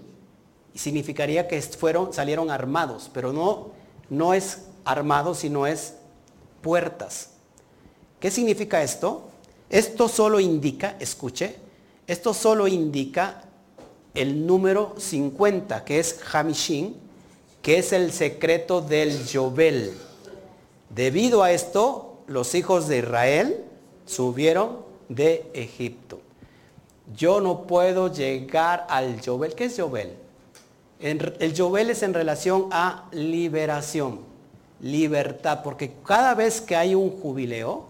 Y 0.74 0.80
significaría 0.80 1.48
que 1.48 1.62
fueron, 1.62 2.14
salieron 2.14 2.50
armados, 2.50 3.10
pero 3.14 3.34
no, 3.34 3.72
no 4.10 4.34
es 4.34 4.64
armado, 4.86 5.34
sino 5.34 5.68
es 5.68 5.96
puertas. 6.62 7.32
¿Qué 8.20 8.32
significa 8.32 8.82
esto? 8.82 9.30
Esto 9.70 10.08
solo 10.08 10.40
indica, 10.40 10.96
escuche, 11.00 11.56
esto 12.08 12.34
solo 12.34 12.68
indica 12.68 13.44
el 14.14 14.48
número 14.48 14.96
50, 14.98 15.84
que 15.84 16.00
es 16.00 16.20
Hamishin, 16.32 16.96
que 17.62 17.80
es 17.80 17.92
el 17.92 18.14
secreto 18.14 18.82
del 18.82 19.26
Yobel. 19.26 19.94
Debido 20.90 21.44
a 21.44 21.52
esto, 21.52 22.20
los 22.28 22.56
hijos 22.56 22.88
de 22.88 23.00
Israel 23.00 23.66
subieron 24.06 24.80
de 25.10 25.50
Egipto. 25.54 26.22
Yo 27.16 27.42
no 27.42 27.64
puedo 27.64 28.12
llegar 28.12 28.86
al 28.90 29.22
Yobel. 29.22 29.54
¿Qué 29.54 29.66
es 29.66 29.78
Yobel? 29.78 30.14
el 31.00 31.54
Yobel 31.54 31.92
es 31.92 32.02
en 32.02 32.16
relación 32.16 32.70
a 32.72 33.08
liberación, 33.12 34.22
libertad, 34.82 35.62
porque 35.64 35.94
cada 36.04 36.34
vez 36.34 36.60
que 36.60 36.76
hay 36.76 36.96
un 36.96 37.12
jubileo, 37.22 37.86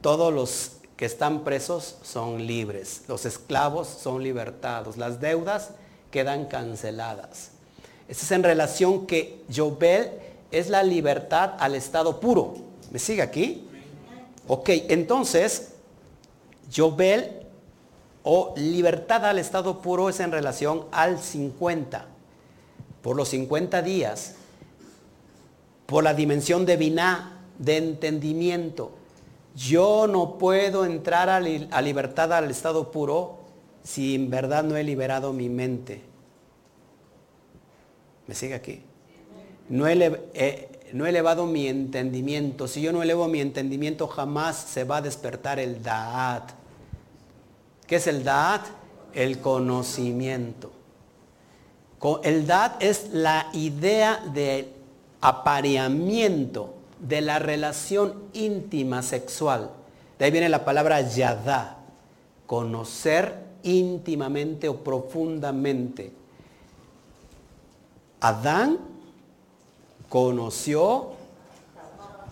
todos 0.00 0.32
los 0.32 0.77
que 0.98 1.06
están 1.06 1.44
presos 1.44 1.96
son 2.02 2.44
libres, 2.44 3.04
los 3.06 3.24
esclavos 3.24 3.86
son 3.86 4.20
libertados, 4.20 4.96
las 4.96 5.20
deudas 5.20 5.70
quedan 6.10 6.46
canceladas. 6.46 7.52
Esa 8.08 8.24
es 8.24 8.32
en 8.32 8.42
relación 8.42 9.06
que 9.06 9.44
Yobel 9.48 10.10
es 10.50 10.68
la 10.68 10.82
libertad 10.82 11.54
al 11.60 11.76
estado 11.76 12.18
puro. 12.18 12.56
¿Me 12.90 12.98
sigue 12.98 13.22
aquí? 13.22 13.68
Ok, 14.48 14.70
entonces, 14.88 15.74
Yobel 16.68 17.46
o 18.24 18.52
libertad 18.56 19.24
al 19.24 19.38
estado 19.38 19.80
puro 19.80 20.08
es 20.08 20.18
en 20.18 20.32
relación 20.32 20.86
al 20.90 21.20
50. 21.20 22.06
Por 23.02 23.14
los 23.14 23.28
50 23.28 23.82
días, 23.82 24.34
por 25.86 26.02
la 26.02 26.12
dimensión 26.12 26.66
de 26.66 26.76
biná, 26.76 27.40
de 27.56 27.76
entendimiento. 27.76 28.97
Yo 29.54 30.06
no 30.06 30.38
puedo 30.38 30.84
entrar 30.84 31.28
a, 31.28 31.40
libertad 31.40 32.32
al 32.32 32.50
estado 32.50 32.90
puro 32.90 33.38
si 33.82 34.14
en 34.14 34.30
verdad 34.30 34.64
no 34.64 34.76
he 34.76 34.84
liberado 34.84 35.32
mi 35.32 35.48
mente. 35.48 36.02
¿Me 38.26 38.34
sigue 38.34 38.54
aquí? 38.54 38.82
No 39.68 39.88
he, 39.88 40.20
eh, 40.34 40.68
no 40.92 41.06
elevado 41.06 41.46
mi 41.46 41.66
entendimiento. 41.66 42.68
Si 42.68 42.80
yo 42.80 42.92
no 42.92 43.02
elevo 43.02 43.26
mi 43.28 43.40
entendimiento, 43.40 44.06
jamás 44.06 44.56
se 44.56 44.84
va 44.84 44.98
a 44.98 45.02
despertar 45.02 45.58
el 45.58 45.82
Da'at. 45.82 46.50
¿Qué 47.86 47.96
es 47.96 48.06
el 48.06 48.24
Da'at? 48.24 48.66
El 49.14 49.40
conocimiento. 49.40 50.70
El 52.22 52.46
Da'at 52.46 52.82
es 52.82 53.08
la 53.12 53.48
idea 53.52 54.22
de 54.32 54.72
apareamiento 55.20 56.77
de 57.00 57.20
la 57.20 57.38
relación 57.38 58.14
íntima 58.32 59.02
sexual. 59.02 59.70
De 60.18 60.24
ahí 60.24 60.30
viene 60.30 60.48
la 60.48 60.64
palabra 60.64 61.00
yadá, 61.00 61.78
conocer 62.46 63.46
íntimamente 63.62 64.68
o 64.68 64.78
profundamente. 64.82 66.12
Adán 68.20 68.78
conoció 70.08 71.10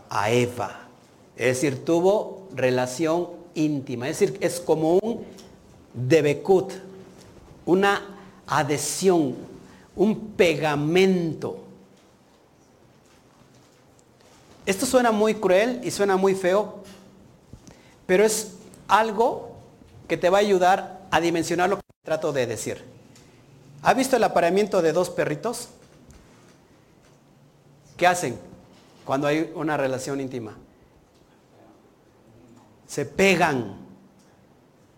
a 0.08 0.30
Eva. 0.30 0.88
Es 1.36 1.46
decir, 1.60 1.84
tuvo 1.84 2.48
relación 2.54 3.28
íntima. 3.54 4.08
Es 4.08 4.18
decir, 4.18 4.38
es 4.40 4.60
como 4.60 4.98
un 4.98 5.24
debekut, 5.92 6.72
una 7.66 8.02
adhesión, 8.46 9.34
un 9.94 10.18
pegamento. 10.36 11.65
Esto 14.66 14.84
suena 14.84 15.12
muy 15.12 15.36
cruel 15.36 15.80
y 15.84 15.92
suena 15.92 16.16
muy 16.16 16.34
feo, 16.34 16.82
pero 18.04 18.24
es 18.24 18.54
algo 18.88 19.56
que 20.08 20.16
te 20.16 20.28
va 20.28 20.38
a 20.38 20.40
ayudar 20.40 21.06
a 21.12 21.20
dimensionar 21.20 21.70
lo 21.70 21.76
que 21.76 21.82
trato 22.04 22.32
de 22.32 22.46
decir. 22.46 22.84
¿Ha 23.82 23.94
visto 23.94 24.16
el 24.16 24.24
apareamiento 24.24 24.82
de 24.82 24.92
dos 24.92 25.08
perritos? 25.10 25.68
¿Qué 27.96 28.08
hacen 28.08 28.38
cuando 29.04 29.28
hay 29.28 29.52
una 29.54 29.76
relación 29.76 30.20
íntima? 30.20 30.56
Se 32.88 33.06
pegan. 33.06 33.76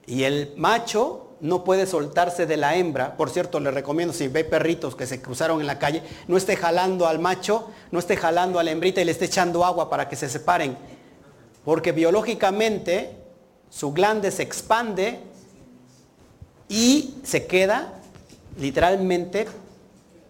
Y 0.06 0.22
el 0.22 0.54
macho 0.56 1.27
no 1.40 1.64
puede 1.64 1.86
soltarse 1.86 2.46
de 2.46 2.56
la 2.56 2.76
hembra. 2.76 3.16
Por 3.16 3.30
cierto, 3.30 3.60
le 3.60 3.70
recomiendo, 3.70 4.12
si 4.12 4.28
ve 4.28 4.44
perritos 4.44 4.96
que 4.96 5.06
se 5.06 5.20
cruzaron 5.20 5.60
en 5.60 5.66
la 5.66 5.78
calle, 5.78 6.02
no 6.26 6.36
esté 6.36 6.56
jalando 6.56 7.06
al 7.06 7.18
macho, 7.18 7.70
no 7.90 7.98
esté 7.98 8.16
jalando 8.16 8.58
a 8.58 8.62
la 8.62 8.70
hembrita 8.70 9.00
y 9.00 9.04
le 9.04 9.12
esté 9.12 9.26
echando 9.26 9.64
agua 9.64 9.88
para 9.88 10.08
que 10.08 10.16
se 10.16 10.28
separen. 10.28 10.76
Porque 11.64 11.92
biológicamente 11.92 13.16
su 13.70 13.92
glande 13.92 14.30
se 14.30 14.42
expande 14.42 15.20
y 16.68 17.14
se 17.22 17.46
queda 17.46 17.94
literalmente 18.58 19.46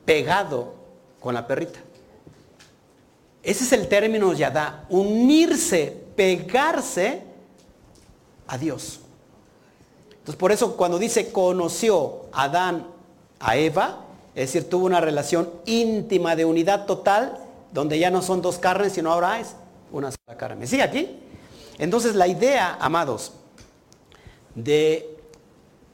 pegado 0.04 0.74
con 1.20 1.34
la 1.34 1.46
perrita. 1.46 1.80
Ese 3.42 3.64
es 3.64 3.72
el 3.72 3.88
término 3.88 4.32
yadá, 4.34 4.84
unirse, 4.90 5.96
pegarse 6.16 7.22
a 8.46 8.58
Dios. 8.58 9.00
Entonces 10.28 10.40
por 10.40 10.52
eso 10.52 10.76
cuando 10.76 10.98
dice 10.98 11.32
conoció 11.32 12.26
Adán 12.32 12.86
a 13.40 13.56
Eva, 13.56 14.04
es 14.34 14.52
decir, 14.52 14.68
tuvo 14.68 14.84
una 14.84 15.00
relación 15.00 15.48
íntima 15.64 16.36
de 16.36 16.44
unidad 16.44 16.84
total, 16.84 17.38
donde 17.72 17.98
ya 17.98 18.10
no 18.10 18.20
son 18.20 18.42
dos 18.42 18.58
carnes, 18.58 18.92
sino 18.92 19.10
ahora 19.10 19.40
es 19.40 19.54
una 19.90 20.10
sola 20.10 20.36
carne. 20.36 20.56
¿Me 20.56 20.66
sigue 20.66 20.82
aquí? 20.82 21.18
Entonces 21.78 22.14
la 22.14 22.28
idea, 22.28 22.76
amados, 22.78 23.32
de 24.54 25.16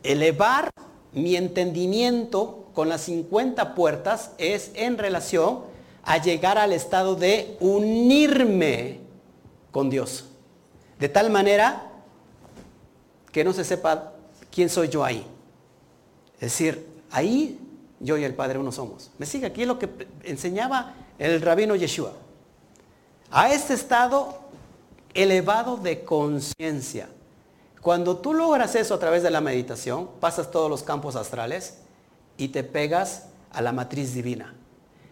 elevar 0.02 0.68
mi 1.12 1.36
entendimiento 1.36 2.64
con 2.74 2.88
las 2.88 3.02
50 3.02 3.76
puertas 3.76 4.32
es 4.38 4.72
en 4.74 4.98
relación 4.98 5.60
a 6.02 6.18
llegar 6.18 6.58
al 6.58 6.72
estado 6.72 7.14
de 7.14 7.56
unirme 7.60 8.98
con 9.70 9.90
Dios. 9.90 10.24
De 10.98 11.08
tal 11.08 11.30
manera 11.30 11.92
que 13.30 13.44
no 13.44 13.52
se 13.52 13.62
sepa 13.62 14.13
quién 14.54 14.70
soy 14.70 14.88
yo 14.88 15.04
ahí. 15.04 15.26
Es 16.34 16.52
decir, 16.52 16.86
ahí 17.10 17.58
yo 17.98 18.16
y 18.16 18.24
el 18.24 18.34
Padre 18.34 18.58
uno 18.58 18.70
somos. 18.70 19.10
Me 19.18 19.26
sigue 19.26 19.46
aquí 19.46 19.64
lo 19.64 19.78
que 19.78 19.88
enseñaba 20.22 20.94
el 21.18 21.40
rabino 21.40 21.74
Yeshua. 21.74 22.12
A 23.32 23.52
este 23.52 23.74
estado 23.74 24.38
elevado 25.12 25.76
de 25.76 26.04
conciencia. 26.04 27.08
Cuando 27.80 28.18
tú 28.18 28.32
logras 28.32 28.76
eso 28.76 28.94
a 28.94 28.98
través 29.00 29.24
de 29.24 29.30
la 29.30 29.40
meditación, 29.40 30.08
pasas 30.20 30.50
todos 30.50 30.70
los 30.70 30.84
campos 30.84 31.16
astrales 31.16 31.78
y 32.36 32.48
te 32.48 32.62
pegas 32.62 33.26
a 33.52 33.60
la 33.60 33.72
matriz 33.72 34.14
divina. 34.14 34.54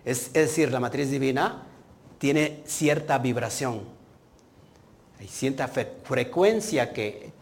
Es, 0.04 0.32
decir, 0.32 0.70
la 0.70 0.80
matriz 0.80 1.10
divina 1.10 1.64
tiene 2.18 2.62
cierta 2.64 3.18
vibración, 3.18 3.82
hay 5.18 5.28
cierta 5.28 5.68
frecuencia 5.68 6.92
que, 6.92 7.32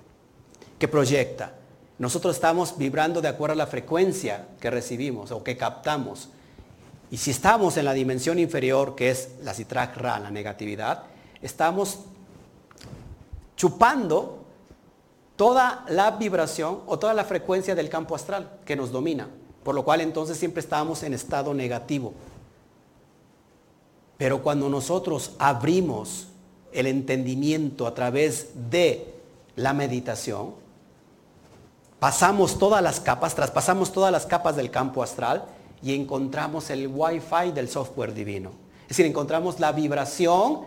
que 0.78 0.88
proyecta. 0.88 1.59
Nosotros 2.00 2.34
estamos 2.34 2.78
vibrando 2.78 3.20
de 3.20 3.28
acuerdo 3.28 3.52
a 3.52 3.56
la 3.56 3.66
frecuencia 3.66 4.48
que 4.58 4.70
recibimos 4.70 5.32
o 5.32 5.44
que 5.44 5.58
captamos. 5.58 6.30
Y 7.10 7.18
si 7.18 7.30
estamos 7.30 7.76
en 7.76 7.84
la 7.84 7.92
dimensión 7.92 8.38
inferior, 8.38 8.96
que 8.96 9.10
es 9.10 9.32
la 9.42 9.52
citrak 9.52 9.98
ra, 9.98 10.18
la 10.18 10.30
negatividad, 10.30 11.02
estamos 11.42 11.98
chupando 13.54 14.38
toda 15.36 15.84
la 15.90 16.12
vibración 16.12 16.80
o 16.86 16.98
toda 16.98 17.12
la 17.12 17.24
frecuencia 17.24 17.74
del 17.74 17.90
campo 17.90 18.14
astral 18.14 18.60
que 18.64 18.76
nos 18.76 18.90
domina. 18.90 19.28
Por 19.62 19.74
lo 19.74 19.84
cual 19.84 20.00
entonces 20.00 20.38
siempre 20.38 20.60
estamos 20.60 21.02
en 21.02 21.12
estado 21.12 21.52
negativo. 21.52 22.14
Pero 24.16 24.42
cuando 24.42 24.70
nosotros 24.70 25.32
abrimos 25.38 26.28
el 26.72 26.86
entendimiento 26.86 27.86
a 27.86 27.94
través 27.94 28.52
de 28.70 29.16
la 29.54 29.74
meditación, 29.74 30.69
pasamos 32.00 32.58
todas 32.58 32.82
las 32.82 32.98
capas, 32.98 33.34
traspasamos 33.34 33.92
todas 33.92 34.10
las 34.10 34.26
capas 34.26 34.56
del 34.56 34.70
campo 34.70 35.02
astral 35.02 35.44
y 35.82 35.94
encontramos 35.94 36.70
el 36.70 36.88
wifi 36.88 37.52
del 37.54 37.68
software 37.68 38.12
divino. 38.14 38.50
Es 38.82 38.96
decir, 38.96 39.06
encontramos 39.06 39.60
la 39.60 39.70
vibración 39.72 40.62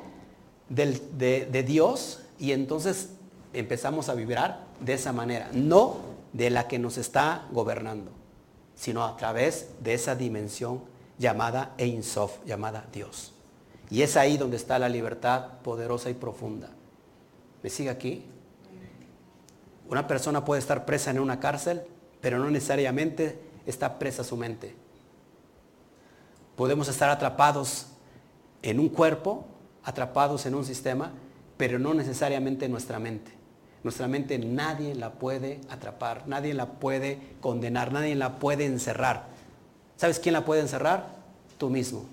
de, 0.69 1.47
de 1.51 1.63
Dios 1.63 2.21
y 2.39 2.51
entonces 2.51 3.09
empezamos 3.51 4.09
a 4.09 4.13
vibrar 4.13 4.63
de 4.79 4.93
esa 4.93 5.11
manera, 5.11 5.49
no 5.51 5.97
de 6.31 6.49
la 6.49 6.67
que 6.67 6.79
nos 6.79 6.97
está 6.97 7.47
gobernando, 7.51 8.11
sino 8.75 9.03
a 9.03 9.17
través 9.17 9.69
de 9.81 9.93
esa 9.93 10.15
dimensión 10.15 10.81
llamada 11.17 11.73
Ein 11.77 12.03
Sof, 12.03 12.37
llamada 12.45 12.85
Dios. 12.91 13.33
Y 13.89 14.01
es 14.01 14.17
ahí 14.17 14.37
donde 14.37 14.57
está 14.57 14.79
la 14.79 14.89
libertad 14.89 15.59
poderosa 15.63 16.09
y 16.09 16.15
profunda. 16.15 16.69
¿Me 17.61 17.69
sigue 17.69 17.89
aquí? 17.89 18.25
Una 19.89 20.07
persona 20.07 20.45
puede 20.45 20.59
estar 20.59 20.85
presa 20.85 21.11
en 21.11 21.19
una 21.19 21.39
cárcel, 21.39 21.83
pero 22.21 22.39
no 22.39 22.49
necesariamente 22.49 23.39
está 23.65 23.99
presa 23.99 24.23
su 24.23 24.37
mente. 24.37 24.75
Podemos 26.55 26.87
estar 26.87 27.09
atrapados 27.09 27.87
en 28.61 28.79
un 28.79 28.89
cuerpo, 28.89 29.45
atrapados 29.83 30.45
en 30.45 30.55
un 30.55 30.65
sistema, 30.65 31.11
pero 31.57 31.79
no 31.79 31.93
necesariamente 31.93 32.65
en 32.65 32.71
nuestra 32.71 32.99
mente. 32.99 33.31
Nuestra 33.83 34.07
mente 34.07 34.39
nadie 34.39 34.95
la 34.95 35.11
puede 35.13 35.59
atrapar, 35.69 36.23
nadie 36.27 36.53
la 36.53 36.67
puede 36.67 37.19
condenar, 37.41 37.91
nadie 37.91 38.15
la 38.15 38.39
puede 38.39 38.65
encerrar. 38.65 39.27
¿Sabes 39.97 40.19
quién 40.19 40.33
la 40.33 40.45
puede 40.45 40.61
encerrar? 40.61 41.07
Tú 41.57 41.69
mismo. 41.69 42.05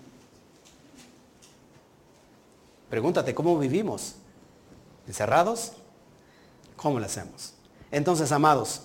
Pregúntate, 2.89 3.35
¿cómo 3.35 3.57
vivimos? 3.57 4.17
¿Encerrados? 5.07 5.73
¿Cómo 6.77 6.99
lo 6.99 7.07
hacemos? 7.07 7.55
Entonces, 7.93 8.31
amados, 8.33 8.83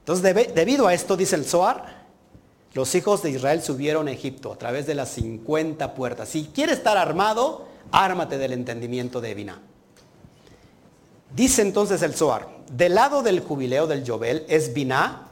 Entonces, 0.00 0.54
debido 0.54 0.86
a 0.86 0.94
esto, 0.94 1.16
dice 1.16 1.34
el 1.34 1.44
Zohar, 1.44 2.06
los 2.74 2.94
hijos 2.94 3.22
de 3.22 3.30
Israel 3.30 3.62
subieron 3.62 4.06
a 4.06 4.12
Egipto 4.12 4.52
a 4.52 4.58
través 4.58 4.86
de 4.86 4.94
las 4.94 5.08
50 5.10 5.94
puertas. 5.94 6.28
Si 6.28 6.44
quieres 6.54 6.78
estar 6.78 6.96
armado, 6.96 7.66
ármate 7.90 8.38
del 8.38 8.52
entendimiento 8.52 9.20
de 9.20 9.30
Eviná. 9.30 9.60
Dice 11.34 11.62
entonces 11.62 12.02
el 12.02 12.14
Zohar, 12.14 12.48
del 12.70 12.94
lado 12.94 13.22
del 13.22 13.40
jubileo 13.40 13.86
del 13.86 14.04
Yobel 14.04 14.44
es 14.48 14.72
Biná, 14.74 15.28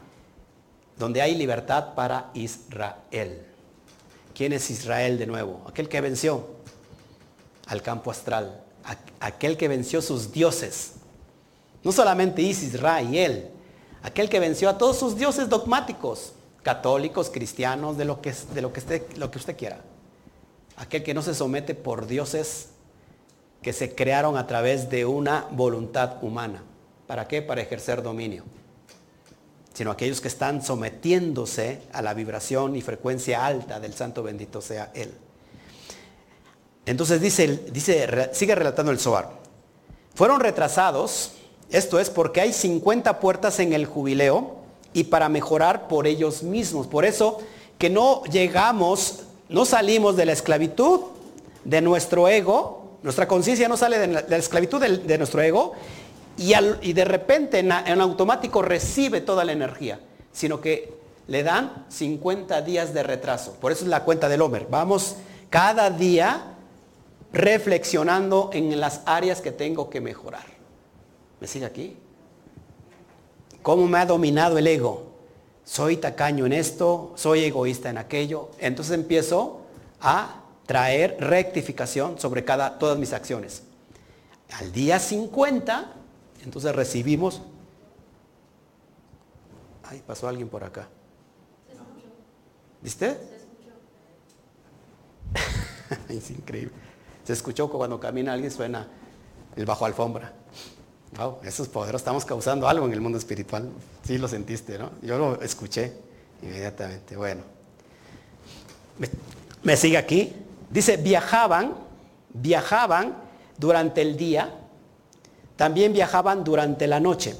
donde 0.98 1.22
hay 1.22 1.34
libertad 1.34 1.94
para 1.94 2.30
Israel. 2.34 3.42
¿Quién 4.34 4.52
es 4.52 4.70
Israel 4.70 5.18
de 5.18 5.26
nuevo? 5.26 5.62
Aquel 5.68 5.88
que 5.88 6.00
venció 6.00 6.46
al 7.66 7.82
campo 7.82 8.10
astral, 8.10 8.60
aquel 9.20 9.56
que 9.56 9.68
venció 9.68 10.02
sus 10.02 10.32
dioses. 10.32 10.92
No 11.84 11.92
solamente 11.92 12.42
Isis, 12.42 12.80
Ra 12.80 13.02
y 13.02 13.18
él, 13.18 13.50
aquel 14.02 14.28
que 14.28 14.40
venció 14.40 14.68
a 14.68 14.78
todos 14.78 14.98
sus 14.98 15.16
dioses 15.16 15.48
dogmáticos, 15.48 16.32
católicos, 16.62 17.30
cristianos, 17.30 17.96
de 17.96 18.06
lo 18.06 18.20
que, 18.20 18.34
de 18.54 18.62
lo 18.62 18.72
que, 18.72 18.80
usted, 18.80 19.16
lo 19.16 19.30
que 19.30 19.38
usted 19.38 19.56
quiera. 19.56 19.80
Aquel 20.76 21.04
que 21.04 21.14
no 21.14 21.22
se 21.22 21.34
somete 21.34 21.74
por 21.74 22.06
dioses 22.06 22.70
que 23.62 23.72
se 23.72 23.94
crearon 23.94 24.36
a 24.36 24.46
través 24.46 24.90
de 24.90 25.06
una 25.06 25.46
voluntad 25.50 26.22
humana. 26.22 26.62
¿Para 27.06 27.28
qué? 27.28 27.42
Para 27.42 27.62
ejercer 27.62 28.02
dominio. 28.02 28.44
Sino 29.72 29.90
aquellos 29.90 30.20
que 30.20 30.28
están 30.28 30.62
sometiéndose 30.62 31.82
a 31.92 32.02
la 32.02 32.14
vibración 32.14 32.76
y 32.76 32.82
frecuencia 32.82 33.44
alta 33.44 33.80
del 33.80 33.94
santo 33.94 34.22
bendito 34.22 34.60
sea 34.60 34.90
Él. 34.94 35.12
Entonces 36.86 37.20
dice, 37.20 37.64
dice 37.72 38.30
sigue 38.32 38.54
relatando 38.54 38.92
el 38.92 38.98
Zohar. 38.98 39.30
Fueron 40.14 40.40
retrasados, 40.40 41.32
esto 41.70 41.98
es 41.98 42.10
porque 42.10 42.40
hay 42.40 42.52
50 42.52 43.20
puertas 43.20 43.58
en 43.60 43.72
el 43.72 43.86
jubileo 43.86 44.56
y 44.92 45.04
para 45.04 45.28
mejorar 45.28 45.88
por 45.88 46.06
ellos 46.06 46.42
mismos. 46.42 46.86
Por 46.86 47.04
eso 47.04 47.38
que 47.78 47.90
no 47.90 48.22
llegamos, 48.24 49.24
no 49.48 49.64
salimos 49.64 50.16
de 50.16 50.26
la 50.26 50.32
esclavitud 50.32 51.00
de 51.64 51.80
nuestro 51.80 52.28
ego 52.28 52.84
nuestra 53.04 53.28
conciencia 53.28 53.68
no 53.68 53.76
sale 53.76 53.98
de 53.98 54.06
la, 54.06 54.36
esclavitud 54.38 54.80
de, 54.80 55.18
nuestro 55.18 55.42
ego 55.42 55.74
y, 56.38 56.92
de 56.94 57.04
repente 57.04 57.58
en, 57.58 57.70
en, 57.70 58.00
automático 58.00 58.62
recibe 58.62 59.20
toda 59.20 59.44
la 59.44 59.52
energía, 59.52 60.00
sino 60.32 60.62
que 60.62 60.94
le 61.26 61.42
dan 61.42 61.84
50 61.90 62.62
días 62.62 62.94
de 62.94 63.02
retraso. 63.02 63.58
Por 63.60 63.72
eso 63.72 63.84
es 63.84 63.90
la 63.90 64.04
cuenta 64.04 64.30
del 64.30 64.40
Homer. 64.40 64.68
Vamos 64.70 65.16
cada 65.50 65.90
día 65.90 66.54
reflexionando 67.30 68.48
en 68.54 68.80
las 68.80 69.02
áreas 69.04 69.42
que 69.42 69.52
tengo 69.52 69.90
que 69.90 70.00
mejorar. 70.00 70.53
¿Me 71.44 71.48
sigue 71.48 71.66
aquí? 71.66 71.94
¿Cómo 73.62 73.86
me 73.86 73.98
ha 73.98 74.06
dominado 74.06 74.56
el 74.56 74.66
ego? 74.66 75.12
Soy 75.62 75.98
tacaño 75.98 76.46
en 76.46 76.54
esto, 76.54 77.12
soy 77.16 77.44
egoísta 77.44 77.90
en 77.90 77.98
aquello. 77.98 78.48
Entonces 78.58 78.94
empiezo 78.94 79.60
a 80.00 80.40
traer 80.64 81.18
rectificación 81.20 82.18
sobre 82.18 82.46
cada, 82.46 82.78
todas 82.78 82.96
mis 82.98 83.12
acciones. 83.12 83.62
Al 84.52 84.72
día 84.72 84.98
50, 84.98 85.92
entonces 86.44 86.74
recibimos... 86.74 87.42
Ay, 89.82 90.02
pasó 90.06 90.26
alguien 90.26 90.48
por 90.48 90.64
acá. 90.64 90.88
¿Viste? 92.80 93.18
es 96.08 96.30
increíble. 96.30 96.72
Se 97.22 97.34
escuchó 97.34 97.68
cuando 97.68 98.00
camina 98.00 98.32
alguien 98.32 98.50
suena 98.50 98.88
el 99.56 99.66
bajo 99.66 99.84
alfombra. 99.84 100.32
Wow, 101.16 101.36
esos 101.44 101.68
poderes 101.68 102.00
estamos 102.00 102.24
causando 102.24 102.68
algo 102.68 102.86
en 102.86 102.92
el 102.92 103.00
mundo 103.00 103.18
espiritual. 103.18 103.68
Sí 104.04 104.18
lo 104.18 104.26
sentiste, 104.26 104.78
¿no? 104.78 104.90
Yo 105.00 105.16
lo 105.16 105.40
escuché 105.40 105.92
inmediatamente. 106.42 107.16
Bueno. 107.16 107.42
me 109.62 109.76
sigue 109.76 109.96
aquí? 109.96 110.32
Dice, 110.70 110.96
viajaban, 110.96 111.74
viajaban 112.32 113.14
durante 113.56 114.02
el 114.02 114.16
día, 114.16 114.52
también 115.56 115.92
viajaban 115.92 116.42
durante 116.42 116.88
la 116.88 116.98
noche, 116.98 117.36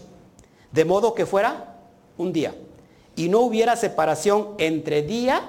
de 0.71 0.85
modo 0.85 1.15
que 1.15 1.27
fuera 1.27 1.75
un 2.17 2.33
día, 2.33 2.55
y 3.17 3.29
no 3.29 3.41
hubiera 3.41 3.75
separación 3.75 4.51
entre 4.59 5.03
día 5.03 5.43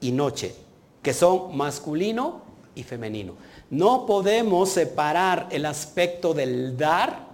y 0.00 0.10
noche, 0.10 0.56
que 1.02 1.14
son 1.14 1.56
masculino 1.56 2.42
y 2.74 2.82
femenino. 2.82 3.34
No 3.70 4.06
podemos 4.06 4.70
separar 4.70 5.46
el 5.52 5.66
aspecto 5.66 6.34
del 6.34 6.76
dar 6.76 7.29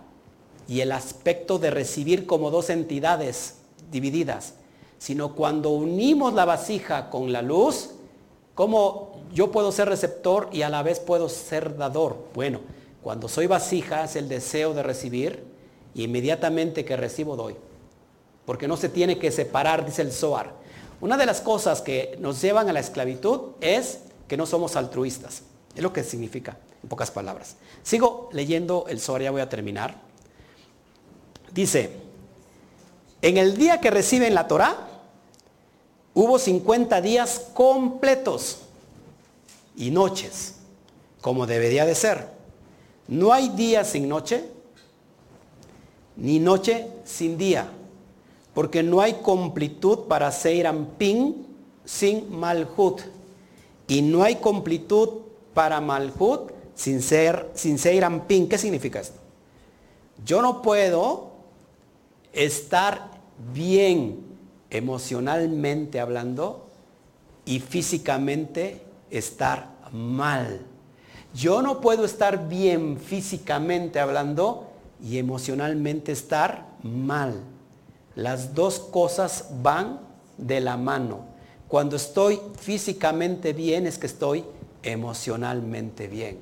y 0.69 0.81
el 0.81 0.93
aspecto 0.93 1.59
de 1.59 1.71
recibir 1.71 2.27
como 2.27 2.51
dos 2.51 2.71
entidades 2.71 3.57
divididas, 3.91 4.55
sino 4.99 5.35
cuando 5.35 5.71
unimos 5.71 6.35
la 6.35 6.45
vasija 6.45 7.11
con 7.11 7.33
la 7.33 7.43
luz, 7.43 7.91
como 8.55 9.21
yo 9.33 9.51
puedo 9.51 9.71
ser 9.71 9.89
receptor 9.89 10.49
y 10.53 10.63
a 10.63 10.71
la 10.71 10.83
vez 10.83 10.99
puedo 10.99 11.29
ser 11.29 11.77
dador. 11.77 12.17
Bueno, 12.35 12.61
cuando 13.03 13.29
soy 13.29 13.47
vasija 13.47 14.05
es 14.05 14.17
el 14.17 14.29
deseo 14.29 14.75
de 14.75 14.83
recibir 14.83 15.45
y 15.95 16.05
inmediatamente 16.05 16.85
que 16.85 16.97
recibo 16.97 17.37
doy. 17.37 17.55
Porque 18.45 18.69
no 18.69 18.77
se 18.77 18.89
tiene 18.89 19.19
que 19.19 19.31
separar, 19.31 19.85
dice 19.85 20.03
el 20.03 20.13
Zohar. 20.13 20.53
Una 21.01 21.17
de 21.17 21.27
las 21.27 21.41
cosas 21.41 21.83
que 21.83 22.17
nos 22.21 22.41
llevan 22.41 22.69
a 22.69 22.73
la 22.73 22.81
esclavitud 22.81 23.53
es 23.61 24.01
que 24.27 24.37
no 24.37 24.47
somos 24.47 24.77
altruistas. 24.77 25.43
Es 25.75 25.83
lo 25.83 25.93
que 25.93 26.03
significa, 26.03 26.57
en 26.83 26.89
pocas 26.89 27.11
palabras. 27.11 27.57
Sigo 27.83 28.31
leyendo 28.33 28.87
el 28.89 29.01
Zohar, 29.01 29.23
ya 29.23 29.31
voy 29.31 29.43
a 29.43 29.49
terminar. 29.49 30.06
Dice, 31.53 31.91
en 33.23 33.37
el 33.39 33.57
día 33.57 33.81
que 33.81 33.91
reciben 33.91 34.35
la 34.35 34.47
Torah, 34.47 34.77
hubo 36.15 36.39
50 36.39 37.01
días 37.01 37.47
completos 37.55 38.59
y 39.77 39.91
noches, 39.91 40.55
como 41.21 41.47
debería 41.47 41.85
de 41.85 41.95
ser. 41.95 42.29
No 43.09 43.33
hay 43.33 43.49
día 43.51 43.85
sin 43.85 44.09
noche, 44.09 44.45
ni 46.17 46.39
noche 46.39 46.89
sin 47.05 47.37
día, 47.37 47.69
porque 48.55 48.83
no 48.83 49.01
hay 49.01 49.15
completud 49.15 50.01
para 50.09 50.31
Ping 50.99 51.35
sin 51.85 52.31
Malhut, 52.37 53.03
y 53.89 54.03
no 54.03 54.23
hay 54.23 54.37
completud 54.37 55.21
para 55.55 55.81
Malhut 55.81 56.51
sin, 56.75 57.03
ser, 57.03 57.51
sin 57.55 57.79
Ping. 58.27 58.49
¿Qué 58.49 58.59
significa 58.59 59.01
esto? 59.01 59.19
Yo 60.25 60.43
no 60.43 60.63
puedo 60.63 61.36
estar 62.37 63.11
bien 63.53 64.21
emocionalmente 64.71 65.99
hablando 65.99 66.69
y 67.47 67.61
físicamente 67.61 68.83
estar 69.11 69.71
mal. 69.91 70.61
Yo 71.35 71.63
no 71.63 71.81
puedo 71.81 72.05
estar 72.05 72.49
bien 72.49 72.99
físicamente 72.99 73.99
hablando 74.01 74.69
y 75.03 75.19
emocionalmente 75.19 76.13
estar 76.13 76.67
mal. 76.83 77.43
Las 78.15 78.55
dos 78.55 78.79
cosas 78.79 79.49
van 79.63 80.01
de 80.37 80.61
la 80.61 80.77
mano. 80.77 81.21
Cuando 81.69 81.97
estoy 81.97 82.39
físicamente 82.59 83.53
bien 83.53 83.87
es 83.87 83.99
que 83.99 84.07
estoy 84.07 84.45
emocionalmente 84.83 86.07
bien. 86.07 86.41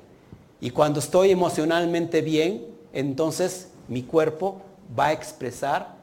Y 0.59 0.71
cuando 0.71 0.99
estoy 0.99 1.31
emocionalmente 1.31 2.21
bien, 2.21 2.65
entonces 2.93 3.69
mi 3.87 4.03
cuerpo 4.03 4.61
va 4.97 5.07
a 5.07 5.11
expresar 5.13 5.95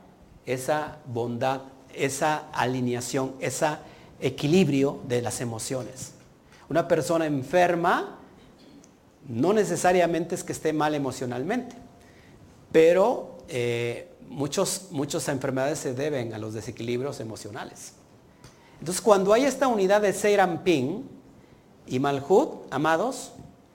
esa 0.47 0.99
bondad, 1.07 1.63
esa 1.95 2.49
alineación, 2.53 3.35
ese 3.41 3.69
equilibrio 4.21 5.01
de 5.09 5.23
las 5.23 5.41
emociones. 5.41 6.13
Una 6.69 6.89
persona 6.89 7.27
enferma 7.27 8.19
no 9.29 9.53
necesariamente 9.53 10.35
es 10.35 10.43
que 10.43 10.53
esté 10.53 10.73
mal 10.73 10.95
emocionalmente, 10.95 11.77
pero 12.73 13.39
eh, 13.49 14.09
muchos, 14.29 14.89
muchas 14.91 15.29
enfermedades 15.29 15.79
se 15.79 15.95
deben 15.95 16.35
a 16.35 16.39
los 16.39 16.55
desequilibrios 16.55 17.21
emocionales. 17.21 17.93
Entonces, 18.81 19.01
cuando 19.01 19.33
hay 19.33 19.45
esta 19.45 19.69
unidad 19.69 20.01
de 20.01 20.13
Ping 20.65 21.03
y 21.87 21.99
Malhut, 22.01 22.67
amados, 22.71 23.33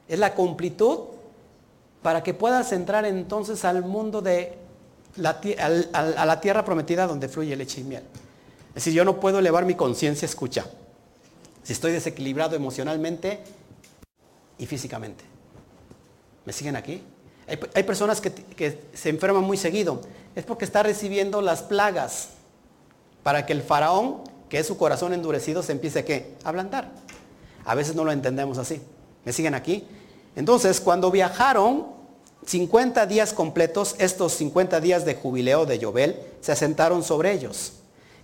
es 0.08 0.20
la 0.20 0.36
completud 0.36 1.00
para 2.02 2.24
que 2.24 2.34
puedas 2.34 2.72
entrar 2.72 3.06
entonces 3.06 3.64
al 3.64 3.84
mundo 3.84 4.22
de 4.22 4.58
la, 5.18 5.40
a 5.94 6.26
la 6.26 6.42
tierra 6.42 6.64
prometida 6.64 7.06
donde 7.08 7.28
fluye 7.28 7.56
leche 7.56 7.82
y 7.82 7.84
miel. 7.84 8.04
Es 8.70 8.86
decir, 8.86 8.94
yo 8.94 9.06
no 9.06 9.20
puedo 9.20 9.40
elevar 9.40 9.66
mi 9.66 9.76
conciencia, 9.76 10.26
escucha 10.26 10.66
si 11.68 11.74
estoy 11.74 11.92
desequilibrado 11.92 12.56
emocionalmente 12.56 13.42
y 14.58 14.66
físicamente. 14.66 15.26
¿Me 16.46 16.54
siguen 16.54 16.78
aquí? 16.78 17.04
Hay, 17.46 17.84
personas 17.84 18.22
que, 18.22 18.32
que, 18.32 18.84
se 18.94 19.10
enferman 19.10 19.44
muy 19.44 19.58
seguido. 19.58 20.00
Es 20.34 20.46
porque 20.46 20.64
está 20.64 20.82
recibiendo 20.82 21.42
las 21.42 21.64
plagas 21.64 22.30
para 23.22 23.46
que 23.46 23.52
el 23.52 23.62
faraón, 23.64 24.22
que 24.48 24.60
es 24.60 24.68
su 24.68 24.78
corazón 24.78 25.12
endurecido, 25.12 25.62
se 25.62 25.74
empiece 25.74 26.36
a 26.46 26.48
ablandar. 26.48 26.90
A 27.66 27.76
veces 27.76 27.96
no 27.98 28.06
lo 28.06 28.14
entendemos 28.14 28.58
así. 28.58 28.82
¿Me 29.26 29.34
siguen 29.34 29.54
aquí? 29.54 29.86
Entonces, 30.38 30.80
cuando 30.80 31.12
viajaron, 31.12 31.88
50 32.48 33.06
días 33.08 33.34
completos, 33.34 33.96
estos 34.00 34.32
50 34.34 34.80
días 34.80 35.04
de 35.04 35.16
jubileo 35.16 35.66
de 35.66 35.80
Yobel, 35.80 36.16
se 36.40 36.54
asentaron 36.54 37.04
sobre 37.04 37.34
ellos, 37.34 37.74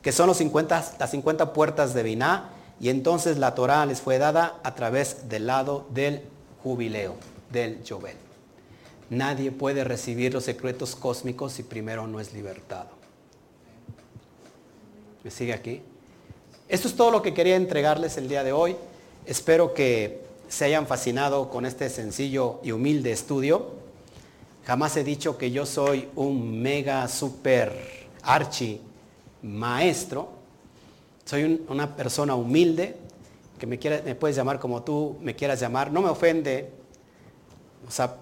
que 0.01 0.13
son 0.13 0.27
los 0.27 0.37
50, 0.37 0.95
las 0.97 1.11
50 1.11 1.51
puertas 1.51 1.93
de 1.93 2.03
Biná, 2.03 2.49
y 2.79 2.87
entonces 2.87 3.37
la 3.37 3.53
Torah 3.53 3.85
les 3.85 3.99
fue 3.99 4.19
dada 4.19 4.61
a 4.63 4.75
través 4.75 5.27
del 5.27 5.47
lado 5.47 5.87
del 5.89 6.21
jubileo, 6.63 7.15
del 7.51 7.83
Yobel. 7.83 8.15
Nadie 9.09 9.51
puede 9.51 9.83
recibir 9.83 10.33
los 10.33 10.45
secretos 10.45 10.95
cósmicos 10.95 11.51
si 11.51 11.63
primero 11.63 12.07
no 12.07 12.21
es 12.21 12.33
libertado. 12.33 12.91
¿Me 15.25 15.31
sigue 15.31 15.53
aquí? 15.53 15.81
Esto 16.69 16.87
es 16.87 16.95
todo 16.95 17.11
lo 17.11 17.21
que 17.21 17.33
quería 17.33 17.57
entregarles 17.57 18.15
el 18.15 18.29
día 18.29 18.45
de 18.45 18.53
hoy. 18.53 18.77
Espero 19.25 19.73
que 19.73 20.21
se 20.47 20.63
hayan 20.63 20.87
fascinado 20.87 21.49
con 21.49 21.65
este 21.65 21.89
sencillo 21.89 22.61
y 22.63 22.71
humilde 22.71 23.11
estudio. 23.11 23.82
Jamás 24.65 24.95
he 24.97 25.03
dicho 25.03 25.37
que 25.37 25.51
yo 25.51 25.65
soy 25.65 26.09
un 26.15 26.61
mega 26.61 27.07
super 27.07 27.73
archi 28.21 28.79
maestro. 29.41 30.29
Soy 31.25 31.63
una 31.67 31.95
persona 31.95 32.35
humilde 32.35 32.95
que 33.57 33.67
me, 33.67 33.77
me 33.77 34.15
puedes 34.15 34.35
llamar 34.35 34.59
como 34.59 34.83
tú 34.83 35.17
me 35.21 35.35
quieras 35.35 35.59
llamar. 35.59 35.91
No 35.91 36.01
me 36.01 36.09
ofende, 36.09 36.69
o 37.87 37.91
sea, 37.91 38.15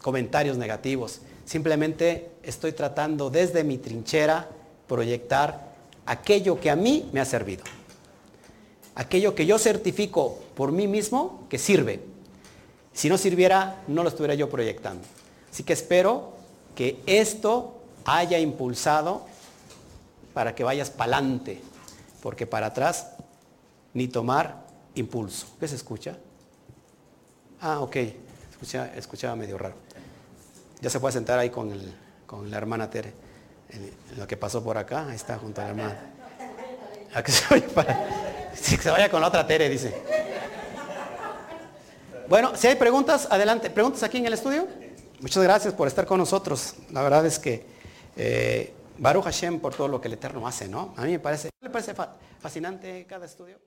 comentarios 0.00 0.56
negativos. 0.56 1.20
Simplemente 1.44 2.30
estoy 2.42 2.72
tratando 2.72 3.30
desde 3.30 3.64
mi 3.64 3.78
trinchera 3.78 4.48
proyectar 4.86 5.74
aquello 6.06 6.58
que 6.60 6.70
a 6.70 6.76
mí 6.76 7.08
me 7.12 7.20
ha 7.20 7.24
servido 7.24 7.64
aquello 8.98 9.36
que 9.36 9.46
yo 9.46 9.58
certifico 9.60 10.40
por 10.56 10.72
mí 10.72 10.88
mismo 10.88 11.46
que 11.48 11.56
sirve. 11.56 12.00
Si 12.92 13.08
no 13.08 13.16
sirviera, 13.16 13.84
no 13.86 14.02
lo 14.02 14.08
estuviera 14.08 14.34
yo 14.34 14.50
proyectando. 14.50 15.04
Así 15.58 15.64
que 15.64 15.72
espero 15.72 16.34
que 16.76 17.02
esto 17.04 17.82
haya 18.04 18.38
impulsado 18.38 19.26
para 20.32 20.54
que 20.54 20.62
vayas 20.62 20.88
para 20.88 21.16
adelante, 21.16 21.60
porque 22.22 22.46
para 22.46 22.68
atrás 22.68 23.08
ni 23.92 24.06
tomar 24.06 24.64
impulso. 24.94 25.48
¿Qué 25.58 25.66
se 25.66 25.74
escucha? 25.74 26.16
Ah, 27.60 27.80
ok, 27.80 27.96
escuchaba 28.94 29.34
medio 29.34 29.58
raro. 29.58 29.74
Ya 30.80 30.90
se 30.90 31.00
puede 31.00 31.14
sentar 31.14 31.40
ahí 31.40 31.50
con, 31.50 31.72
con 32.24 32.48
la 32.48 32.56
hermana 32.56 32.88
Tere, 32.88 33.12
lo 34.16 34.28
que 34.28 34.36
pasó 34.36 34.62
por 34.62 34.78
acá, 34.78 35.08
ahí 35.08 35.16
está 35.16 35.38
junto 35.38 35.60
a 35.60 35.64
la 35.64 35.70
hermana. 35.70 35.98
¿A 37.14 37.24
se 37.26 38.90
vaya 38.92 39.10
con 39.10 39.20
la 39.20 39.26
otra 39.26 39.44
Tere, 39.44 39.68
dice. 39.68 39.92
Bueno, 42.28 42.54
si 42.54 42.68
hay 42.68 42.76
preguntas, 42.76 43.26
adelante. 43.28 43.70
¿Preguntas 43.70 44.04
aquí 44.04 44.18
en 44.18 44.26
el 44.26 44.34
estudio? 44.34 44.87
Muchas 45.20 45.42
gracias 45.42 45.74
por 45.74 45.88
estar 45.88 46.06
con 46.06 46.18
nosotros. 46.18 46.74
La 46.92 47.02
verdad 47.02 47.26
es 47.26 47.40
que 47.40 47.66
eh, 48.16 48.72
Baruch 48.98 49.24
Hashem 49.24 49.58
por 49.58 49.74
todo 49.74 49.88
lo 49.88 50.00
que 50.00 50.06
el 50.06 50.14
Eterno 50.14 50.46
hace, 50.46 50.68
¿no? 50.68 50.94
A 50.96 51.02
mí 51.02 51.10
me 51.10 51.18
parece, 51.18 51.50
me 51.60 51.70
parece 51.70 51.92
fascinante 52.40 53.04
cada 53.08 53.26
estudio. 53.26 53.58